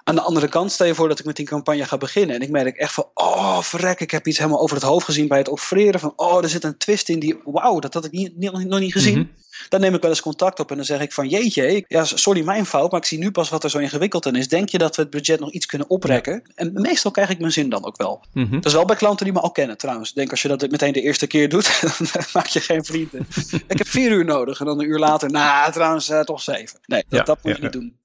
Aan 0.04 0.16
de 0.16 0.22
andere 0.22 0.48
kant, 0.48 0.72
stel 0.72 0.88
je 0.88 0.96
voor 0.96 1.08
dat 1.08 1.20
ik 1.20 1.26
met 1.26 1.36
die 1.36 1.46
campagne 1.46 1.86
ga 1.86 1.98
beginnen. 1.98 2.36
En 2.36 2.42
ik 2.42 2.50
merk 2.50 2.78
echt 2.78 2.94
van, 2.94 3.10
oh 3.14 3.62
verrek, 3.62 4.00
ik 4.00 4.12
heb 4.12 4.28
iets 4.28 4.38
helemaal 4.38 4.62
over 4.62 4.76
het 4.76 4.86
hoofd 4.86 5.06
gezien 5.06 5.28
bij 5.28 5.38
het 5.38 5.50
offereren. 5.50 6.00
Van, 6.00 6.14
oh, 6.16 6.44
er 6.44 6.50
zit 6.50 6.64
een 6.64 6.78
twist 6.78 7.10
in 7.10 7.20
die, 7.20 7.40
wauw, 7.44 7.80
dat 7.80 7.94
had 7.94 8.06
ik 8.06 8.12
niet, 8.12 8.38
niet, 8.38 8.52
nog 8.52 8.80
niet 8.80 8.92
gezien. 8.92 9.18
Mhm. 9.18 9.28
Dan 9.70 9.80
neem 9.80 9.94
ik 9.94 10.02
wel 10.02 10.10
eens 10.10 10.22
contact 10.22 10.60
op 10.60 10.70
en 10.70 10.76
dan 10.76 10.86
zeg 10.86 11.02
ik 11.02 11.14
van, 11.14 11.28
jeetje, 11.28 11.86
ja, 11.88 12.06
sorry 12.06 12.44
mijn 12.44 12.66
fout, 12.66 12.92
maar 12.92 13.00
ik 13.00 13.06
zie 13.06 13.18
nu 13.18 13.32
pas 13.32 13.50
wat 13.50 13.64
er 13.64 13.70
zo 13.70 13.78
ingewikkeld 13.78 14.26
in 14.26 14.36
is. 14.36 14.48
Denk 14.48 14.70
je 14.70 14.78
dat 14.78 14.96
we 14.96 15.02
het 15.02 15.12
budget 15.12 15.40
nog 15.40 15.52
iets 15.52 15.66
kunnen 15.66 15.90
oprekken? 15.90 16.44
En 16.56 16.72
meestal 16.74 17.12
krijg 17.12 17.30
ik 17.30 17.40
mijn 17.40 17.52
zin 17.52 17.70
dan 17.70 17.86
ook 17.86 17.98
wel. 17.98 18.24
Mhm. 18.34 18.52
Dat 18.52 18.66
is 18.66 18.74
wel 18.74 18.86
bij 18.86 18.96
klanten 18.96 19.26
die 19.26 19.34
me 19.34 19.40
al 19.40 19.52
kennen 19.52 19.78
trouwens. 19.78 20.14
Denk 20.14 20.32
als 20.32 20.42
je 20.42 20.48
dat 20.48 20.70
meteen 20.70 20.94
de 20.94 21.02
eerste 21.02 21.28
keer 21.28 21.50
doet, 21.50 21.82
dan 22.14 22.24
maak 22.34 22.48
je 22.48 22.60
geen 22.60 22.86
vrienden. 22.86 23.28
ik 23.68 23.78
heb 23.78 23.88
vier 23.88 24.12
uur 24.12 24.26
nodig 24.26 24.60
en 24.60 24.66
dan 24.66 24.80
een 24.80 24.90
uur 24.90 25.00
later, 25.00 25.32
nou 25.32 25.72
trouwens 25.72 26.10
uh, 26.10 26.20
toch 26.20 26.42
zeven. 26.42 26.80
Nee, 26.86 27.04
dat, 27.10 27.26
dat 27.26 27.44
moet 27.44 27.56
je 27.56 27.62
niet 27.62 27.72
doen. 27.72 28.00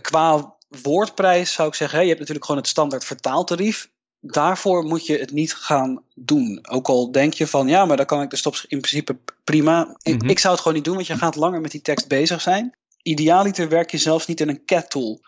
Qua 0.00 0.58
woordprijs 0.82 1.52
zou 1.52 1.68
ik 1.68 1.74
zeggen, 1.74 2.00
je 2.00 2.06
hebt 2.06 2.18
natuurlijk 2.18 2.46
gewoon 2.46 2.60
het 2.60 2.70
standaard 2.70 3.04
vertaaltarief. 3.04 3.90
Daarvoor 4.20 4.84
moet 4.84 5.06
je 5.06 5.18
het 5.18 5.32
niet 5.32 5.54
gaan 5.54 6.02
doen. 6.14 6.58
Ook 6.68 6.88
al 6.88 7.12
denk 7.12 7.34
je 7.34 7.46
van 7.46 7.68
ja, 7.68 7.84
maar 7.84 7.96
dan 7.96 8.06
kan 8.06 8.22
ik 8.22 8.30
de 8.30 8.36
stops 8.36 8.64
in 8.68 8.80
principe 8.80 9.16
prima. 9.44 9.96
ik, 10.02 10.20
mhm. 10.20 10.30
ik, 10.30 10.38
zou 10.38 10.52
het 10.52 10.62
gewoon 10.62 10.76
niet 10.76 10.86
doen, 10.86 10.94
want 10.94 11.06
je 11.06 11.16
gaat 11.16 11.36
langer 11.36 11.60
met 11.60 11.70
die 11.70 11.82
tekst 11.82 12.08
bezig 12.08 12.40
zijn. 12.40 12.74
Idealiter 13.02 13.68
werk 13.68 13.90
je 13.90 13.98
zelfs 13.98 14.26
niet 14.26 14.40
in 14.40 14.48
een 14.48 14.64
cat 14.64 14.90
tool. 14.90 15.20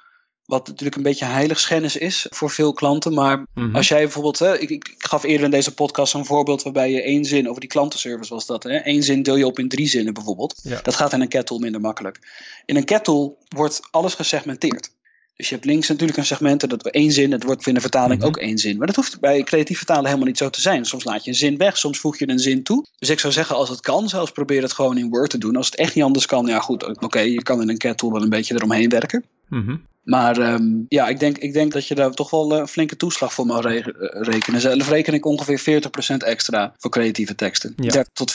Wat 0.45 0.67
natuurlijk 0.67 0.97
een 0.97 1.03
beetje 1.03 1.25
heiligschennis 1.25 1.97
is 1.97 2.27
voor 2.31 2.51
veel 2.51 2.73
klanten. 2.73 3.15
Maar 3.15 3.47
mhm. 3.55 3.77
als 3.77 3.89
jij 3.89 4.03
bijvoorbeeld, 4.03 4.39
hè, 4.39 4.59
ik, 4.59 4.71
ik, 4.71 4.95
gaf 4.99 5.23
eerder 5.23 5.45
in 5.45 5.51
deze 5.51 5.75
podcast 5.75 6.15
een 6.15 6.25
voorbeeld 6.25 6.63
waarbij 6.63 6.91
je 6.91 7.03
één 7.03 7.25
zin 7.25 7.49
over 7.49 7.61
die 7.61 7.71
klantenservice 7.71 8.35
was 8.35 8.47
dat. 8.47 8.63
Hè, 8.63 8.77
één 8.77 9.03
zin 9.03 9.23
deel 9.23 9.37
je 9.37 9.47
op 9.47 9.59
in 9.59 9.69
drie 9.69 9.89
zinnen 9.89 10.15
bijvoorbeeld. 10.15 10.83
Dat 10.83 10.95
gaat 10.95 11.13
in 11.13 11.21
een 11.21 11.29
cat 11.29 11.47
tool 11.47 11.59
minder 11.59 11.81
makkelijk. 11.81 12.19
In 12.65 12.77
een 12.77 12.85
cat 12.85 13.05
tool 13.05 13.39
wordt 13.49 13.81
alles 13.91 14.15
gesegmenteerd. 14.15 14.91
Dus 15.37 15.49
je 15.49 15.55
hebt 15.55 15.67
links 15.67 15.89
natuurlijk 15.89 16.19
een 16.19 16.25
segment 16.25 16.63
en 16.63 16.69
dat 16.69 16.87
één 16.87 17.13
zin, 17.13 17.33
het 17.33 17.43
wordt 17.43 17.67
in 17.67 17.75
de 17.75 17.81
vertaling 17.81 18.19
mhm. 18.19 18.29
ook 18.29 18.37
één 18.37 18.59
zin. 18.59 18.77
Maar 18.77 18.87
dat 18.87 18.97
hoeft 18.97 19.21
bij 19.21 19.43
creatief 19.43 19.77
vertalen 19.77 20.05
helemaal 20.05 20.27
niet 20.27 20.39
zo 20.39 20.51
te 20.51 20.61
zijn. 20.61 20.85
Soms 20.85 21.05
laat 21.05 21.25
je 21.25 21.31
een 21.31 21.37
zin 21.37 21.57
weg, 21.57 21.79
soms 21.79 21.99
voeg 21.99 22.19
je 22.19 22.29
een 22.29 22.39
zin 22.39 22.63
toe. 22.63 22.87
Dus 22.99 23.09
ik 23.09 23.21
zou 23.21 23.33
zeggen, 23.33 23.57
als 23.57 23.69
het 23.69 23.81
kan, 23.81 24.09
zelfs 24.09 24.31
probeer 24.31 24.63
het 24.63 24.73
gewoon 24.73 24.99
in 24.99 25.09
Word 25.09 25.31
te 25.31 25.39
doen. 25.39 25.57
Als 25.57 25.67
het 25.67 25.77
echt 25.77 25.95
niet 25.95 26.05
anders 26.05 26.27
kan, 26.27 26.47
ja 26.47 26.61
goed, 26.61 27.03
oké, 27.03 27.21
je 27.21 27.43
kan 27.43 27.63
in 27.63 27.69
een 27.69 27.79
cat 27.79 27.99
tool 27.99 28.13
wel 28.13 28.23
een 28.23 28.29
beetje 28.29 28.55
eromheen 28.55 28.89
werken. 28.89 29.25
Mm 29.49 29.91
maar 30.03 30.39
ehm, 30.39 30.85
ja, 30.89 31.09
ik 31.09 31.19
denk, 31.19 31.39
ik 31.39 31.53
denk 31.53 31.73
dat 31.73 31.87
je 31.87 31.95
daar 31.95 32.11
toch 32.11 32.31
wel 32.31 32.59
een 32.59 32.69
flinke 32.69 32.97
toeslag 32.97 33.33
voor 33.33 33.47
mag 33.47 33.63
re 33.63 33.95
rekenen. 34.23 34.61
Zelf 34.61 34.89
reken 34.89 35.15
ik 35.15 35.25
ongeveer 35.25 35.83
40% 36.15 36.17
extra 36.17 36.75
voor 36.79 36.91
creatieve 36.91 37.35
teksten. 37.35 37.73
Ja. 37.77 37.91
30 37.91 38.13
tot 38.13 38.33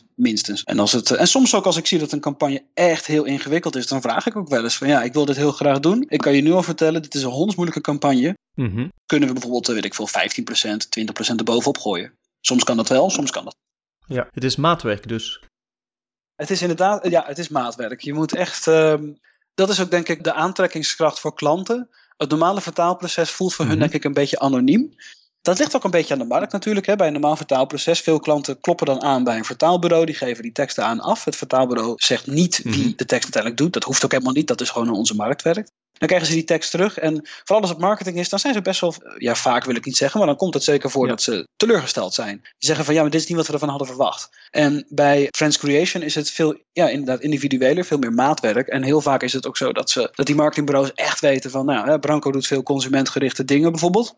40% 0.00 0.04
minstens. 0.14 0.62
En, 0.62 0.78
als 0.78 0.92
het, 0.92 1.10
en 1.10 1.26
soms 1.26 1.54
ook 1.54 1.64
als 1.64 1.76
ik 1.76 1.86
zie 1.86 1.98
dat 1.98 2.12
een 2.12 2.20
campagne 2.20 2.64
echt 2.74 3.06
heel 3.06 3.24
ingewikkeld 3.24 3.76
is, 3.76 3.86
dan 3.86 4.00
vraag 4.00 4.26
ik 4.26 4.36
ook 4.36 4.48
wel 4.48 4.62
eens 4.62 4.76
van 4.76 4.88
ja, 4.88 5.02
ik 5.02 5.12
wil 5.12 5.24
dit 5.24 5.36
heel 5.36 5.52
graag 5.52 5.80
doen. 5.80 6.04
Ik 6.08 6.18
kan 6.18 6.34
je 6.34 6.42
nu 6.42 6.52
al 6.52 6.62
vertellen, 6.62 7.02
dit 7.02 7.14
is 7.14 7.22
een 7.22 7.30
hondsmoeilijke 7.30 7.82
campagne. 7.82 8.36
Mhm. 8.54 8.88
Kunnen 9.06 9.28
we 9.28 9.34
bijvoorbeeld, 9.34 9.66
weet 9.66 9.84
ik 9.84 9.94
veel, 9.94 10.08
15%, 10.08 10.88
20% 10.88 11.36
erbovenop 11.36 11.78
gooien. 11.78 12.12
Soms 12.40 12.64
kan 12.64 12.76
dat 12.76 12.88
wel, 12.88 13.10
soms 13.10 13.30
kan 13.30 13.44
dat. 13.44 13.56
Ja, 14.06 14.28
het 14.30 14.44
is 14.44 14.56
maatwerk 14.56 15.08
dus. 15.08 15.42
Het 16.34 16.50
is 16.50 16.60
inderdaad, 16.60 17.10
ja, 17.10 17.24
het 17.26 17.38
is 17.38 17.48
maatwerk. 17.48 18.00
Je 18.00 18.14
moet 18.14 18.34
echt... 18.34 18.66
Ehm, 18.66 19.12
dat 19.54 19.68
is 19.68 19.80
ook 19.80 19.90
denk 19.90 20.08
ik 20.08 20.24
de 20.24 20.32
aantrekkingskracht 20.32 21.20
voor 21.20 21.34
klanten. 21.34 21.88
Het 22.16 22.30
normale 22.30 22.60
vertaalproces 22.60 23.30
voelt 23.30 23.54
voor 23.54 23.64
hun 23.64 23.74
mhm. 23.74 23.82
denk 23.82 23.94
ik 23.94 24.04
een 24.04 24.12
beetje 24.12 24.38
anoniem. 24.38 24.94
Dat 25.42 25.58
ligt 25.58 25.76
ook 25.76 25.84
een 25.84 25.90
beetje 25.90 26.12
aan 26.12 26.20
de 26.20 26.26
markt 26.26 26.52
natuurlijk. 26.52 26.86
Hè. 26.86 26.96
Bij 26.96 27.06
een 27.06 27.12
normaal 27.12 27.36
vertaalproces. 27.36 28.00
Veel 28.00 28.20
klanten 28.20 28.60
kloppen 28.60 28.86
dan 28.86 29.02
aan 29.02 29.24
bij 29.24 29.36
een 29.36 29.44
vertaalbureau. 29.44 30.06
Die 30.06 30.14
geven 30.14 30.42
die 30.42 30.52
teksten 30.52 30.84
aan 30.84 31.00
af. 31.00 31.24
Het 31.24 31.36
vertaalbureau 31.36 31.92
zegt 31.96 32.26
niet 32.26 32.60
wie 32.62 32.86
mhm. 32.86 32.96
de 32.96 33.04
tekst 33.04 33.22
uiteindelijk 33.22 33.56
doet. 33.56 33.72
Dat 33.72 33.84
hoeft 33.84 34.04
ook 34.04 34.12
helemaal 34.12 34.32
niet. 34.32 34.46
Dat 34.46 34.60
is 34.60 34.70
gewoon 34.70 34.88
hoe 34.88 34.96
onze 34.96 35.14
markt 35.14 35.42
werkt. 35.42 35.72
Dan 35.92 36.08
krijgen 36.08 36.28
ze 36.28 36.34
die 36.34 36.44
tekst 36.44 36.70
terug. 36.70 36.98
En 36.98 37.20
vooral 37.24 37.60
als 37.60 37.70
het 37.70 37.78
marketing 37.78 38.18
is, 38.18 38.28
dan 38.28 38.38
zijn 38.38 38.54
ze 38.54 38.62
best 38.62 38.80
wel, 38.80 38.94
ja, 39.18 39.34
vaak 39.34 39.64
wil 39.64 39.74
ik 39.74 39.84
niet 39.84 39.96
zeggen, 39.96 40.18
maar 40.18 40.28
dan 40.28 40.36
komt 40.36 40.54
het 40.54 40.62
zeker 40.62 40.90
voor 40.90 41.08
dat 41.08 41.22
ze 41.22 41.48
teleurgesteld 41.56 42.14
zijn. 42.14 42.40
Die 42.40 42.52
zeggen 42.58 42.84
van 42.84 42.94
ja, 42.94 43.00
maar 43.02 43.10
dit 43.10 43.20
is 43.20 43.26
niet 43.26 43.36
wat 43.36 43.46
we 43.46 43.52
ervan 43.52 43.68
hadden 43.68 43.86
verwacht. 43.86 44.28
En 44.50 44.86
bij 44.88 45.28
Friends 45.30 45.58
Creation 45.58 46.02
is 46.02 46.14
het 46.14 46.30
veel, 46.30 46.58
ja, 46.72 46.88
inderdaad 46.88 47.20
individueler, 47.20 47.84
veel 47.84 47.98
meer 47.98 48.12
maatwerk. 48.12 48.68
En 48.68 48.82
heel 48.82 49.00
vaak 49.00 49.22
is 49.22 49.32
het 49.32 49.46
ook 49.46 49.56
zo 49.56 49.72
dat, 49.72 49.90
ze, 49.90 50.08
dat 50.12 50.26
die 50.26 50.34
marketingbureaus 50.34 50.92
echt 50.94 51.20
weten 51.20 51.50
van, 51.50 51.66
nou, 51.66 51.98
Branco 51.98 52.30
doet 52.30 52.46
veel 52.46 52.62
consumentgerichte 52.62 53.44
dingen 53.44 53.70
bijvoorbeeld 53.70 54.14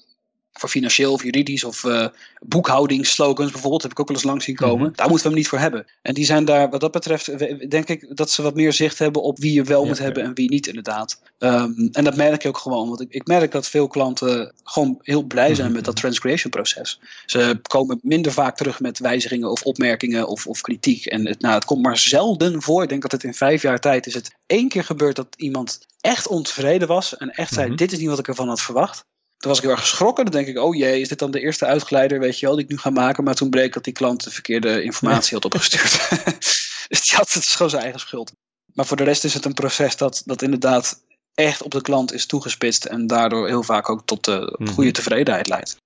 voor 0.53 0.69
financieel 0.69 1.13
of 1.13 1.23
juridisch 1.23 1.65
of 1.65 1.85
uh, 1.85 2.07
boekhoudingslogans 2.41 3.51
bijvoorbeeld, 3.51 3.83
heb 3.83 3.91
ik 3.91 4.01
ook 4.01 4.09
wel 4.09 4.17
eens 4.17 4.27
langs 4.27 4.45
zien 4.45 4.55
komen. 4.55 4.87
Mhm. 4.87 4.97
Daar 4.97 5.09
moeten 5.09 5.27
we 5.27 5.33
hem 5.33 5.39
niet 5.39 5.49
voor 5.49 5.59
hebben. 5.59 5.87
En 6.03 6.15
die 6.15 6.25
zijn 6.25 6.45
daar, 6.45 6.71
wat 6.71 6.81
dat 6.81 6.93
betreft, 6.93 7.39
denk 7.71 7.89
ik 7.89 8.17
dat 8.17 8.31
ze 8.31 8.43
wat 8.43 8.55
meer 8.55 8.73
zicht 8.73 8.99
hebben 8.99 9.23
op 9.23 9.39
wie 9.39 9.53
je 9.53 9.63
wel 9.63 9.85
moet 9.85 9.99
hebben 9.99 10.23
en 10.23 10.35
wie 10.35 10.51
niet, 10.51 10.67
inderdaad. 10.67 11.21
Um, 11.39 11.89
en 11.93 12.05
dat 12.05 12.17
merk 12.17 12.43
je 12.43 12.49
ook 12.49 12.59
gewoon, 12.59 12.89
want 12.89 13.01
ik, 13.01 13.11
ik 13.11 13.27
merk 13.27 13.53
dat 13.53 13.69
veel 13.69 13.89
klanten 13.89 14.53
gewoon 14.65 14.99
heel 15.03 15.23
blij 15.23 15.55
zijn 15.55 15.73
met 15.73 15.85
dat 15.85 15.95
mhm. 15.95 16.03
transcreation 16.03 16.51
proces. 16.51 17.01
Ze 17.27 17.61
komen 17.63 17.99
minder 18.03 18.33
vaak 18.33 18.57
terug 18.57 18.81
met 18.81 18.99
wijzigingen 18.99 19.51
of 19.51 19.63
opmerkingen 19.63 20.29
of, 20.29 20.47
of 20.47 20.61
kritiek. 20.61 21.07
En 21.07 21.27
het, 21.27 21.41
nou, 21.41 21.55
het 21.55 21.65
komt 21.65 21.83
maar 21.83 21.99
zelden 21.99 22.63
voor. 22.63 22.83
Ik 22.83 22.89
denk 22.89 23.03
dat 23.03 23.13
het 23.13 23.25
in 23.25 23.35
vijf 23.35 23.63
jaar 23.63 23.81
tijd 23.81 24.07
is 24.07 24.15
het 24.15 24.35
één 24.47 24.69
keer 24.69 24.85
gebeurd 24.85 25.17
dat 25.17 25.35
iemand 25.37 25.87
echt 26.01 26.29
ontevreden 26.29 26.89
was 26.89 27.17
en 27.17 27.31
echt 27.31 27.53
zei: 27.53 27.67
mhm. 27.67 27.77
Dit 27.77 27.93
is 27.93 27.99
niet 27.99 28.09
wat 28.09 28.19
ik 28.19 28.29
ervan 28.29 28.49
had 28.49 28.61
verwacht. 28.61 29.05
Toen 29.43 29.51
was 29.51 29.61
ik 29.61 29.67
heel 29.67 29.77
erg 29.77 29.89
geschrokken. 29.89 30.25
Dan 30.25 30.35
denk 30.35 30.47
ik, 30.47 30.59
oh 30.59 30.77
jee, 30.77 31.01
is 31.01 31.09
dit 31.09 31.19
dan 31.19 31.31
de 31.31 31.41
eerste 31.41 31.67
uitgeleider, 31.67 32.21
weet 32.21 32.39
je 32.39 32.47
wel, 32.47 32.55
die 32.55 32.65
ik 32.65 32.71
nu 32.71 32.79
ga 32.79 32.91
maken. 32.91 33.25
Maar 33.25 33.35
toen 33.35 33.51
bleek 33.51 33.73
dat 33.73 33.85
die 33.85 33.93
klant 33.93 34.25
de 34.25 34.31
verkeerde 34.31 34.83
informatie 34.83 35.35
had 35.35 35.45
opgestuurd. 35.45 36.09
dus 36.89 37.09
die 37.09 37.17
had 37.17 37.33
het 37.33 37.47
gewoon 37.47 37.71
zijn 37.71 37.83
eigen 37.83 38.01
schuld. 38.01 38.33
Maar 38.75 38.87
voor 38.87 38.97
de 38.97 39.05
rest 39.05 39.25
is 39.25 39.35
het 39.35 39.45
een 39.45 39.55
proces 39.55 39.97
dat, 39.97 40.23
dat 40.25 40.43
inderdaad 40.43 41.03
echt 41.35 41.63
op 41.63 41.71
de 41.71 41.81
klant 41.81 42.13
is 42.13 42.27
toegespitst. 42.27 42.85
En 42.85 43.07
daardoor 43.07 43.47
heel 43.47 43.63
vaak 43.63 43.89
ook 43.89 44.03
tot 44.05 44.25
de 44.25 44.57
mhm. 44.59 44.73
goede 44.73 44.91
tevredenheid 44.91 45.49
leidt. 45.49 45.77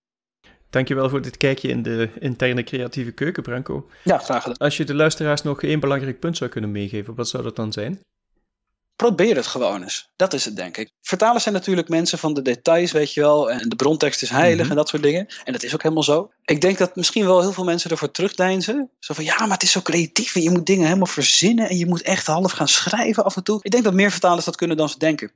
Dankjewel 0.71 1.09
voor 1.09 1.23
dit 1.23 1.37
kijkje 1.37 1.69
in 1.69 1.83
de 1.83 2.11
interne 2.21 2.65
creatieve 2.65 3.13
keuken, 3.13 3.43
Branko. 3.43 3.89
Ja, 4.05 4.19
graag 4.19 4.43
gedaan. 4.43 4.57
Als 4.57 4.77
je 4.77 4.85
de 4.85 4.95
luisteraars 4.95 5.43
nog 5.43 5.63
één 5.63 5.81
belangrijk 5.81 6.21
punt 6.21 6.37
zou 6.37 6.51
kunnen 6.51 6.73
meegeven, 6.73 7.15
wat 7.15 7.29
zou 7.29 7.43
dat 7.43 7.57
dan 7.57 7.73
zijn? 7.73 8.01
Probeer 8.97 9.37
het 9.37 9.47
gewoon 9.47 9.83
eens. 9.83 10.11
Dat 10.17 10.33
is 10.33 10.45
het, 10.45 10.57
denk 10.57 10.77
ik. 10.77 10.91
Vertalers 11.03 11.43
zijn 11.43 11.55
natuurlijk 11.55 11.89
mensen 11.89 12.19
van 12.19 12.35
de 12.35 12.43
details, 12.43 12.93
weet 12.93 13.15
je 13.15 13.21
wel. 13.21 13.51
En 13.51 13.69
de 13.69 13.77
brontekst 13.77 14.23
is 14.23 14.31
heilig 14.31 14.61
mhm. 14.61 14.71
en 14.71 14.77
dat 14.77 14.89
soort 14.89 15.03
dingen. 15.03 15.27
En 15.45 15.53
dat 15.53 15.63
is 15.63 15.75
ook 15.75 15.83
helemaal 15.83 16.03
zo. 16.03 16.31
Ik 16.45 16.61
denk 16.61 16.79
dat 16.79 16.97
misschien 16.97 17.27
wel 17.27 17.41
heel 17.41 17.53
veel 17.53 17.65
mensen 17.65 17.91
ervoor 17.91 18.11
terugdeinzen. 18.11 18.91
Zo 18.99 19.15
van, 19.15 19.25
ja, 19.25 19.39
maar 19.39 19.51
het 19.51 19.63
is 19.63 19.71
zo 19.71 19.81
creatief 19.81 20.35
en 20.35 20.43
je 20.43 20.51
moet 20.51 20.67
dingen 20.67 20.87
helemaal 20.87 21.07
verzinnen. 21.07 21.69
En 21.69 21.77
je 21.77 21.87
moet 21.87 22.03
echt 22.03 22.27
half 22.27 22.53
gaan 22.53 22.69
schrijven 22.69 23.25
af 23.25 23.37
en 23.37 23.45
toe. 23.45 23.59
Ik 23.63 23.71
denk 23.71 23.85
dat 23.85 23.95
meer 23.95 24.11
vertalers 24.11 24.45
dat 24.45 24.57
kunnen 24.57 24.77
dan 24.77 24.89
ze 24.89 24.99
denken. 24.99 25.31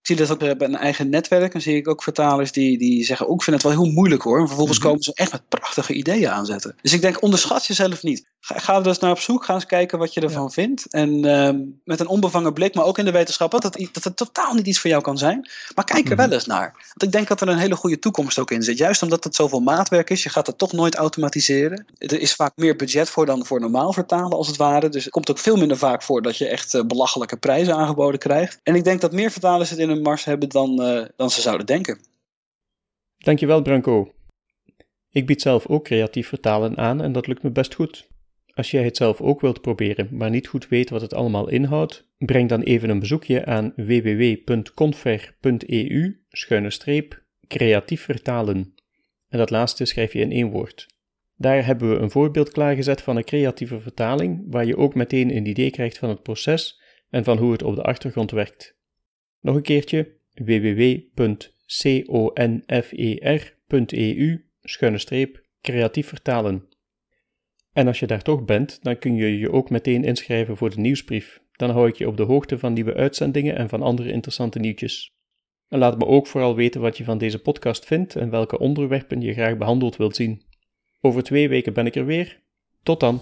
Ik 0.00 0.06
zie 0.06 0.16
dat 0.16 0.30
ook 0.30 0.38
bij 0.38 0.68
een 0.68 0.76
eigen 0.76 1.08
netwerk. 1.08 1.54
En 1.54 1.60
zie 1.60 1.76
ik 1.76 1.88
ook 1.88 2.02
vertalers 2.02 2.52
die, 2.52 2.78
die 2.78 3.04
zeggen: 3.04 3.26
ook 3.26 3.38
oh, 3.38 3.44
vind 3.44 3.62
het 3.62 3.64
wel 3.64 3.82
heel 3.82 3.92
moeilijk 3.92 4.22
hoor. 4.22 4.40
En 4.40 4.46
vervolgens 4.46 4.78
mhm. 4.78 4.86
komen 4.86 5.02
ze 5.02 5.12
echt 5.14 5.32
met 5.32 5.48
prachtige 5.48 5.92
ideeën 5.92 6.30
aanzetten. 6.30 6.76
Dus 6.82 6.92
ik 6.92 7.00
denk, 7.00 7.22
onderschat 7.22 7.66
jezelf 7.66 8.02
niet. 8.02 8.26
Ga, 8.40 8.58
ga 8.58 8.76
er 8.76 8.82
dus 8.82 8.98
naar 8.98 9.10
op 9.10 9.18
zoek. 9.18 9.44
Ga 9.44 9.54
eens 9.54 9.66
kijken 9.66 9.98
wat 9.98 10.14
je 10.14 10.20
ervan 10.20 10.52
vindt. 10.52 10.86
En 10.90 11.24
ehm, 11.24 11.58
met 11.84 12.00
een 12.00 12.06
onbevangen 12.06 12.52
blik, 12.52 12.74
maar 12.74 12.84
ook 12.84 12.98
in 12.98 13.04
de 13.04 13.10
wetenschap, 13.10 13.50
dat 13.50 13.62
het, 13.62 13.88
dat 13.92 14.04
het 14.04 14.16
totaal 14.16 14.54
niet 14.54 14.66
iets 14.66 14.80
voor 14.80 14.90
jou 14.90 15.02
kan 15.02 15.18
zijn. 15.18 15.48
Maar 15.74 15.84
kijk 15.84 16.04
er 16.04 16.14
mhm. 16.14 16.20
wel 16.20 16.32
eens 16.32 16.46
naar. 16.46 16.72
Want 16.72 17.02
ik 17.02 17.12
denk 17.12 17.28
dat 17.28 17.40
er 17.40 17.48
een 17.48 17.58
hele 17.58 17.76
goede 17.76 17.98
toekomst 17.98 18.38
ook 18.38 18.50
in 18.50 18.62
zit. 18.62 18.78
Juist 18.78 19.02
omdat 19.02 19.24
het 19.24 19.34
zoveel 19.34 19.60
maatwerk 19.60 20.10
is. 20.10 20.22
Je 20.22 20.28
gaat 20.28 20.46
het 20.46 20.58
toch 20.58 20.72
nooit 20.72 20.94
automatiseren. 20.94 21.86
Er 21.98 22.20
is 22.20 22.34
vaak 22.34 22.52
meer 22.56 22.76
budget 22.76 23.10
voor 23.10 23.26
dan 23.26 23.46
voor 23.46 23.60
normaal 23.60 23.92
vertalen, 23.92 24.36
als 24.36 24.46
het 24.46 24.56
ware. 24.56 24.88
Dus 24.88 25.04
het 25.04 25.12
komt 25.12 25.30
ook 25.30 25.38
veel 25.38 25.56
minder 25.56 25.76
vaak 25.76 26.02
voor 26.02 26.22
dat 26.22 26.36
je 26.36 26.48
echt 26.48 26.74
eh, 26.74 26.84
belachelijke 26.84 27.36
prijzen 27.36 27.76
aangeboden 27.76 28.20
krijgt. 28.20 28.60
En 28.62 28.74
ik 28.74 28.84
denk 28.84 29.00
dat 29.00 29.12
meer 29.12 29.30
vertalers 29.30 29.70
het 29.70 29.78
in 29.78 29.89
een 29.90 30.02
mars 30.02 30.24
hebben 30.24 30.48
dan, 30.48 30.82
uh, 30.82 31.04
dan 31.16 31.30
ze 31.30 31.40
zouden 31.40 31.66
denken. 31.66 31.98
Dankjewel, 33.18 33.62
Branco. 33.62 34.12
Ik 35.10 35.26
bied 35.26 35.42
zelf 35.42 35.66
ook 35.66 35.84
creatief 35.84 36.28
vertalen 36.28 36.76
aan 36.76 37.02
en 37.02 37.12
dat 37.12 37.26
lukt 37.26 37.42
me 37.42 37.50
best 37.50 37.74
goed. 37.74 38.08
Als 38.54 38.70
jij 38.70 38.84
het 38.84 38.96
zelf 38.96 39.20
ook 39.20 39.40
wilt 39.40 39.60
proberen, 39.60 40.08
maar 40.10 40.30
niet 40.30 40.46
goed 40.46 40.68
weet 40.68 40.90
wat 40.90 41.00
het 41.00 41.14
allemaal 41.14 41.48
inhoudt, 41.48 42.08
breng 42.18 42.48
dan 42.48 42.60
even 42.60 42.90
een 42.90 42.98
bezoekje 42.98 43.44
aan 43.44 43.72
www.confer.eu 43.76 44.64
creatief 47.48 48.02
vertalen. 48.04 48.74
En 49.28 49.38
dat 49.38 49.50
laatste 49.50 49.84
schrijf 49.84 50.12
je 50.12 50.20
in 50.20 50.32
één 50.32 50.50
woord. 50.50 50.86
Daar 51.36 51.66
hebben 51.66 51.90
we 51.90 51.96
een 51.96 52.10
voorbeeld 52.10 52.50
klaargezet 52.50 53.02
van 53.02 53.16
een 53.16 53.24
creatieve 53.24 53.80
vertaling, 53.80 54.44
waar 54.46 54.64
je 54.64 54.76
ook 54.76 54.94
meteen 54.94 55.36
een 55.36 55.46
idee 55.46 55.70
krijgt 55.70 55.98
van 55.98 56.08
het 56.08 56.22
proces 56.22 56.80
en 57.10 57.24
van 57.24 57.38
hoe 57.38 57.52
het 57.52 57.62
op 57.62 57.74
de 57.74 57.82
achtergrond 57.82 58.30
werkt. 58.30 58.78
Nog 59.40 59.56
een 59.56 59.62
keertje 59.62 60.18
www.confer.eu 60.34 61.64
creatief 65.60 66.08
vertalen. 66.08 66.68
En 67.72 67.86
als 67.86 67.98
je 67.98 68.06
daar 68.06 68.22
toch 68.22 68.44
bent, 68.44 68.78
dan 68.82 68.98
kun 68.98 69.14
je 69.14 69.38
je 69.38 69.52
ook 69.52 69.70
meteen 69.70 70.04
inschrijven 70.04 70.56
voor 70.56 70.70
de 70.70 70.80
nieuwsbrief. 70.80 71.40
Dan 71.52 71.70
hou 71.70 71.88
ik 71.88 71.96
je 71.96 72.08
op 72.08 72.16
de 72.16 72.22
hoogte 72.22 72.58
van 72.58 72.72
nieuwe 72.72 72.94
uitzendingen 72.94 73.56
en 73.56 73.68
van 73.68 73.82
andere 73.82 74.12
interessante 74.12 74.58
nieuwtjes. 74.58 75.14
En 75.68 75.78
laat 75.78 75.98
me 75.98 76.06
ook 76.06 76.26
vooral 76.26 76.54
weten 76.54 76.80
wat 76.80 76.96
je 76.96 77.04
van 77.04 77.18
deze 77.18 77.38
podcast 77.38 77.84
vindt 77.84 78.16
en 78.16 78.30
welke 78.30 78.58
onderwerpen 78.58 79.20
je 79.20 79.32
graag 79.32 79.56
behandeld 79.56 79.96
wilt 79.96 80.16
zien. 80.16 80.42
Over 81.00 81.22
twee 81.22 81.48
weken 81.48 81.72
ben 81.72 81.86
ik 81.86 81.94
er 81.94 82.06
weer. 82.06 82.40
Tot 82.82 83.00
dan! 83.00 83.20